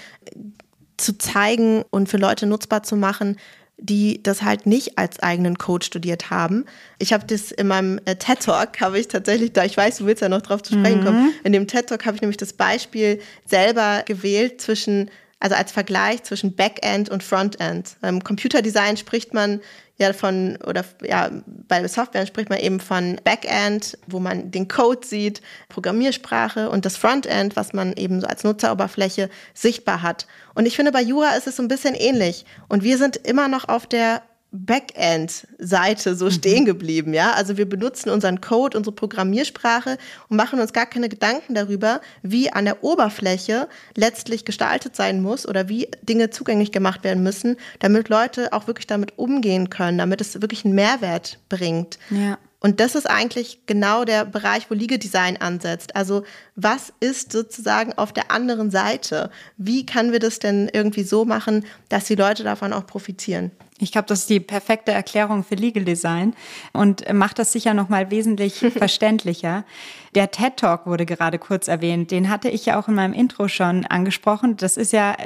zu 0.97 1.19
zeigen 1.19 1.85
und 1.91 2.09
für 2.09 2.17
Leute 2.17 2.47
nutzbar 2.47 2.83
zu 2.83 2.97
machen, 2.97 3.37
die 3.77 4.23
das 4.23 4.43
halt 4.43 4.67
nicht 4.67 4.99
als 4.99 5.21
eigenen 5.21 5.59
Code 5.59 5.85
studiert 5.85 6.31
haben. 6.31 6.65
Ich 6.99 7.13
habe 7.13 7.27
das 7.27 7.51
in 7.51 7.67
meinem 7.67 8.01
äh, 8.05 8.17
TED 8.17 8.41
Talk 8.41 8.81
habe 8.81 8.99
ich 8.99 9.09
tatsächlich, 9.09 9.53
da 9.53 9.65
ich 9.65 9.77
weiß, 9.77 9.99
du 9.99 10.07
willst 10.07 10.23
ja 10.23 10.29
noch 10.29 10.43
drauf 10.43 10.63
zu 10.63 10.75
sprechen 10.75 11.05
kommen, 11.05 11.25
mhm. 11.25 11.33
in 11.43 11.53
dem 11.53 11.67
TED 11.67 11.89
Talk 11.89 12.07
habe 12.07 12.17
ich 12.17 12.23
nämlich 12.23 12.37
das 12.37 12.53
Beispiel 12.53 13.21
selber 13.45 14.03
gewählt 14.07 14.61
zwischen 14.61 15.11
also 15.41 15.57
als 15.57 15.73
Vergleich 15.73 16.23
zwischen 16.23 16.55
Backend 16.55 17.11
und 17.11 17.23
Frontend. 17.23 17.97
Beim 18.01 18.25
Computerdesign 18.25 18.97
spricht 18.97 19.35
man 19.35 19.61
ja 19.97 20.13
von, 20.13 20.59
oder 20.67 20.85
ja, 21.03 21.31
bei 21.47 21.87
Software 21.87 22.27
spricht 22.27 22.51
man 22.51 22.59
eben 22.59 22.81
von 22.81 23.21
Backend, 23.23 23.97
wo 24.07 24.19
man 24.19 24.51
den 24.51 24.69
Code 24.69 25.07
sieht, 25.07 25.41
Programmiersprache 25.69 26.69
und 26.69 26.85
das 26.85 26.97
Frontend, 26.97 27.57
was 27.57 27.73
man 27.73 27.93
eben 27.95 28.21
so 28.21 28.27
als 28.27 28.45
Nutzeroberfläche 28.45 29.31
sichtbar 29.55 30.03
hat. 30.03 30.27
Und 30.55 30.67
ich 30.67 30.77
finde, 30.77 30.93
bei 30.93 31.03
Jura 31.03 31.37
ist 31.37 31.47
es 31.47 31.57
so 31.57 31.63
ein 31.63 31.69
bisschen 31.69 31.95
ähnlich. 31.95 32.45
Und 32.69 32.83
wir 32.83 32.99
sind 32.99 33.17
immer 33.17 33.49
noch 33.49 33.69
auf 33.69 33.87
der 33.87 34.23
Backend-Seite 34.55 36.15
so 36.15 36.27
mhm. 36.27 36.31
stehen 36.31 36.65
geblieben, 36.65 37.13
ja. 37.13 37.33
Also 37.33 37.57
wir 37.57 37.69
benutzen 37.69 38.11
unseren 38.11 38.41
Code, 38.41 38.79
unsere 38.79 38.95
Programmiersprache 38.95 39.99
und 40.29 40.37
machen 40.37 40.61
uns 40.61 40.73
gar 40.73 40.87
keine 40.87 41.09
Gedanken 41.09 41.55
darüber, 41.55 42.01
wie 42.23 42.53
an 42.53 42.65
der 42.65 42.85
Oberfläche 42.85 43.69
letztlich 43.97 44.45
gestaltet 44.45 44.95
sein 44.95 45.21
muss 45.21 45.47
oder 45.47 45.69
wie 45.69 45.89
Dinge 46.03 46.31
zugänglich 46.31 46.71
gemacht 46.71 47.03
werden 47.03 47.25
müssen, 47.25 47.57
damit 47.81 48.09
Leute 48.09 48.53
auch 48.53 48.69
wirklich 48.69 48.87
damit 48.87 49.19
umgehen 49.19 49.71
können, 49.71 49.99
damit 49.99 50.21
es 50.21 50.41
wirklich 50.41 50.65
einen 50.65 50.77
Mehrwert 50.77 51.41
bringt. 51.49 51.99
Ja. 52.11 52.39
Und 52.61 52.81
das 52.81 52.95
ist 52.95 53.11
eigentlich 53.11 53.67
genau 53.67 54.07
der 54.07 54.25
Bereich, 54.25 54.71
wo 54.71 54.75
Liga-Design 54.75 55.37
ansetzt. 55.37 55.95
Also 55.97 56.23
was 56.57 56.95
ist 56.99 57.31
sozusagen 57.31 57.93
auf 57.93 58.15
der 58.15 58.31
anderen 58.31 58.71
Seite? 58.71 59.31
Wie 59.59 59.85
können 59.85 60.13
wir 60.13 60.19
das 60.19 60.39
denn 60.39 60.71
irgendwie 60.73 61.03
so 61.03 61.27
machen, 61.27 61.67
dass 61.91 62.07
die 62.07 62.15
Leute 62.15 62.43
davon 62.43 62.73
auch 62.73 62.87
profitieren? 62.87 63.51
Ich 63.81 63.91
glaube, 63.91 64.07
das 64.07 64.21
ist 64.21 64.31
die 64.31 64.39
perfekte 64.39 64.93
Erklärung 64.93 65.43
für 65.43 65.57
Legal 65.57 65.85
Design 65.85 66.35
und 66.73 67.13
macht 67.13 67.41
das 67.41 67.51
sicher 67.51 67.75
noch 67.75 67.89
mal 67.89 68.13
wesentlich 68.13 68.55
verständlicher. 68.77 69.65
Der 70.15 70.31
TED 70.31 70.59
Talk 70.59 70.87
wurde 70.87 71.07
gerade 71.07 71.41
kurz 71.41 71.67
erwähnt. 71.67 72.13
Den 72.13 72.31
hatte 72.31 72.49
ich 72.49 72.67
ja 72.67 72.79
auch 72.79 72.87
in 72.87 72.95
meinem 72.95 73.13
Intro 73.13 73.49
schon 73.49 73.85
angesprochen. 73.85 74.57
Das 74.57 74.77
ist 74.77 74.93
ja 74.93 75.17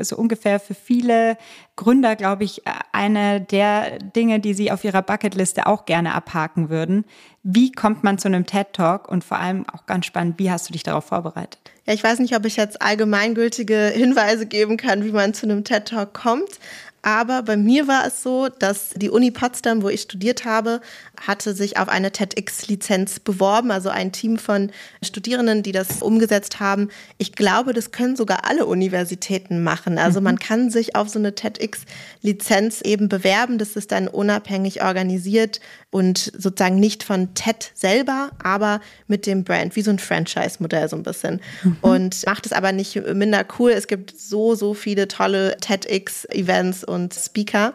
so 0.00 0.16
ungefähr 0.16 0.60
für 0.60 0.72
viele 0.72 1.36
Gründer, 1.76 2.16
glaube 2.16 2.44
ich, 2.44 2.62
eine 2.92 3.42
der 3.42 3.98
Dinge, 3.98 4.40
die 4.40 4.54
sie 4.54 4.72
auf 4.72 4.82
ihrer 4.82 5.02
Bucketliste 5.02 5.66
auch 5.66 5.84
gerne 5.84 6.14
abhaken 6.14 6.70
würden. 6.70 7.04
Wie 7.42 7.70
kommt 7.70 8.02
man 8.02 8.16
zu 8.16 8.28
einem 8.28 8.46
TED 8.46 8.72
Talk 8.72 9.08
und 9.08 9.24
vor 9.24 9.38
allem 9.38 9.66
auch 9.68 9.84
ganz 9.84 10.06
spannend, 10.06 10.38
wie 10.38 10.50
hast 10.50 10.68
du 10.68 10.72
dich 10.72 10.82
darauf 10.82 11.04
vorbereitet? 11.04 11.58
Ja, 11.86 11.94
ich 11.94 12.04
weiß 12.04 12.18
nicht, 12.18 12.36
ob 12.36 12.44
ich 12.46 12.56
jetzt 12.56 12.80
allgemeingültige 12.80 13.92
Hinweise 13.94 14.46
geben 14.46 14.76
kann, 14.76 15.04
wie 15.04 15.12
man 15.12 15.34
zu 15.34 15.46
einem 15.46 15.64
TED 15.64 15.86
Talk 15.86 16.14
kommt. 16.14 16.60
Aber 17.02 17.42
bei 17.42 17.56
mir 17.56 17.88
war 17.88 18.06
es 18.06 18.22
so, 18.22 18.48
dass 18.48 18.90
die 18.90 19.08
Uni 19.08 19.30
Potsdam, 19.30 19.82
wo 19.82 19.88
ich 19.88 20.02
studiert 20.02 20.44
habe, 20.44 20.80
hatte 21.26 21.54
sich 21.54 21.78
auf 21.78 21.88
eine 21.88 22.12
TEDx-Lizenz 22.12 23.20
beworben, 23.20 23.70
also 23.70 23.88
ein 23.88 24.12
Team 24.12 24.36
von 24.36 24.70
Studierenden, 25.02 25.62
die 25.62 25.72
das 25.72 26.02
umgesetzt 26.02 26.60
haben. 26.60 26.90
Ich 27.16 27.32
glaube, 27.32 27.72
das 27.72 27.90
können 27.90 28.16
sogar 28.16 28.44
alle 28.44 28.66
Universitäten 28.66 29.62
machen. 29.62 29.98
Also 29.98 30.20
man 30.20 30.34
mhm. 30.34 30.40
kann 30.40 30.70
sich 30.70 30.94
auf 30.94 31.08
so 31.08 31.18
eine 31.18 31.34
TEDx-Lizenz 31.34 32.82
eben 32.82 33.08
bewerben. 33.08 33.56
Das 33.56 33.76
ist 33.76 33.92
dann 33.92 34.06
unabhängig 34.06 34.82
organisiert 34.82 35.60
und 35.90 36.18
sozusagen 36.18 36.78
nicht 36.78 37.02
von 37.02 37.34
TED 37.34 37.72
selber, 37.74 38.30
aber 38.42 38.80
mit 39.08 39.26
dem 39.26 39.42
Brand, 39.42 39.74
wie 39.74 39.82
so 39.82 39.90
ein 39.90 39.98
Franchise-Modell 39.98 40.88
so 40.88 40.96
ein 40.96 41.02
bisschen. 41.02 41.40
Mhm. 41.62 41.76
Und 41.80 42.26
macht 42.26 42.46
es 42.46 42.52
aber 42.52 42.72
nicht 42.72 42.94
minder 43.14 43.44
cool. 43.58 43.72
Es 43.72 43.88
gibt 43.88 44.18
so, 44.18 44.54
so 44.54 44.74
viele 44.74 45.08
tolle 45.08 45.56
TEDx-Events 45.60 46.84
und 46.84 47.14
Speaker. 47.14 47.74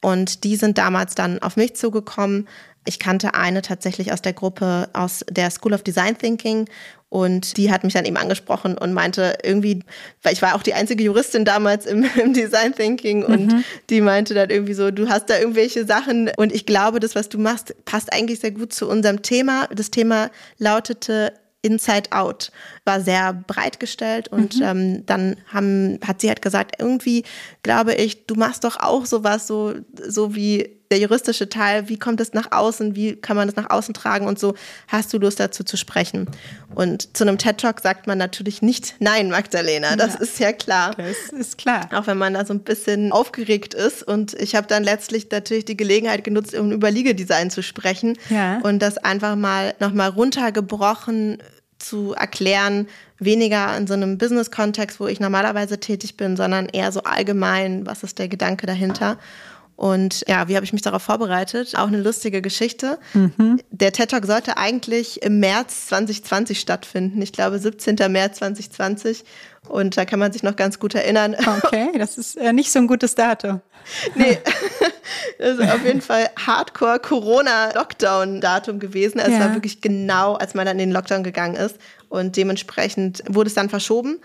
Und 0.00 0.44
die 0.44 0.54
sind 0.54 0.78
damals 0.78 1.16
dann 1.16 1.40
auf 1.40 1.56
mich 1.56 1.74
zugekommen. 1.74 2.46
Ich 2.84 3.00
kannte 3.00 3.34
eine 3.34 3.60
tatsächlich 3.60 4.12
aus 4.12 4.22
der 4.22 4.32
Gruppe 4.32 4.88
aus 4.92 5.24
der 5.28 5.50
School 5.50 5.74
of 5.74 5.82
Design 5.82 6.16
Thinking 6.16 6.68
und 7.10 7.56
die 7.56 7.70
hat 7.70 7.84
mich 7.84 7.94
dann 7.94 8.04
eben 8.04 8.16
angesprochen 8.16 8.76
und 8.76 8.92
meinte 8.92 9.38
irgendwie, 9.42 9.80
weil 10.22 10.34
ich 10.34 10.42
war 10.42 10.54
auch 10.54 10.62
die 10.62 10.74
einzige 10.74 11.04
Juristin 11.04 11.44
damals 11.44 11.86
im, 11.86 12.04
im 12.22 12.34
Design 12.34 12.74
Thinking 12.74 13.24
und 13.24 13.46
mhm. 13.46 13.64
die 13.88 14.00
meinte 14.00 14.34
dann 14.34 14.50
irgendwie 14.50 14.74
so, 14.74 14.90
du 14.90 15.08
hast 15.08 15.30
da 15.30 15.38
irgendwelche 15.38 15.86
Sachen 15.86 16.30
und 16.36 16.52
ich 16.52 16.66
glaube, 16.66 17.00
das, 17.00 17.14
was 17.14 17.28
du 17.28 17.38
machst, 17.38 17.74
passt 17.84 18.12
eigentlich 18.12 18.40
sehr 18.40 18.50
gut 18.50 18.72
zu 18.72 18.88
unserem 18.88 19.22
Thema. 19.22 19.68
Das 19.74 19.90
Thema 19.90 20.30
lautete 20.58 21.32
Inside 21.62 22.12
Out 22.12 22.52
war 22.88 23.00
sehr 23.00 23.32
breit 23.32 23.78
gestellt 23.78 24.26
und 24.28 24.56
mhm. 24.56 24.62
ähm, 24.62 25.06
dann 25.06 25.36
haben, 25.46 26.00
hat 26.04 26.20
sie 26.20 26.28
halt 26.28 26.42
gesagt, 26.42 26.76
irgendwie 26.80 27.22
glaube 27.62 27.94
ich, 27.94 28.26
du 28.26 28.34
machst 28.34 28.64
doch 28.64 28.80
auch 28.80 29.06
sowas, 29.06 29.46
so, 29.46 29.74
so 29.94 30.34
wie 30.34 30.78
der 30.90 30.98
juristische 30.98 31.48
Teil, 31.48 31.88
wie 31.88 31.98
kommt 31.98 32.20
es 32.20 32.32
nach 32.32 32.50
außen, 32.50 32.96
wie 32.96 33.16
kann 33.16 33.36
man 33.36 33.46
das 33.46 33.56
nach 33.56 33.68
außen 33.68 33.92
tragen 33.92 34.26
und 34.26 34.38
so, 34.38 34.54
hast 34.86 35.12
du 35.12 35.18
Lust 35.18 35.38
dazu 35.38 35.64
zu 35.64 35.76
sprechen? 35.76 36.30
Und 36.74 37.14
zu 37.16 37.24
einem 37.24 37.36
TED-Talk 37.36 37.80
sagt 37.80 38.06
man 38.06 38.16
natürlich 38.16 38.62
nicht 38.62 38.94
Nein, 38.98 39.30
Magdalena, 39.30 39.96
das 39.96 40.14
ja. 40.14 40.20
ist 40.20 40.38
ja 40.38 40.52
klar. 40.52 40.94
Das 40.96 41.30
ist 41.38 41.58
klar. 41.58 41.88
Auch 41.92 42.06
wenn 42.06 42.18
man 42.18 42.34
da 42.34 42.44
so 42.44 42.54
ein 42.54 42.60
bisschen 42.60 43.12
aufgeregt 43.12 43.74
ist 43.74 44.02
und 44.02 44.34
ich 44.34 44.54
habe 44.54 44.66
dann 44.66 44.82
letztlich 44.82 45.30
natürlich 45.30 45.66
die 45.66 45.76
Gelegenheit 45.76 46.24
genutzt, 46.24 46.54
um 46.54 46.72
über 46.72 46.90
Liegedesign 46.90 47.50
zu 47.50 47.62
sprechen 47.62 48.16
ja. 48.30 48.60
und 48.62 48.78
das 48.80 48.96
einfach 48.98 49.36
mal 49.36 49.74
nochmal 49.80 50.08
runtergebrochen 50.08 51.38
zu 51.78 52.14
erklären, 52.14 52.88
weniger 53.18 53.76
in 53.76 53.86
so 53.86 53.94
einem 53.94 54.18
Business-Kontext, 54.18 55.00
wo 55.00 55.06
ich 55.06 55.20
normalerweise 55.20 55.78
tätig 55.78 56.16
bin, 56.16 56.36
sondern 56.36 56.66
eher 56.66 56.92
so 56.92 57.02
allgemein, 57.02 57.86
was 57.86 58.02
ist 58.02 58.18
der 58.18 58.28
Gedanke 58.28 58.66
dahinter. 58.66 59.18
Und 59.78 60.24
ja, 60.26 60.48
wie 60.48 60.56
habe 60.56 60.64
ich 60.64 60.72
mich 60.72 60.82
darauf 60.82 61.02
vorbereitet? 61.02 61.78
Auch 61.78 61.86
eine 61.86 62.02
lustige 62.02 62.42
Geschichte. 62.42 62.98
Mhm. 63.14 63.60
Der 63.70 63.92
TED 63.92 64.10
Talk 64.10 64.26
sollte 64.26 64.56
eigentlich 64.56 65.22
im 65.22 65.38
März 65.38 65.86
2020 65.86 66.58
stattfinden. 66.58 67.22
Ich 67.22 67.32
glaube 67.32 67.60
17. 67.60 67.94
März 68.10 68.38
2020. 68.38 69.22
Und 69.68 69.96
da 69.96 70.04
kann 70.04 70.18
man 70.18 70.32
sich 70.32 70.42
noch 70.42 70.56
ganz 70.56 70.78
gut 70.78 70.94
erinnern. 70.94 71.36
Okay, 71.64 71.90
das 71.98 72.18
ist 72.18 72.36
äh, 72.36 72.52
nicht 72.52 72.72
so 72.72 72.78
ein 72.78 72.86
gutes 72.86 73.14
Datum. 73.14 73.60
nee, 74.14 74.38
das 75.38 75.58
ist 75.58 75.70
auf 75.70 75.84
jeden 75.84 76.00
Fall 76.00 76.28
Hardcore 76.46 76.98
Corona-Lockdown-Datum 76.98 78.78
gewesen. 78.78 79.20
Also 79.20 79.32
ja. 79.32 79.38
Es 79.38 79.44
war 79.44 79.54
wirklich 79.54 79.80
genau, 79.80 80.34
als 80.34 80.54
man 80.54 80.66
dann 80.66 80.78
in 80.78 80.88
den 80.88 80.92
Lockdown 80.92 81.22
gegangen 81.22 81.56
ist. 81.56 81.76
Und 82.08 82.36
dementsprechend 82.36 83.22
wurde 83.28 83.48
es 83.48 83.54
dann 83.54 83.68
verschoben 83.68 84.20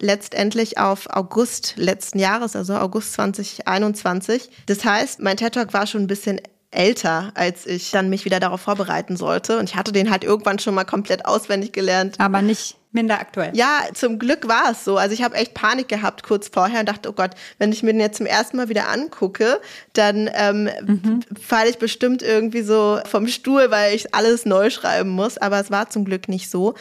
letztendlich 0.00 0.78
auf 0.78 1.08
August 1.10 1.74
letzten 1.76 2.18
Jahres, 2.18 2.56
also 2.56 2.74
August 2.74 3.12
2021. 3.14 4.50
Das 4.66 4.84
heißt, 4.84 5.20
mein 5.20 5.36
TED 5.36 5.54
Talk 5.54 5.72
war 5.72 5.86
schon 5.86 6.02
ein 6.02 6.06
bisschen 6.06 6.40
älter, 6.74 7.32
als 7.34 7.66
ich 7.66 7.90
dann 7.90 8.10
mich 8.10 8.24
wieder 8.24 8.40
darauf 8.40 8.60
vorbereiten 8.60 9.16
sollte. 9.16 9.58
Und 9.58 9.70
ich 9.70 9.76
hatte 9.76 9.92
den 9.92 10.10
halt 10.10 10.24
irgendwann 10.24 10.58
schon 10.58 10.74
mal 10.74 10.84
komplett 10.84 11.26
auswendig 11.26 11.72
gelernt. 11.72 12.16
Aber 12.18 12.42
nicht 12.42 12.76
minder 12.94 13.18
aktuell. 13.20 13.50
Ja, 13.54 13.80
zum 13.92 14.18
Glück 14.18 14.48
war 14.48 14.70
es 14.70 14.84
so. 14.84 14.96
Also 14.96 15.12
ich 15.14 15.22
habe 15.22 15.34
echt 15.34 15.52
Panik 15.52 15.88
gehabt 15.88 16.22
kurz 16.22 16.48
vorher 16.48 16.80
und 16.80 16.88
dachte, 16.88 17.10
oh 17.10 17.12
Gott, 17.12 17.32
wenn 17.58 17.72
ich 17.72 17.82
mir 17.82 17.92
den 17.92 18.00
jetzt 18.00 18.18
zum 18.18 18.26
ersten 18.26 18.56
Mal 18.56 18.68
wieder 18.68 18.88
angucke, 18.88 19.60
dann 19.92 20.30
ähm, 20.32 20.70
mhm. 20.80 21.20
falle 21.40 21.70
ich 21.70 21.78
bestimmt 21.78 22.22
irgendwie 22.22 22.62
so 22.62 23.00
vom 23.04 23.26
Stuhl, 23.26 23.70
weil 23.70 23.94
ich 23.94 24.14
alles 24.14 24.46
neu 24.46 24.70
schreiben 24.70 25.10
muss. 25.10 25.38
Aber 25.38 25.60
es 25.60 25.70
war 25.70 25.90
zum 25.90 26.04
Glück 26.04 26.28
nicht 26.28 26.48
so. 26.48 26.74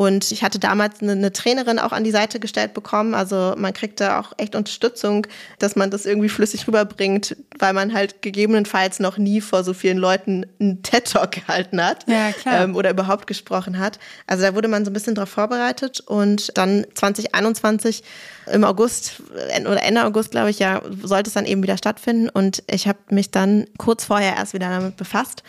Und 0.00 0.32
ich 0.32 0.42
hatte 0.42 0.58
damals 0.58 1.02
eine, 1.02 1.12
eine, 1.12 1.30
Trainerin 1.30 1.78
auch 1.78 1.92
an 1.92 2.04
die 2.04 2.10
Seite 2.10 2.40
gestellt 2.40 2.72
bekommen. 2.72 3.12
Also 3.12 3.52
man 3.58 3.74
kriegt 3.74 4.00
da 4.00 4.18
auch 4.18 4.32
echt 4.38 4.54
Unterstützung, 4.54 5.26
dass 5.58 5.76
man 5.76 5.90
das 5.90 6.06
irgendwie 6.06 6.30
flüssig 6.30 6.66
rüberbringt, 6.66 7.36
weil 7.58 7.74
man 7.74 7.92
halt 7.92 8.22
gegebenenfalls 8.22 8.98
noch 8.98 9.18
nie 9.18 9.42
vor 9.42 9.62
so 9.62 9.74
vielen 9.74 9.98
Leuten 9.98 10.46
einen 10.58 10.82
TED-Talk 10.82 11.32
gehalten 11.32 11.84
hat 11.84 12.06
ja, 12.08 12.30
ähm, 12.46 12.76
oder 12.76 12.88
überhaupt 12.88 13.26
gesprochen 13.26 13.78
hat. 13.78 13.98
Also 14.26 14.42
da 14.42 14.54
wurde 14.54 14.68
man 14.68 14.86
so 14.86 14.90
ein 14.90 14.94
bisschen 14.94 15.14
drauf 15.14 15.28
vorbereitet 15.28 16.00
und 16.00 16.56
dann 16.56 16.86
2021 16.94 18.02
im 18.50 18.64
August 18.64 19.22
oder 19.60 19.82
Ende 19.82 20.02
August, 20.06 20.30
glaube 20.30 20.48
ich, 20.48 20.60
ja, 20.60 20.80
sollte 21.02 21.28
es 21.28 21.34
dann 21.34 21.44
eben 21.44 21.62
wieder 21.62 21.76
stattfinden. 21.76 22.30
Und 22.30 22.62
ich 22.68 22.88
habe 22.88 23.00
mich 23.10 23.32
dann 23.32 23.66
kurz 23.76 24.06
vorher 24.06 24.34
erst 24.36 24.54
wieder 24.54 24.70
damit 24.70 24.96
befasst 24.96 25.42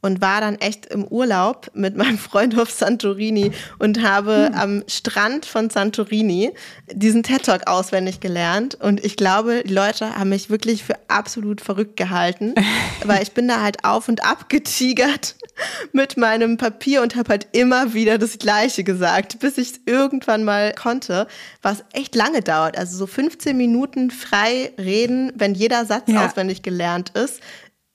und 0.00 0.20
war 0.20 0.40
dann 0.40 0.56
echt 0.56 0.86
im 0.86 1.04
Urlaub 1.04 1.70
mit 1.74 1.96
meinem 1.96 2.18
Freund 2.18 2.58
auf 2.58 2.70
Santorini 2.70 3.52
und 3.78 4.02
habe 4.02 4.46
hm. 4.46 4.54
am 4.54 4.84
Strand 4.86 5.44
von 5.44 5.70
Santorini 5.70 6.52
diesen 6.92 7.22
TED 7.22 7.44
Talk 7.44 7.66
auswendig 7.66 8.20
gelernt 8.20 8.76
und 8.76 9.04
ich 9.04 9.16
glaube, 9.16 9.62
die 9.66 9.72
Leute 9.72 10.14
haben 10.16 10.30
mich 10.30 10.50
wirklich 10.50 10.84
für 10.84 10.94
absolut 11.08 11.60
verrückt 11.60 11.96
gehalten, 11.96 12.54
weil 13.04 13.22
ich 13.22 13.32
bin 13.32 13.48
da 13.48 13.60
halt 13.60 13.84
auf 13.84 14.08
und 14.08 14.24
ab 14.24 14.48
getigert 14.48 15.36
mit 15.92 16.16
meinem 16.16 16.56
Papier 16.56 17.02
und 17.02 17.16
habe 17.16 17.30
halt 17.30 17.48
immer 17.52 17.92
wieder 17.94 18.18
das 18.18 18.38
gleiche 18.38 18.84
gesagt, 18.84 19.40
bis 19.40 19.58
ich 19.58 19.72
es 19.72 19.80
irgendwann 19.86 20.44
mal 20.44 20.72
konnte, 20.74 21.26
was 21.62 21.84
echt 21.92 22.14
lange 22.14 22.42
dauert, 22.42 22.78
also 22.78 22.96
so 22.96 23.06
15 23.06 23.56
Minuten 23.56 24.10
frei 24.10 24.72
reden, 24.78 25.32
wenn 25.34 25.54
jeder 25.54 25.84
Satz 25.86 26.04
ja. 26.06 26.24
auswendig 26.24 26.62
gelernt 26.62 27.10
ist 27.10 27.40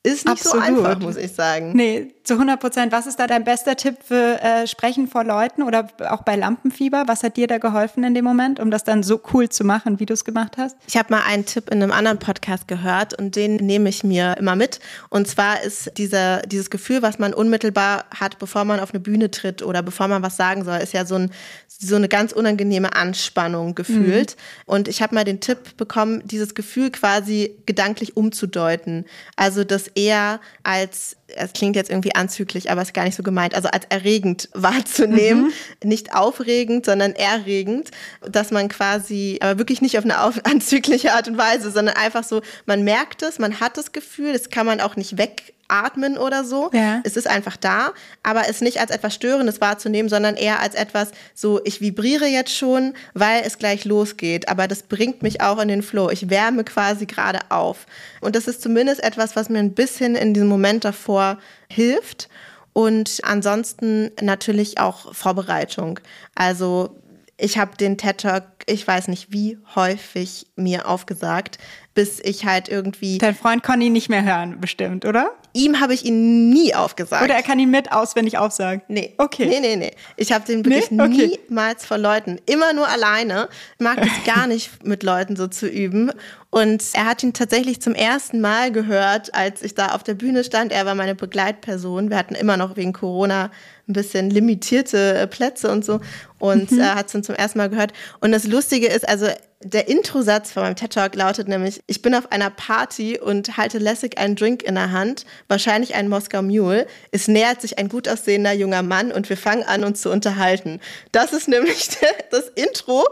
ist 0.03 0.25
nicht 0.25 0.45
Absolut. 0.45 0.65
so 0.65 0.71
einfach, 0.71 0.99
muss 0.99 1.15
ich 1.15 1.31
sagen. 1.31 1.71
Nee, 1.75 2.13
zu 2.23 2.35
100 2.35 2.59
Prozent. 2.59 2.91
Was 2.91 3.05
ist 3.05 3.19
da 3.19 3.27
dein 3.27 3.43
bester 3.43 3.75
Tipp 3.75 3.97
für 4.05 4.41
äh, 4.41 4.65
Sprechen 4.65 5.07
vor 5.07 5.23
Leuten 5.23 5.61
oder 5.61 5.87
auch 6.09 6.23
bei 6.23 6.35
Lampenfieber? 6.35 7.03
Was 7.07 7.23
hat 7.23 7.35
dir 7.35 7.47
da 7.47 7.57
geholfen 7.57 8.03
in 8.03 8.13
dem 8.13 8.23
Moment, 8.23 8.59
um 8.59 8.71
das 8.71 8.83
dann 8.83 9.03
so 9.03 9.21
cool 9.33 9.49
zu 9.49 9.63
machen, 9.63 9.99
wie 9.99 10.05
du 10.05 10.13
es 10.13 10.23
gemacht 10.23 10.55
hast? 10.57 10.77
Ich 10.87 10.95
habe 10.95 11.13
mal 11.13 11.23
einen 11.27 11.45
Tipp 11.45 11.69
in 11.69 11.83
einem 11.83 11.91
anderen 11.91 12.19
Podcast 12.19 12.67
gehört 12.67 13.17
und 13.19 13.35
den 13.35 13.57
nehme 13.57 13.89
ich 13.89 14.03
mir 14.03 14.37
immer 14.37 14.55
mit. 14.55 14.79
Und 15.09 15.27
zwar 15.27 15.61
ist 15.61 15.97
dieser, 15.97 16.41
dieses 16.43 16.69
Gefühl, 16.69 17.01
was 17.01 17.19
man 17.19 17.33
unmittelbar 17.33 18.05
hat, 18.17 18.39
bevor 18.39 18.63
man 18.63 18.79
auf 18.79 18.91
eine 18.91 19.01
Bühne 19.01 19.29
tritt 19.29 19.61
oder 19.61 19.83
bevor 19.83 20.07
man 20.07 20.23
was 20.23 20.37
sagen 20.37 20.63
soll, 20.63 20.77
ist 20.77 20.93
ja 20.93 21.05
so, 21.05 21.15
ein, 21.15 21.31
so 21.67 21.97
eine 21.97 22.07
ganz 22.07 22.31
unangenehme 22.31 22.95
Anspannung 22.95 23.75
gefühlt. 23.75 24.37
Mhm. 24.37 24.73
Und 24.73 24.87
ich 24.87 25.01
habe 25.01 25.13
mal 25.13 25.25
den 25.25 25.41
Tipp 25.41 25.75
bekommen, 25.75 26.21
dieses 26.25 26.55
Gefühl 26.55 26.89
quasi 26.89 27.57
gedanklich 27.65 28.15
umzudeuten. 28.15 29.05
Also 29.35 29.65
das 29.65 29.87
eher 29.89 30.39
als, 30.63 31.17
es 31.27 31.53
klingt 31.53 31.75
jetzt 31.75 31.89
irgendwie 31.89 32.15
anzüglich, 32.15 32.69
aber 32.69 32.81
es 32.81 32.89
ist 32.89 32.93
gar 32.93 33.05
nicht 33.05 33.15
so 33.15 33.23
gemeint, 33.23 33.55
also 33.55 33.69
als 33.69 33.85
erregend 33.89 34.49
wahrzunehmen. 34.53 35.51
Mhm. 35.81 35.89
Nicht 35.89 36.15
aufregend, 36.15 36.85
sondern 36.85 37.13
erregend, 37.13 37.91
dass 38.21 38.51
man 38.51 38.69
quasi, 38.69 39.39
aber 39.41 39.57
wirklich 39.57 39.81
nicht 39.81 39.97
auf 39.97 40.03
eine 40.03 40.21
auf, 40.21 40.39
anzügliche 40.45 41.13
Art 41.13 41.27
und 41.27 41.37
Weise, 41.37 41.71
sondern 41.71 41.95
einfach 41.95 42.23
so, 42.23 42.41
man 42.65 42.83
merkt 42.83 43.21
es, 43.23 43.39
man 43.39 43.59
hat 43.59 43.77
das 43.77 43.91
Gefühl, 43.91 44.33
das 44.33 44.49
kann 44.49 44.65
man 44.65 44.81
auch 44.81 44.95
nicht 44.95 45.17
weg 45.17 45.53
atmen 45.67 46.17
oder 46.17 46.43
so. 46.43 46.69
Ja. 46.73 47.01
Es 47.03 47.17
ist 47.17 47.27
einfach 47.27 47.57
da, 47.57 47.91
aber 48.21 48.49
es 48.49 48.61
nicht 48.61 48.79
als 48.79 48.91
etwas 48.91 49.15
Störendes 49.15 49.61
wahrzunehmen, 49.61 50.09
sondern 50.09 50.35
eher 50.35 50.59
als 50.59 50.75
etwas 50.75 51.11
so, 51.33 51.61
ich 51.63 51.81
vibriere 51.81 52.27
jetzt 52.27 52.55
schon, 52.55 52.93
weil 53.13 53.43
es 53.45 53.57
gleich 53.57 53.85
losgeht, 53.85 54.49
aber 54.49 54.67
das 54.67 54.83
bringt 54.83 55.23
mich 55.23 55.41
auch 55.41 55.59
in 55.59 55.67
den 55.67 55.81
Flow. 55.81 56.09
Ich 56.09 56.29
wärme 56.29 56.63
quasi 56.63 57.05
gerade 57.05 57.39
auf. 57.49 57.85
Und 58.21 58.35
das 58.35 58.47
ist 58.47 58.61
zumindest 58.61 59.03
etwas, 59.03 59.35
was 59.35 59.49
mir 59.49 59.59
ein 59.59 59.73
bisschen 59.73 60.15
in 60.15 60.33
diesem 60.33 60.49
Moment 60.49 60.85
davor 60.85 61.37
hilft. 61.69 62.29
Und 62.73 63.19
ansonsten 63.23 64.11
natürlich 64.19 64.79
auch 64.79 65.13
Vorbereitung. 65.13 65.99
Also 66.33 66.99
ich 67.37 67.57
habe 67.57 67.77
den 67.77 67.97
TED 67.97 68.19
Talk, 68.19 68.43
ich 68.65 68.87
weiß 68.87 69.07
nicht 69.07 69.31
wie 69.31 69.57
häufig 69.75 70.47
mir 70.55 70.87
aufgesagt, 70.87 71.57
bis 71.93 72.19
ich 72.19 72.45
halt 72.45 72.69
irgendwie. 72.69 73.17
Dein 73.17 73.35
Freund 73.35 73.63
kann 73.63 73.81
ihn 73.81 73.93
nicht 73.93 74.09
mehr 74.09 74.23
hören, 74.23 74.59
bestimmt, 74.59 75.05
oder? 75.05 75.31
Ihm 75.53 75.79
habe 75.79 75.93
ich 75.93 76.03
ihn 76.03 76.49
nie 76.49 76.73
aufgesagt. 76.73 77.23
Oder 77.23 77.35
er 77.35 77.43
kann 77.43 77.59
ihn 77.59 77.69
mit 77.69 77.91
auswendig 77.91 78.39
aufsagen. 78.39 78.81
Nee. 78.87 79.13
Okay. 79.17 79.45
Nee, 79.45 79.59
nee, 79.59 79.75
nee. 79.75 79.91
Ich 80.17 80.31
habe 80.31 80.45
den 80.45 80.65
wirklich 80.65 80.89
nee? 80.89 81.03
okay. 81.03 81.39
niemals 81.47 81.85
vor 81.85 81.99
Leuten. 81.99 82.39
Immer 82.47 82.73
nur 82.73 82.87
alleine. 82.87 83.49
Ich 83.77 83.83
mag 83.83 83.99
es 83.99 84.23
gar 84.25 84.47
nicht, 84.47 84.83
mit 84.83 85.03
Leuten 85.03 85.35
so 85.35 85.47
zu 85.47 85.67
üben. 85.67 86.11
Und 86.49 86.83
er 86.93 87.05
hat 87.05 87.21
ihn 87.21 87.33
tatsächlich 87.33 87.81
zum 87.81 87.93
ersten 87.93 88.41
Mal 88.41 88.71
gehört, 88.71 89.33
als 89.35 89.61
ich 89.61 89.75
da 89.75 89.89
auf 89.89 90.01
der 90.01 90.15
Bühne 90.15 90.43
stand. 90.43 90.71
Er 90.71 90.87
war 90.87 90.95
meine 90.95 91.15
Begleitperson. 91.15 92.09
Wir 92.09 92.17
hatten 92.17 92.35
immer 92.35 92.57
noch 92.57 92.75
wegen 92.75 92.93
Corona 92.93 93.51
ein 93.87 93.93
bisschen 93.93 94.29
limitierte 94.29 95.15
äh, 95.15 95.27
Plätze 95.27 95.71
und 95.71 95.83
so. 95.83 95.99
Und 96.39 96.71
mhm. 96.71 96.79
er 96.79 96.95
hat 96.95 97.07
es 97.07 97.13
dann 97.13 97.23
zum 97.23 97.35
ersten 97.35 97.57
Mal 97.57 97.69
gehört. 97.69 97.93
Und 98.19 98.31
das 98.31 98.45
Lustige 98.45 98.87
ist, 98.87 99.07
also 99.07 99.27
der 99.65 99.87
Introsatz 99.87 100.51
von 100.51 100.63
meinem 100.63 100.75
TED 100.75 100.93
Talk 100.93 101.15
lautet 101.15 101.47
nämlich, 101.47 101.81
ich 101.87 102.01
bin 102.01 102.15
auf 102.15 102.31
einer 102.31 102.49
Party 102.49 103.17
und 103.19 103.57
halte 103.57 103.77
lässig 103.77 104.17
einen 104.17 104.35
Drink 104.35 104.63
in 104.63 104.75
der 104.75 104.91
Hand, 104.91 105.25
wahrscheinlich 105.47 105.95
einen 105.95 106.09
Moskau 106.09 106.41
Mule. 106.41 106.87
Es 107.11 107.27
nähert 107.27 107.61
sich 107.61 107.77
ein 107.77 107.89
gut 107.89 108.07
aussehender 108.07 108.51
junger 108.51 108.83
Mann 108.83 109.11
und 109.11 109.29
wir 109.29 109.37
fangen 109.37 109.63
an, 109.63 109.83
uns 109.83 110.01
zu 110.01 110.11
unterhalten. 110.11 110.79
Das 111.11 111.33
ist 111.33 111.47
nämlich 111.47 111.89
das 112.31 112.49
Intro 112.55 113.05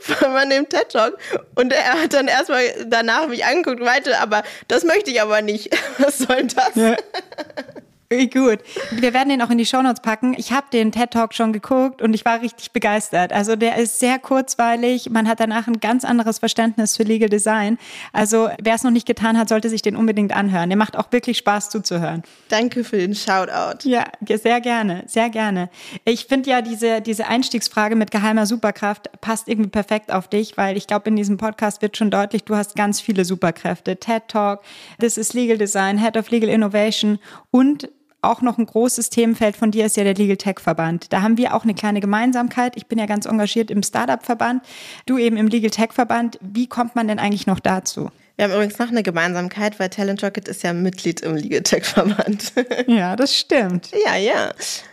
von 0.00 0.32
meinem 0.32 0.68
TED 0.68 0.90
Talk. 0.90 1.18
Und 1.54 1.72
er 1.72 2.02
hat 2.02 2.12
dann 2.12 2.28
erstmal 2.28 2.64
danach 2.86 3.28
mich 3.28 3.44
angeguckt 3.44 3.80
und 3.80 3.86
meinte, 3.86 4.18
aber 4.20 4.42
das 4.68 4.84
möchte 4.84 5.10
ich 5.10 5.20
aber 5.22 5.42
nicht. 5.42 5.70
Was 5.98 6.18
soll 6.18 6.44
das? 6.44 6.74
Ja. 6.74 6.96
Wie 8.10 8.28
gut. 8.28 8.58
Wir 8.92 9.14
werden 9.14 9.30
den 9.30 9.42
auch 9.42 9.50
in 9.50 9.58
die 9.58 9.66
Shownotes 9.66 10.00
packen. 10.00 10.34
Ich 10.36 10.52
habe 10.52 10.66
den 10.72 10.92
TED 10.92 11.10
Talk 11.10 11.34
schon 11.34 11.52
geguckt 11.52 12.02
und 12.02 12.12
ich 12.14 12.24
war 12.24 12.42
richtig 12.42 12.72
begeistert. 12.72 13.32
Also 13.32 13.56
der 13.56 13.76
ist 13.76 13.98
sehr 13.98 14.18
kurzweilig. 14.18 15.10
Man 15.10 15.26
hat 15.26 15.40
danach 15.40 15.66
ein 15.66 15.80
ganz 15.80 16.04
anderes 16.04 16.38
Verständnis 16.38 16.96
für 16.96 17.02
Legal 17.02 17.28
Design. 17.28 17.78
Also 18.12 18.50
wer 18.62 18.74
es 18.74 18.84
noch 18.84 18.90
nicht 18.90 19.06
getan 19.06 19.38
hat, 19.38 19.48
sollte 19.48 19.70
sich 19.70 19.82
den 19.82 19.96
unbedingt 19.96 20.36
anhören. 20.36 20.68
Der 20.68 20.76
macht 20.76 20.96
auch 20.96 21.10
wirklich 21.12 21.38
Spaß 21.38 21.70
zuzuhören. 21.70 22.22
Danke 22.48 22.84
für 22.84 22.98
den 22.98 23.14
Shoutout. 23.14 23.88
Ja, 23.88 24.04
sehr 24.20 24.60
gerne, 24.60 25.04
sehr 25.06 25.30
gerne. 25.30 25.70
Ich 26.04 26.26
finde 26.26 26.50
ja 26.50 26.62
diese, 26.62 27.00
diese 27.00 27.26
Einstiegsfrage 27.26 27.96
mit 27.96 28.10
geheimer 28.10 28.46
Superkraft 28.46 29.10
passt 29.20 29.48
irgendwie 29.48 29.70
perfekt 29.70 30.12
auf 30.12 30.28
dich, 30.28 30.56
weil 30.56 30.76
ich 30.76 30.86
glaube, 30.86 31.08
in 31.08 31.16
diesem 31.16 31.38
Podcast 31.38 31.80
wird 31.82 31.96
schon 31.96 32.10
deutlich, 32.10 32.44
du 32.44 32.54
hast 32.54 32.76
ganz 32.76 33.00
viele 33.00 33.24
Superkräfte. 33.24 33.96
TED 33.96 34.28
Talk, 34.28 34.60
This 35.00 35.16
is 35.16 35.32
Legal 35.32 35.58
Design, 35.58 35.98
Head 35.98 36.16
of 36.16 36.30
Legal 36.30 36.50
Innovation 36.50 37.18
und 37.50 37.88
auch 38.24 38.42
noch 38.42 38.58
ein 38.58 38.66
großes 38.66 39.10
Themenfeld 39.10 39.56
von 39.56 39.70
dir 39.70 39.86
ist 39.86 39.96
ja 39.96 40.04
der 40.04 40.14
Legal 40.14 40.36
Tech 40.36 40.60
Verband. 40.60 41.12
Da 41.12 41.22
haben 41.22 41.36
wir 41.36 41.54
auch 41.54 41.64
eine 41.64 41.74
kleine 41.74 42.00
Gemeinsamkeit. 42.00 42.76
Ich 42.76 42.86
bin 42.86 42.98
ja 42.98 43.06
ganz 43.06 43.26
engagiert 43.26 43.70
im 43.70 43.82
Startup 43.82 44.24
Verband, 44.24 44.62
du 45.06 45.18
eben 45.18 45.36
im 45.36 45.48
Legal 45.48 45.70
Tech 45.70 45.92
Verband. 45.92 46.38
Wie 46.40 46.66
kommt 46.66 46.94
man 46.96 47.08
denn 47.08 47.18
eigentlich 47.18 47.46
noch 47.46 47.60
dazu? 47.60 48.10
Wir 48.36 48.46
haben 48.46 48.52
übrigens 48.52 48.80
noch 48.80 48.88
eine 48.88 49.04
Gemeinsamkeit, 49.04 49.78
weil 49.78 49.90
Talent 49.90 50.24
Rocket 50.24 50.48
ist 50.48 50.64
ja 50.64 50.72
Mitglied 50.72 51.20
im 51.20 51.36
Legal 51.36 51.62
Tech 51.62 51.84
Verband. 51.84 52.52
Ja, 52.88 53.14
das 53.14 53.36
stimmt. 53.36 53.90
Ja, 54.04 54.16
ja. 54.16 54.50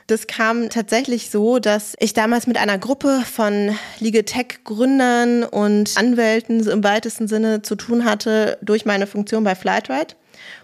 Das 0.08 0.28
kam 0.28 0.70
tatsächlich 0.70 1.30
so, 1.32 1.58
dass 1.58 1.96
ich 2.00 2.14
damals 2.14 2.46
mit 2.46 2.58
einer 2.58 2.78
Gruppe 2.78 3.24
von 3.26 3.76
Legal 4.00 4.24
Tech 4.24 4.64
Gründern 4.64 5.44
und 5.44 5.98
Anwälten 5.98 6.68
im 6.68 6.84
weitesten 6.84 7.28
Sinne 7.28 7.64
zu 7.64 7.76
tun 7.76 8.06
hatte 8.06 8.58
durch 8.62 8.86
meine 8.86 9.08
Funktion 9.08 9.44
bei 9.44 9.56
Flightride. 9.56 10.16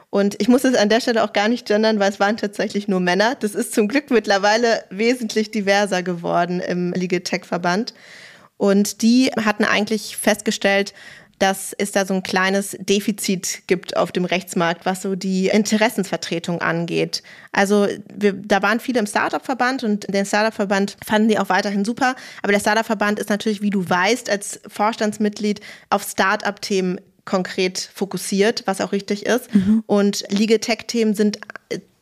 Und 0.09 0.35
ich 0.39 0.47
muss 0.47 0.63
es 0.63 0.75
an 0.75 0.89
der 0.89 1.01
Stelle 1.01 1.23
auch 1.23 1.33
gar 1.33 1.49
nicht 1.49 1.67
gendern, 1.67 1.99
weil 1.99 2.09
es 2.09 2.19
waren 2.19 2.37
tatsächlich 2.37 2.87
nur 2.87 2.99
Männer. 2.99 3.35
Das 3.35 3.55
ist 3.55 3.73
zum 3.73 3.87
Glück 3.87 4.09
mittlerweile 4.09 4.83
wesentlich 4.89 5.51
diverser 5.51 6.01
geworden 6.01 6.59
im 6.59 6.93
Ligetech-Verband. 6.93 7.93
Und 8.55 9.01
die 9.01 9.31
hatten 9.31 9.65
eigentlich 9.65 10.17
festgestellt, 10.17 10.93
dass 11.39 11.73
es 11.77 11.91
da 11.91 12.05
so 12.05 12.15
ein 12.15 12.23
kleines 12.23 12.75
Defizit 12.79 13.67
gibt 13.67 13.95
auf 13.95 14.11
dem 14.11 14.25
Rechtsmarkt, 14.25 14.85
was 14.85 15.03
so 15.03 15.15
die 15.15 15.49
Interessensvertretung 15.49 16.61
angeht. 16.61 17.21
Also 17.51 17.87
wir, 18.11 18.33
da 18.33 18.63
waren 18.63 18.79
viele 18.79 18.99
im 18.99 19.05
Startup-Verband 19.05 19.83
und 19.83 20.11
den 20.11 20.25
Startup-Verband 20.25 20.97
fanden 21.05 21.27
die 21.27 21.37
auch 21.37 21.49
weiterhin 21.49 21.85
super. 21.85 22.15
Aber 22.41 22.53
der 22.53 22.59
Startup-Verband 22.59 23.19
ist 23.19 23.29
natürlich, 23.29 23.61
wie 23.61 23.69
du 23.69 23.87
weißt, 23.87 24.29
als 24.29 24.59
Vorstandsmitglied 24.67 25.61
auf 25.91 26.03
Startup-Themen 26.03 26.99
konkret 27.27 27.91
fokussiert, 27.93 28.63
was 28.65 28.81
auch 28.81 28.91
richtig 28.91 29.27
ist. 29.27 29.53
Mhm. 29.53 29.83
Und 29.85 30.23
Legal-Tech-Themen 30.29 31.13
sind 31.13 31.39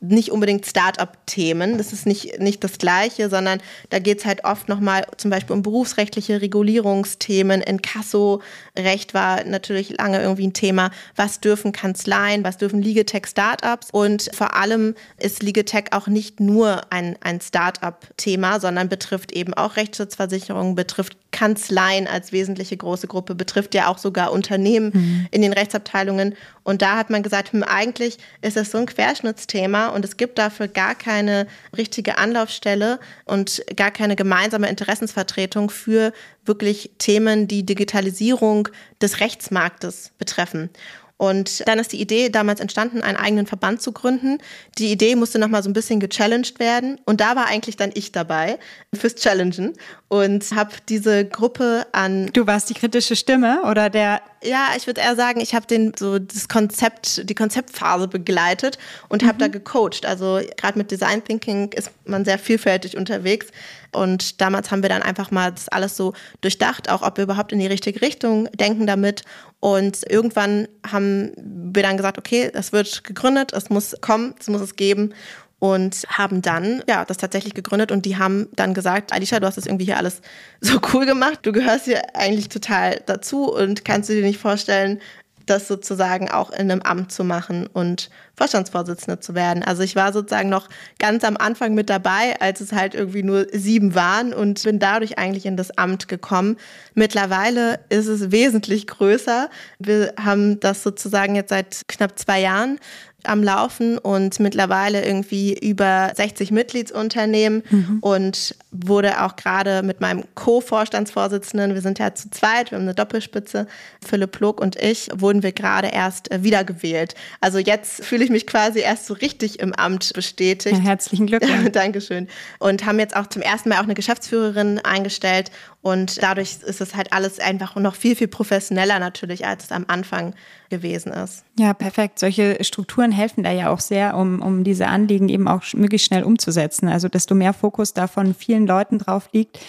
nicht 0.09 0.31
unbedingt 0.31 0.65
Start-up-Themen. 0.65 1.77
Das 1.77 1.93
ist 1.93 2.05
nicht, 2.05 2.39
nicht 2.39 2.63
das 2.63 2.77
Gleiche, 2.77 3.29
sondern 3.29 3.59
da 3.89 3.99
geht 3.99 4.19
es 4.19 4.25
halt 4.25 4.43
oft 4.43 4.69
nochmal 4.69 5.05
zum 5.17 5.31
Beispiel 5.31 5.55
um 5.55 5.61
berufsrechtliche 5.61 6.41
Regulierungsthemen. 6.41 7.61
Inkasso-Recht 7.61 9.13
war 9.13 9.43
natürlich 9.43 9.97
lange 9.97 10.21
irgendwie 10.21 10.47
ein 10.47 10.53
Thema. 10.53 10.91
Was 11.15 11.39
dürfen 11.39 11.71
Kanzleien, 11.71 12.43
was 12.43 12.57
dürfen 12.57 12.81
Legatech-Startups? 12.81 13.89
Und 13.91 14.29
vor 14.33 14.55
allem 14.55 14.95
ist 15.17 15.41
Legatech 15.41 15.85
auch 15.91 16.07
nicht 16.07 16.39
nur 16.39 16.91
ein, 16.91 17.17
ein 17.21 17.41
Start-up-Thema, 17.41 18.59
sondern 18.59 18.89
betrifft 18.89 19.31
eben 19.31 19.53
auch 19.53 19.75
Rechtsschutzversicherungen, 19.75 20.75
betrifft 20.75 21.17
Kanzleien 21.35 22.07
als 22.07 22.31
wesentliche 22.31 22.77
große 22.77 23.07
Gruppe, 23.07 23.35
betrifft 23.35 23.75
ja 23.75 23.89
auch 23.89 23.97
sogar 23.97 24.31
Unternehmen 24.31 24.91
mhm. 24.93 25.27
in 25.31 25.41
den 25.41 25.51
Rechtsabteilungen. 25.51 26.33
Und 26.63 26.81
da 26.81 26.95
hat 26.95 27.09
man 27.09 27.23
gesagt, 27.23 27.51
hm, 27.51 27.61
eigentlich 27.61 28.19
ist 28.41 28.55
das 28.55 28.71
so 28.71 28.77
ein 28.77 28.85
Querschnittsthema 28.85 29.89
und 29.89 30.05
es 30.05 30.15
gibt 30.15 30.37
dafür 30.37 30.69
gar 30.69 30.95
keine 30.95 31.45
richtige 31.75 32.17
Anlaufstelle 32.17 33.01
und 33.25 33.61
gar 33.75 33.91
keine 33.91 34.15
gemeinsame 34.15 34.69
Interessensvertretung 34.69 35.69
für 35.69 36.13
wirklich 36.45 36.91
Themen, 36.99 37.49
die 37.49 37.65
Digitalisierung 37.65 38.69
des 39.01 39.19
Rechtsmarktes 39.19 40.11
betreffen. 40.17 40.69
Und 41.17 41.65
dann 41.67 41.79
ist 41.79 41.93
die 41.93 42.01
Idee 42.01 42.29
damals 42.29 42.59
entstanden, 42.59 43.01
einen 43.01 43.17
eigenen 43.17 43.45
Verband 43.45 43.81
zu 43.81 43.93
gründen. 43.93 44.39
Die 44.77 44.91
Idee 44.91 45.15
musste 45.15 45.39
nochmal 45.39 45.63
so 45.63 45.69
ein 45.69 45.73
bisschen 45.73 46.01
gechallenged 46.01 46.59
werden. 46.59 46.99
Und 47.05 47.21
da 47.21 47.35
war 47.37 47.47
eigentlich 47.47 47.77
dann 47.77 47.91
ich 47.93 48.11
dabei 48.11 48.59
fürs 48.93 49.15
Challengen 49.15 49.73
und 50.09 50.51
habe 50.53 50.71
diese 50.89 51.25
Gruppe 51.25 51.87
an. 51.93 52.27
Du 52.33 52.47
warst 52.47 52.69
die 52.69 52.73
kritische 52.73 53.15
Stimme 53.15 53.61
oder 53.69 53.89
der 53.89 54.21
ja, 54.45 54.69
ich 54.77 54.87
würde 54.87 55.01
eher 55.01 55.15
sagen, 55.15 55.41
ich 55.41 55.55
habe 55.55 55.65
den 55.65 55.93
so 55.97 56.19
das 56.19 56.47
Konzept, 56.47 57.29
die 57.29 57.35
Konzeptphase 57.35 58.07
begleitet 58.07 58.77
und 59.09 59.23
habe 59.23 59.35
mhm. 59.35 59.39
da 59.39 59.47
gecoacht. 59.47 60.05
Also 60.05 60.39
gerade 60.57 60.77
mit 60.77 60.91
Design 60.91 61.23
Thinking 61.23 61.71
ist 61.73 61.91
man 62.05 62.25
sehr 62.25 62.39
vielfältig 62.39 62.97
unterwegs. 62.97 63.47
Und 63.91 64.41
damals 64.41 64.71
haben 64.71 64.81
wir 64.81 64.89
dann 64.89 65.01
einfach 65.01 65.31
mal 65.31 65.51
das 65.51 65.69
alles 65.69 65.95
so 65.95 66.13
durchdacht, 66.41 66.89
auch 66.89 67.01
ob 67.01 67.17
wir 67.17 67.23
überhaupt 67.23 67.51
in 67.51 67.59
die 67.59 67.67
richtige 67.67 68.01
Richtung 68.01 68.49
denken 68.51 68.87
damit. 68.87 69.23
Und 69.59 70.01
irgendwann 70.09 70.67
haben 70.85 71.31
wir 71.37 71.81
dann 71.81 71.97
gesagt, 71.97 72.17
okay, 72.17 72.51
das 72.53 72.71
wird 72.71 73.03
gegründet, 73.03 73.53
es 73.53 73.69
muss 73.69 73.95
kommen, 74.01 74.35
es 74.39 74.47
muss 74.47 74.61
es 74.61 74.75
geben 74.75 75.13
und 75.59 76.05
haben 76.09 76.41
dann 76.41 76.83
ja 76.87 77.05
das 77.05 77.17
tatsächlich 77.17 77.53
gegründet 77.53 77.91
und 77.91 78.05
die 78.05 78.17
haben 78.17 78.47
dann 78.55 78.73
gesagt, 78.73 79.13
Alicia, 79.13 79.39
du 79.39 79.47
hast 79.47 79.57
das 79.57 79.65
irgendwie 79.65 79.85
hier 79.85 79.97
alles 79.97 80.21
so 80.61 80.79
cool 80.93 81.05
gemacht, 81.05 81.39
du 81.43 81.51
gehörst 81.51 81.85
hier 81.85 82.15
eigentlich 82.15 82.49
total 82.49 83.01
dazu 83.05 83.53
und 83.53 83.85
kannst 83.85 84.09
du 84.09 84.13
dir 84.13 84.23
nicht 84.23 84.39
vorstellen, 84.39 84.99
das 85.45 85.67
sozusagen 85.67 86.29
auch 86.29 86.51
in 86.51 86.71
einem 86.71 86.81
Amt 86.81 87.11
zu 87.11 87.23
machen 87.23 87.67
und 87.67 88.09
Vorstandsvorsitzende 88.37 89.19
zu 89.19 89.35
werden. 89.35 89.63
Also 89.63 89.83
ich 89.83 89.95
war 89.95 90.13
sozusagen 90.13 90.49
noch 90.49 90.67
ganz 90.99 91.23
am 91.23 91.37
Anfang 91.37 91.73
mit 91.73 91.89
dabei, 91.89 92.39
als 92.39 92.61
es 92.61 92.71
halt 92.71 92.95
irgendwie 92.95 93.23
nur 93.23 93.47
sieben 93.51 93.95
waren 93.95 94.33
und 94.33 94.63
bin 94.63 94.79
dadurch 94.79 95.17
eigentlich 95.17 95.45
in 95.45 95.57
das 95.57 95.77
Amt 95.77 96.07
gekommen. 96.07 96.57
Mittlerweile 96.93 97.79
ist 97.89 98.07
es 98.07 98.31
wesentlich 98.31 98.87
größer. 98.87 99.49
Wir 99.79 100.13
haben 100.19 100.59
das 100.59 100.83
sozusagen 100.83 101.35
jetzt 101.35 101.49
seit 101.49 101.87
knapp 101.87 102.17
zwei 102.19 102.41
Jahren 102.41 102.79
am 103.27 103.43
Laufen 103.43 103.97
und 103.97 104.39
mittlerweile 104.39 105.05
irgendwie 105.05 105.53
über 105.57 106.11
60 106.15 106.51
Mitgliedsunternehmen 106.51 107.63
mhm. 107.69 107.97
und 108.01 108.55
wurde 108.71 109.23
auch 109.23 109.35
gerade 109.35 109.83
mit 109.83 110.01
meinem 110.01 110.23
Co-Vorstandsvorsitzenden, 110.35 111.73
wir 111.73 111.81
sind 111.81 111.99
ja 111.99 112.13
zu 112.13 112.29
zweit, 112.29 112.71
wir 112.71 112.77
haben 112.77 112.85
eine 112.85 112.95
Doppelspitze, 112.95 113.67
Philipp 114.05 114.31
Plog 114.31 114.61
und 114.61 114.75
ich, 114.75 115.09
wurden 115.13 115.43
wir 115.43 115.51
gerade 115.51 115.87
erst 115.87 116.31
äh, 116.31 116.43
wiedergewählt. 116.43 117.15
Also 117.41 117.59
jetzt 117.59 118.03
fühle 118.03 118.24
ich 118.25 118.31
mich 118.31 118.47
quasi 118.47 118.79
erst 118.79 119.05
so 119.07 119.13
richtig 119.13 119.59
im 119.59 119.73
Amt 119.73 120.11
bestätigt. 120.13 120.77
Ja, 120.77 120.83
herzlichen 120.83 121.27
Glückwunsch. 121.27 121.69
Dankeschön. 121.71 122.27
Und 122.59 122.85
haben 122.85 122.99
jetzt 122.99 123.15
auch 123.15 123.27
zum 123.27 123.41
ersten 123.41 123.69
Mal 123.69 123.79
auch 123.79 123.83
eine 123.83 123.93
Geschäftsführerin 123.93 124.79
eingestellt 124.79 125.51
und 125.85 126.23
dadurch 126.23 126.57
ist 126.65 126.81
es 126.81 126.95
halt 126.95 127.13
alles 127.13 127.39
einfach 127.39 127.75
noch 127.75 127.93
viel, 127.93 128.15
viel 128.15 128.27
professioneller 128.27 128.97
natürlich, 128.97 129.45
als 129.45 129.65
es 129.65 129.71
am 129.71 129.85
Anfang 129.87 130.33
gewesen 130.71 131.11
ist. 131.13 131.45
Ja, 131.59 131.75
perfekt. 131.75 132.17
Solche 132.17 132.63
Strukturen 132.63 133.11
helfen 133.11 133.43
da 133.43 133.51
ja 133.51 133.69
auch 133.69 133.79
sehr, 133.79 134.17
um, 134.17 134.41
um 134.41 134.63
diese 134.63 134.87
Anliegen 134.87 135.29
eben 135.29 135.47
auch 135.47 135.61
möglichst 135.75 136.07
schnell 136.07 136.23
umzusetzen. 136.23 136.87
Also 136.87 137.07
desto 137.07 137.35
mehr 137.35 137.53
Fokus 137.53 137.93
davon 137.93 138.33
vielen 138.33 138.65
Leuten 138.65 138.97
drauf 138.97 139.29
liegt, 139.31 139.59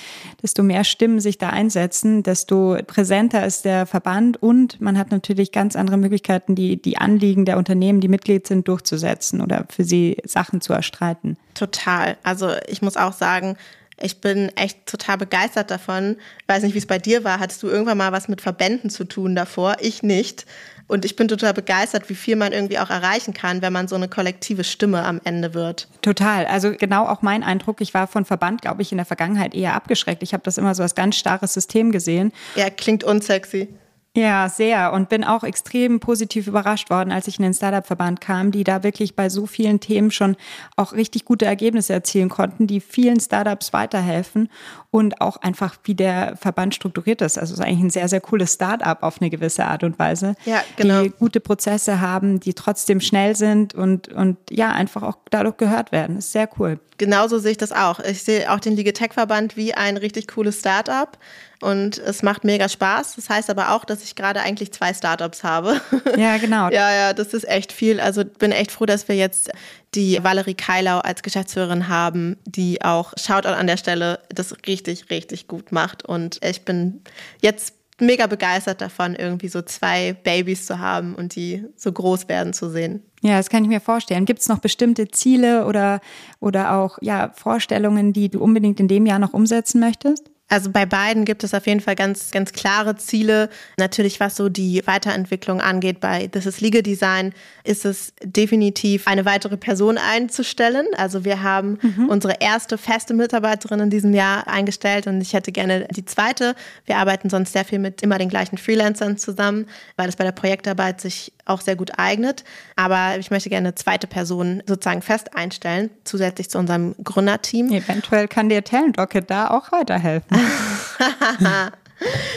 desto 0.43 0.63
mehr 0.63 0.85
Stimmen 0.85 1.21
sich 1.21 1.37
da 1.37 1.51
einsetzen, 1.51 2.23
desto 2.23 2.79
präsenter 2.87 3.45
ist 3.45 3.67
der 3.67 3.85
Verband 3.85 4.43
und 4.43 4.81
man 4.81 4.97
hat 4.97 5.11
natürlich 5.11 5.53
ganz 5.53 5.77
andere 5.77 5.99
Möglichkeiten, 5.99 6.55
die, 6.55 6.81
die 6.81 6.97
Anliegen 6.97 7.45
der 7.45 7.59
Unternehmen, 7.59 8.01
die 8.01 8.09
Mitglied 8.09 8.47
sind, 8.47 8.69
durchzusetzen 8.69 9.43
oder 9.43 9.67
für 9.69 9.85
sie 9.85 10.17
Sachen 10.25 10.63
zu 10.63 10.73
erstreiten. 10.73 11.37
Total. 11.53 12.17
Also 12.23 12.53
ich 12.69 12.81
muss 12.81 12.97
auch 12.97 13.13
sagen, 13.13 13.59
ich 13.99 14.21
bin 14.21 14.51
echt 14.57 14.87
total 14.87 15.17
begeistert 15.17 15.71
davon. 15.71 16.17
Ich 16.43 16.49
weiß 16.49 16.63
nicht, 16.63 16.75
wie 16.75 16.79
es 16.79 16.87
bei 16.87 16.99
dir 16.99 17.25
war. 17.25 17.41
Hattest 17.41 17.63
du 17.63 17.69
irgendwann 17.69 17.99
mal 17.99 18.13
was 18.13 18.29
mit 18.29 18.41
Verbänden 18.41 18.91
zu 18.91 19.05
tun 19.05 19.35
davor? 19.35 19.77
Ich 19.81 20.03
nicht. 20.03 20.45
Und 20.89 21.05
ich 21.05 21.17
bin 21.17 21.27
total 21.27 21.53
begeistert, 21.53 22.09
wie 22.09 22.15
viel 22.15 22.37
man 22.37 22.53
irgendwie 22.53 22.79
auch 22.79 22.91
erreichen 22.91 23.35
kann, 23.35 23.61
wenn 23.61 23.73
man 23.73 23.89
so 23.89 23.97
eine 23.97 24.09
kollektive 24.09 24.63
Stimme 24.63 25.03
am 25.05 25.21
Ende 25.25 25.53
wird. 25.53 25.89
Total. 26.03 26.47
Also 26.47 26.73
genau 26.73 27.07
auch 27.07 27.23
mein 27.23 27.43
Eindruck. 27.43 27.81
Ich 27.81 27.93
war 27.93 28.07
von 28.07 28.25
Verband, 28.25 28.63
glaube 28.63 28.83
ich, 28.83 28.93
in 28.93 28.99
der 28.99 29.07
Vergangenheit 29.07 29.55
eher 29.55 29.75
abgeschreckt. 29.75 30.23
Ich 30.23 30.33
habe 30.33 30.45
das 30.45 30.59
immer 30.59 30.75
so 30.75 30.83
als 30.83 30.95
ganz 30.95 31.17
starres 31.17 31.55
System 31.55 31.91
gesehen. 31.91 32.33
Ja, 32.55 32.71
klingt 32.71 33.03
unsexy. 33.03 33.69
Ja, 34.17 34.49
sehr. 34.49 34.95
Und 34.95 35.11
bin 35.11 35.25
auch 35.25 35.45
extrem 35.45 36.01
positiv 36.01 36.47
überrascht 36.47 36.89
worden, 36.89 37.13
als 37.13 37.29
ich 37.29 37.39
in 37.39 37.43
den 37.43 37.53
Startup-Verband 37.53 38.23
kam, 38.23 38.51
die 38.51 38.65
da 38.65 38.83
wirklich 38.83 39.15
bei 39.15 39.29
so 39.29 39.45
vielen 39.45 39.79
Themen 39.79 40.11
schon 40.11 40.37
auch 40.75 40.95
richtig 40.95 41.27
gute 41.27 41.45
Ergebnisse 41.45 41.93
erzielen 41.93 42.31
konnten, 42.31 42.67
die 42.67 42.81
vielen 42.81 43.21
Startups 43.21 43.75
weiterhelfen 43.75 44.49
und 44.97 45.21
auch 45.21 45.37
einfach, 45.37 45.77
wie 45.85 45.95
der 45.95 46.39
Verband 46.41 46.75
strukturiert 46.75 47.21
ist. 47.21 47.37
Also 47.37 47.53
es 47.53 47.61
ist 47.61 47.67
eigentlich 47.67 47.83
ein 47.83 47.91
sehr, 47.91 48.09
sehr 48.09 48.23
cooles 48.23 48.55
Startup 48.55 49.03
auf 49.03 49.21
eine 49.21 49.29
gewisse 49.29 49.67
Art 49.67 49.85
und 49.85 49.99
Weise, 49.99 50.37
ja, 50.47 50.65
genau. 50.77 51.03
die 51.03 51.11
gute 51.11 51.39
Prozesse 51.39 52.01
haben, 52.01 52.41
die 52.41 52.55
trotzdem 52.55 53.03
schnell 53.03 53.37
sind 53.37 53.75
und, 53.75 54.09
und 54.09 54.39
ja, 54.49 54.73
einfach 54.73 55.03
auch 55.03 55.19
dadurch 55.31 55.59
gehört 55.59 55.93
werden. 55.93 56.17
Das 56.17 56.25
ist 56.25 56.33
sehr 56.33 56.49
cool. 56.59 56.81
Genauso 56.97 57.39
sehe 57.39 57.51
ich 57.51 57.59
das 57.59 57.73
auch. 57.73 58.01
Ich 58.01 58.23
sehe 58.23 58.51
auch 58.51 58.59
den 58.59 58.75
Ligetech-Verband 58.75 59.59
wie 59.59 59.75
ein 59.75 59.99
richtig 59.99 60.29
cooles 60.29 60.61
Startup 60.61 61.19
und 61.61 61.99
es 61.99 62.23
macht 62.23 62.45
mega 62.45 62.71
Spaß. 62.71 63.17
Das 63.17 63.29
heißt 63.29 63.51
aber 63.51 63.73
auch, 63.73 63.85
dass 63.85 64.03
ich 64.03 64.15
gerade 64.15 64.41
eigentlich 64.41 64.73
zwei 64.73 64.95
Startups 64.95 65.45
habe. 65.45 65.79
Ja, 66.17 66.39
genau. 66.39 66.69
ja, 66.71 66.95
ja, 66.95 67.13
das 67.13 67.35
ist 67.35 67.47
echt 67.47 67.73
viel. 67.73 68.01
Also 68.01 68.25
bin 68.25 68.51
echt 68.51 68.73
froh, 68.73 68.87
dass 68.87 69.09
wir 69.09 69.17
jetzt 69.17 69.51
die 69.97 70.23
Valerie 70.23 70.55
Keilau 70.55 70.99
als 70.99 71.23
Geschäftsführerin 71.23 71.89
haben, 71.89 72.37
die 72.45 72.83
auch 72.83 73.15
Shoutout 73.17 73.49
an 73.49 73.67
der 73.67 73.79
Stelle 73.79 74.21
das 74.29 74.55
richtig, 74.67 75.11
richtig 75.11 75.49
gut 75.49 75.73
macht. 75.73 76.05
Und 76.05 76.39
ich 76.45 76.65
bin 76.65 77.01
jetzt 77.41 77.75
mega 77.99 78.27
begeistert 78.27 78.83
davon, 78.83 79.15
irgendwie 79.15 79.49
so 79.49 79.63
zwei 79.63 80.13
Babys 80.13 80.67
zu 80.67 80.79
haben 80.79 81.15
und 81.15 81.35
die 81.35 81.65
so 81.77 81.91
groß 81.91 82.29
werden 82.29 82.53
zu 82.53 82.69
sehen. 82.69 83.03
Ja, 83.23 83.39
das 83.39 83.49
kann 83.49 83.65
ich 83.65 83.71
mir 83.71 83.81
vorstellen. 83.81 84.27
Gibt 84.27 84.41
es 84.41 84.49
noch 84.49 84.59
bestimmte 84.59 85.09
Ziele 85.09 85.67
oder, 85.67 86.01
oder 86.39 86.75
auch 86.75 86.99
ja, 87.01 87.33
Vorstellungen, 87.35 88.13
die 88.13 88.29
du 88.29 88.41
unbedingt 88.41 88.79
in 88.79 88.89
dem 88.89 89.07
Jahr 89.07 89.19
noch 89.19 89.33
umsetzen 89.33 89.81
möchtest? 89.81 90.31
Also 90.49 90.71
bei 90.71 90.87
beiden 90.87 91.25
gibt 91.25 91.43
es 91.43 91.55
auf 91.55 91.67
jeden 91.67 91.81
Fall 91.81 91.97
ganz, 91.97 92.31
ganz 92.31 92.53
klare 92.53 92.95
Ziele. 92.97 93.49
Natürlich, 93.79 94.21
was 94.21 94.37
so 94.37 94.49
die 94.49 94.81
Weiterentwicklung 94.87 95.61
angeht, 95.61 95.99
bei 95.99 96.29
This 96.29 96.47
is 96.47 96.61
Legal 96.61 96.83
Design 96.83 97.33
ist 97.65 97.85
es 97.85 98.13
definitiv 98.23 99.09
eine 99.09 99.25
weitere 99.25 99.57
Person 99.57 99.99
einzustellen. 99.99 100.87
Also 100.97 101.25
wir 101.25 101.43
haben 101.43 101.79
mhm. 101.83 102.09
unsere 102.09 102.35
erste 102.39 102.79
feste 102.79 103.13
Mitarbeiterin 103.13 103.81
in 103.81 103.91
diesem 103.91 104.15
Jahr 104.15 104.47
eingestellt 104.47 105.09
und 105.09 105.21
ich 105.21 105.33
hätte 105.33 105.51
gerne 105.51 105.89
die 105.91 106.05
zweite. 106.05 106.55
Wir 106.85 106.99
arbeiten 106.99 107.29
sonst 107.29 107.53
sehr 107.53 107.65
viel 107.65 107.81
mit 107.81 108.03
immer 108.03 108.19
den 108.19 108.29
gleichen 108.29 108.57
Freelancern 108.57 109.19
zusammen, 109.19 109.67
weil 109.97 110.09
es 110.09 110.15
bei 110.15 110.25
der 110.25 110.33
Projektarbeit 110.33 111.01
sich 111.01 111.33
auch 111.47 111.61
sehr 111.61 111.77
gut 111.77 111.93
eignet. 111.99 112.45
Aber 112.77 113.19
ich 113.19 113.31
möchte 113.31 113.49
gerne 113.49 113.69
eine 113.69 113.75
zweite 113.75 114.07
Person 114.07 114.63
sozusagen 114.67 115.03
fest 115.03 115.35
einstellen, 115.35 115.91
zusätzlich 116.05 116.51
zu 116.51 116.59
unserem 116.59 116.95
Gründerteam. 117.03 117.73
Eventuell 117.73 118.29
kann 118.29 118.49
dir 118.49 118.63
Talent 118.63 118.99
Rocket 118.99 119.31
da 119.31 119.51
auch 119.51 119.73
weiterhelfen. 119.73 120.37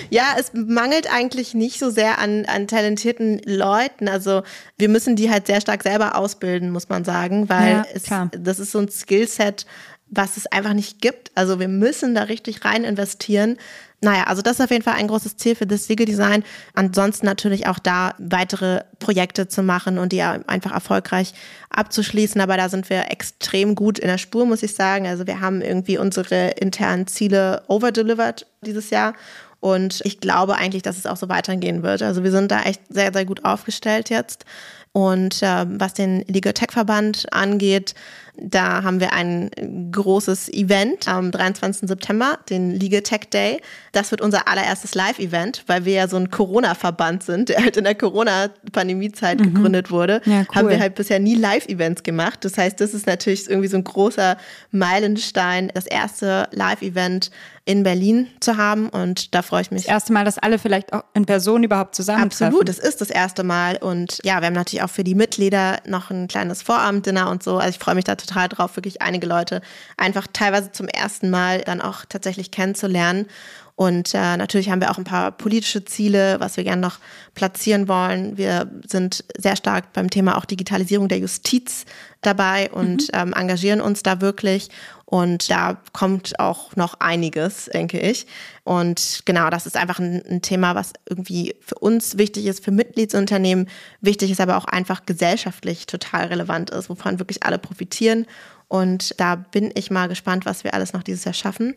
Ja, 0.09 0.35
es 0.39 0.51
mangelt 0.53 1.13
eigentlich 1.13 1.53
nicht 1.53 1.79
so 1.79 1.89
sehr 1.89 2.19
an, 2.19 2.45
an 2.45 2.67
talentierten 2.67 3.41
Leuten. 3.45 4.07
Also 4.07 4.43
wir 4.77 4.89
müssen 4.89 5.15
die 5.15 5.29
halt 5.29 5.47
sehr 5.47 5.61
stark 5.61 5.83
selber 5.83 6.15
ausbilden, 6.15 6.71
muss 6.71 6.89
man 6.89 7.03
sagen, 7.03 7.49
weil 7.49 7.69
ja, 7.69 7.85
es, 7.93 8.05
das 8.31 8.59
ist 8.59 8.71
so 8.71 8.79
ein 8.79 8.89
Skillset, 8.89 9.65
was 10.11 10.37
es 10.37 10.47
einfach 10.47 10.73
nicht 10.73 11.01
gibt. 11.01 11.31
Also 11.35 11.59
wir 11.59 11.67
müssen 11.67 12.15
da 12.15 12.23
richtig 12.23 12.65
rein 12.65 12.83
investieren. 12.83 13.57
Naja, 14.01 14.23
also 14.27 14.41
das 14.41 14.53
ist 14.53 14.61
auf 14.61 14.71
jeden 14.71 14.83
Fall 14.83 14.95
ein 14.95 15.07
großes 15.07 15.35
Ziel 15.37 15.55
für 15.55 15.67
das 15.67 15.89
Legal 15.89 16.05
Design. 16.05 16.43
Ansonsten 16.73 17.25
natürlich 17.25 17.67
auch 17.67 17.79
da 17.79 18.15
weitere 18.17 18.83
Projekte 18.99 19.47
zu 19.47 19.61
machen 19.61 19.97
und 19.97 20.13
die 20.13 20.21
einfach 20.21 20.71
erfolgreich 20.71 21.33
abzuschließen. 21.69 22.39
Aber 22.39 22.55
da 22.55 22.69
sind 22.69 22.89
wir 22.89 23.11
extrem 23.11 23.75
gut 23.75 23.99
in 23.99 24.07
der 24.07 24.17
Spur, 24.17 24.45
muss 24.45 24.63
ich 24.63 24.73
sagen. 24.73 25.05
Also 25.05 25.27
wir 25.27 25.41
haben 25.41 25.61
irgendwie 25.61 25.97
unsere 25.97 26.51
internen 26.51 27.07
Ziele 27.07 27.63
overdelivered 27.67 28.47
dieses 28.61 28.89
Jahr. 28.89 29.13
Und 29.59 29.99
ich 30.05 30.21
glaube 30.21 30.55
eigentlich, 30.55 30.83
dass 30.83 30.97
es 30.97 31.05
auch 31.05 31.17
so 31.17 31.27
weitergehen 31.27 31.83
wird. 31.83 32.01
Also 32.01 32.23
wir 32.23 32.31
sind 32.31 32.51
da 32.51 32.61
echt 32.61 32.81
sehr, 32.89 33.11
sehr 33.11 33.25
gut 33.25 33.43
aufgestellt 33.43 34.09
jetzt. 34.09 34.45
Und 34.91 35.43
äh, 35.43 35.65
was 35.67 35.93
den 35.93 36.21
Legal 36.27 36.53
Tech 36.53 36.71
Verband 36.71 37.31
angeht, 37.31 37.93
da 38.41 38.83
haben 38.83 38.99
wir 38.99 39.13
ein 39.13 39.49
großes 39.91 40.51
Event 40.53 41.07
am 41.07 41.31
23. 41.31 41.87
September, 41.87 42.39
den 42.49 42.71
Legal 42.71 43.01
Tech 43.01 43.29
Day. 43.31 43.61
Das 43.91 44.11
wird 44.11 44.21
unser 44.21 44.47
allererstes 44.47 44.95
Live-Event, 44.95 45.63
weil 45.67 45.85
wir 45.85 45.93
ja 45.93 46.07
so 46.07 46.17
ein 46.17 46.29
Corona-Verband 46.29 47.23
sind, 47.23 47.49
der 47.49 47.63
halt 47.63 47.77
in 47.77 47.83
der 47.83 47.95
Corona-Pandemie-Zeit 47.95 49.39
mhm. 49.39 49.53
gegründet 49.53 49.91
wurde. 49.91 50.21
Ja, 50.25 50.39
cool. 50.41 50.45
Haben 50.55 50.69
wir 50.69 50.79
halt 50.79 50.95
bisher 50.95 51.19
nie 51.19 51.35
Live-Events 51.35 52.03
gemacht. 52.03 52.45
Das 52.45 52.57
heißt, 52.57 52.79
das 52.79 52.93
ist 52.93 53.07
natürlich 53.07 53.49
irgendwie 53.49 53.67
so 53.67 53.77
ein 53.77 53.83
großer 53.83 54.37
Meilenstein, 54.71 55.71
das 55.73 55.85
erste 55.85 56.47
Live-Event 56.51 57.31
in 57.69 57.83
Berlin 57.83 58.27
zu 58.39 58.57
haben 58.57 58.89
und 58.89 59.35
da 59.35 59.43
freue 59.43 59.61
ich 59.61 59.69
mich. 59.69 59.83
Das 59.83 59.91
erste 59.91 60.11
Mal, 60.11 60.25
dass 60.25 60.39
alle 60.39 60.57
vielleicht 60.57 60.91
auch 60.91 61.03
in 61.13 61.27
Person 61.27 61.61
überhaupt 61.61 61.93
zusammentreffen. 61.93 62.47
Absolut, 62.47 62.67
das 62.67 62.79
ist 62.79 62.99
das 62.99 63.11
erste 63.11 63.43
Mal 63.43 63.77
und 63.77 64.17
ja, 64.23 64.39
wir 64.39 64.47
haben 64.47 64.55
natürlich 64.55 64.81
auch 64.81 64.89
für 64.89 65.03
die 65.03 65.13
Mitglieder 65.13 65.77
noch 65.85 66.09
ein 66.09 66.27
kleines 66.27 66.63
Vorabenddinner 66.63 67.29
und 67.29 67.43
so. 67.43 67.59
Also 67.59 67.69
ich 67.69 67.77
freue 67.77 67.93
mich 67.93 68.05
da 68.05 68.15
total 68.15 68.49
drauf, 68.49 68.75
wirklich 68.75 69.03
einige 69.03 69.27
Leute 69.27 69.61
einfach 69.97 70.25
teilweise 70.33 70.71
zum 70.71 70.87
ersten 70.87 71.29
Mal 71.29 71.61
dann 71.61 71.79
auch 71.79 72.05
tatsächlich 72.09 72.49
kennenzulernen. 72.49 73.27
Und 73.75 74.13
äh, 74.13 74.35
natürlich 74.35 74.69
haben 74.69 74.81
wir 74.81 74.91
auch 74.91 74.97
ein 74.97 75.05
paar 75.05 75.31
politische 75.31 75.85
Ziele, 75.85 76.37
was 76.41 76.57
wir 76.57 76.65
gerne 76.65 76.81
noch 76.81 76.97
platzieren 77.33 77.87
wollen. 77.87 78.35
Wir 78.35 78.69
sind 78.85 79.23
sehr 79.37 79.55
stark 79.55 79.93
beim 79.93 80.09
Thema 80.09 80.37
auch 80.37 80.43
Digitalisierung 80.43 81.07
der 81.07 81.19
Justiz 81.19 81.85
dabei 82.21 82.69
und 82.71 83.03
mhm. 83.03 83.07
ähm, 83.13 83.33
engagieren 83.33 83.79
uns 83.79 84.03
da 84.03 84.19
wirklich. 84.19 84.67
Und 85.09 85.49
da 85.49 85.81
kommt 85.91 86.39
auch 86.39 86.75
noch 86.75 86.99
einiges, 86.99 87.65
denke 87.65 87.99
ich. 87.99 88.27
Und 88.63 89.23
genau, 89.25 89.49
das 89.49 89.65
ist 89.65 89.75
einfach 89.75 89.97
ein, 89.97 90.23
ein, 90.23 90.43
Thema, 90.43 90.75
was 90.75 90.93
irgendwie 91.09 91.55
für 91.61 91.79
uns 91.79 92.19
wichtig 92.19 92.45
ist, 92.45 92.63
für 92.63 92.69
Mitgliedsunternehmen 92.69 93.67
wichtig 94.01 94.29
ist, 94.29 94.39
aber 94.39 94.55
auch 94.55 94.65
einfach 94.65 95.07
gesellschaftlich 95.07 95.87
total 95.87 96.27
relevant 96.27 96.69
ist, 96.69 96.91
wovon 96.91 97.17
wirklich 97.17 97.41
alle 97.41 97.57
profitieren. 97.57 98.27
Und 98.67 99.19
da 99.19 99.33
bin 99.35 99.71
ich 99.73 99.89
mal 99.89 100.09
gespannt, 100.09 100.45
was 100.45 100.63
wir 100.63 100.75
alles 100.75 100.93
noch 100.93 101.01
dieses 101.01 101.25
Jahr 101.25 101.33
schaffen. 101.33 101.73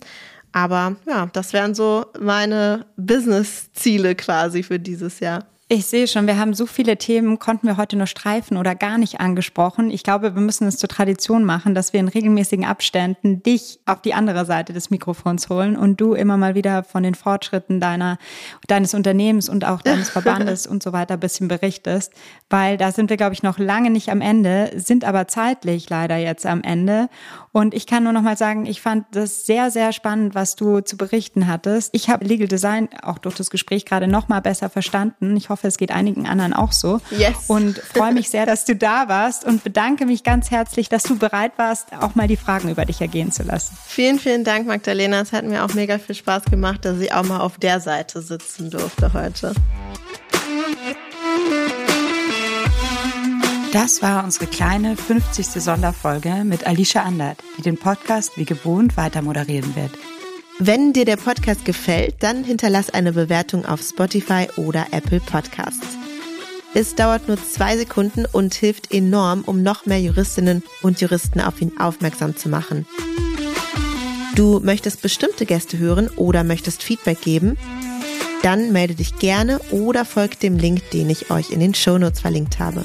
Aber 0.52 0.96
ja, 1.06 1.30
das 1.32 1.54
wären 1.54 1.74
so 1.74 2.04
meine 2.20 2.84
Business-Ziele 2.98 4.14
quasi 4.14 4.62
für 4.62 4.78
dieses 4.78 5.20
Jahr. 5.20 5.46
Ich 5.74 5.86
sehe 5.86 6.06
schon, 6.06 6.26
wir 6.26 6.38
haben 6.38 6.52
so 6.52 6.66
viele 6.66 6.98
Themen, 6.98 7.38
konnten 7.38 7.66
wir 7.66 7.78
heute 7.78 7.96
nur 7.96 8.06
streifen 8.06 8.58
oder 8.58 8.74
gar 8.74 8.98
nicht 8.98 9.20
angesprochen. 9.20 9.90
Ich 9.90 10.02
glaube, 10.02 10.34
wir 10.34 10.42
müssen 10.42 10.66
es 10.66 10.76
zur 10.76 10.90
Tradition 10.90 11.44
machen, 11.44 11.74
dass 11.74 11.94
wir 11.94 12.00
in 12.00 12.08
regelmäßigen 12.08 12.66
Abständen 12.66 13.42
dich 13.42 13.80
auf 13.86 14.02
die 14.02 14.12
andere 14.12 14.44
Seite 14.44 14.74
des 14.74 14.90
Mikrofons 14.90 15.48
holen 15.48 15.74
und 15.78 15.98
du 15.98 16.12
immer 16.12 16.36
mal 16.36 16.54
wieder 16.54 16.84
von 16.84 17.02
den 17.02 17.14
Fortschritten 17.14 17.80
deiner, 17.80 18.18
deines 18.66 18.92
Unternehmens 18.92 19.48
und 19.48 19.64
auch 19.64 19.80
deines 19.80 20.10
Verbandes 20.10 20.66
und 20.66 20.82
so 20.82 20.92
weiter 20.92 21.14
ein 21.14 21.20
bisschen 21.20 21.48
berichtest, 21.48 22.12
weil 22.50 22.76
da 22.76 22.92
sind 22.92 23.08
wir, 23.08 23.16
glaube 23.16 23.32
ich, 23.32 23.42
noch 23.42 23.58
lange 23.58 23.88
nicht 23.88 24.10
am 24.10 24.20
Ende, 24.20 24.72
sind 24.74 25.06
aber 25.06 25.26
zeitlich 25.26 25.88
leider 25.88 26.18
jetzt 26.18 26.44
am 26.44 26.62
Ende. 26.62 27.08
Und 27.52 27.74
ich 27.74 27.86
kann 27.86 28.02
nur 28.04 28.14
noch 28.14 28.22
mal 28.22 28.36
sagen, 28.36 28.64
ich 28.64 28.80
fand 28.80 29.04
das 29.12 29.44
sehr, 29.44 29.70
sehr 29.70 29.92
spannend, 29.92 30.34
was 30.34 30.56
du 30.56 30.80
zu 30.80 30.96
berichten 30.96 31.46
hattest. 31.46 31.90
Ich 31.92 32.08
habe 32.08 32.24
Legal 32.24 32.48
Design 32.48 32.88
auch 33.02 33.18
durch 33.18 33.34
das 33.34 33.50
Gespräch 33.50 33.84
gerade 33.84 34.08
noch 34.08 34.28
mal 34.28 34.40
besser 34.40 34.70
verstanden. 34.70 35.36
Ich 35.36 35.50
hoffe, 35.50 35.68
es 35.68 35.76
geht 35.76 35.92
einigen 35.92 36.26
anderen 36.26 36.54
auch 36.54 36.72
so. 36.72 37.00
Yes. 37.10 37.34
Und 37.48 37.78
freue 37.78 38.14
mich 38.14 38.30
sehr, 38.30 38.46
dass 38.46 38.64
du 38.64 38.74
da 38.74 39.08
warst 39.08 39.44
und 39.44 39.62
bedanke 39.62 40.06
mich 40.06 40.24
ganz 40.24 40.50
herzlich, 40.50 40.88
dass 40.88 41.02
du 41.02 41.18
bereit 41.18 41.52
warst, 41.58 41.88
auch 42.00 42.14
mal 42.14 42.26
die 42.26 42.36
Fragen 42.36 42.70
über 42.70 42.86
dich 42.86 43.02
ergehen 43.02 43.32
zu 43.32 43.42
lassen. 43.42 43.76
Vielen, 43.86 44.18
vielen 44.18 44.44
Dank, 44.44 44.66
Magdalena. 44.66 45.20
Es 45.20 45.32
hat 45.32 45.44
mir 45.44 45.62
auch 45.62 45.74
mega 45.74 45.98
viel 45.98 46.14
Spaß 46.14 46.44
gemacht, 46.46 46.86
dass 46.86 46.98
ich 47.00 47.12
auch 47.12 47.24
mal 47.24 47.40
auf 47.40 47.58
der 47.58 47.80
Seite 47.80 48.22
sitzen 48.22 48.70
durfte 48.70 49.12
heute. 49.12 49.52
Das 53.72 54.02
war 54.02 54.22
unsere 54.22 54.46
kleine 54.46 54.98
50. 54.98 55.46
Sonderfolge 55.46 56.44
mit 56.44 56.66
Alicia 56.66 57.04
Andert, 57.04 57.42
die 57.56 57.62
den 57.62 57.78
Podcast 57.78 58.36
wie 58.36 58.44
gewohnt 58.44 58.98
weiter 58.98 59.22
moderieren 59.22 59.74
wird. 59.74 59.92
Wenn 60.58 60.92
dir 60.92 61.06
der 61.06 61.16
Podcast 61.16 61.64
gefällt, 61.64 62.16
dann 62.22 62.44
hinterlass 62.44 62.90
eine 62.90 63.14
Bewertung 63.14 63.64
auf 63.64 63.80
Spotify 63.80 64.46
oder 64.56 64.88
Apple 64.90 65.20
Podcasts. 65.20 65.86
Es 66.74 66.94
dauert 66.96 67.28
nur 67.28 67.42
zwei 67.42 67.78
Sekunden 67.78 68.26
und 68.30 68.52
hilft 68.52 68.92
enorm, 68.92 69.40
um 69.46 69.62
noch 69.62 69.86
mehr 69.86 70.00
Juristinnen 70.00 70.62
und 70.82 71.00
Juristen 71.00 71.40
auf 71.40 71.62
ihn 71.62 71.78
aufmerksam 71.78 72.36
zu 72.36 72.50
machen. 72.50 72.86
Du 74.34 74.60
möchtest 74.60 75.00
bestimmte 75.00 75.46
Gäste 75.46 75.78
hören 75.78 76.10
oder 76.16 76.44
möchtest 76.44 76.82
Feedback 76.82 77.22
geben? 77.22 77.56
Dann 78.42 78.70
melde 78.72 78.96
dich 78.96 79.18
gerne 79.18 79.60
oder 79.70 80.04
folgt 80.04 80.42
dem 80.42 80.58
Link, 80.58 80.90
den 80.90 81.08
ich 81.08 81.30
euch 81.30 81.50
in 81.50 81.60
den 81.60 81.72
Shownotes 81.72 82.20
verlinkt 82.20 82.58
habe. 82.58 82.84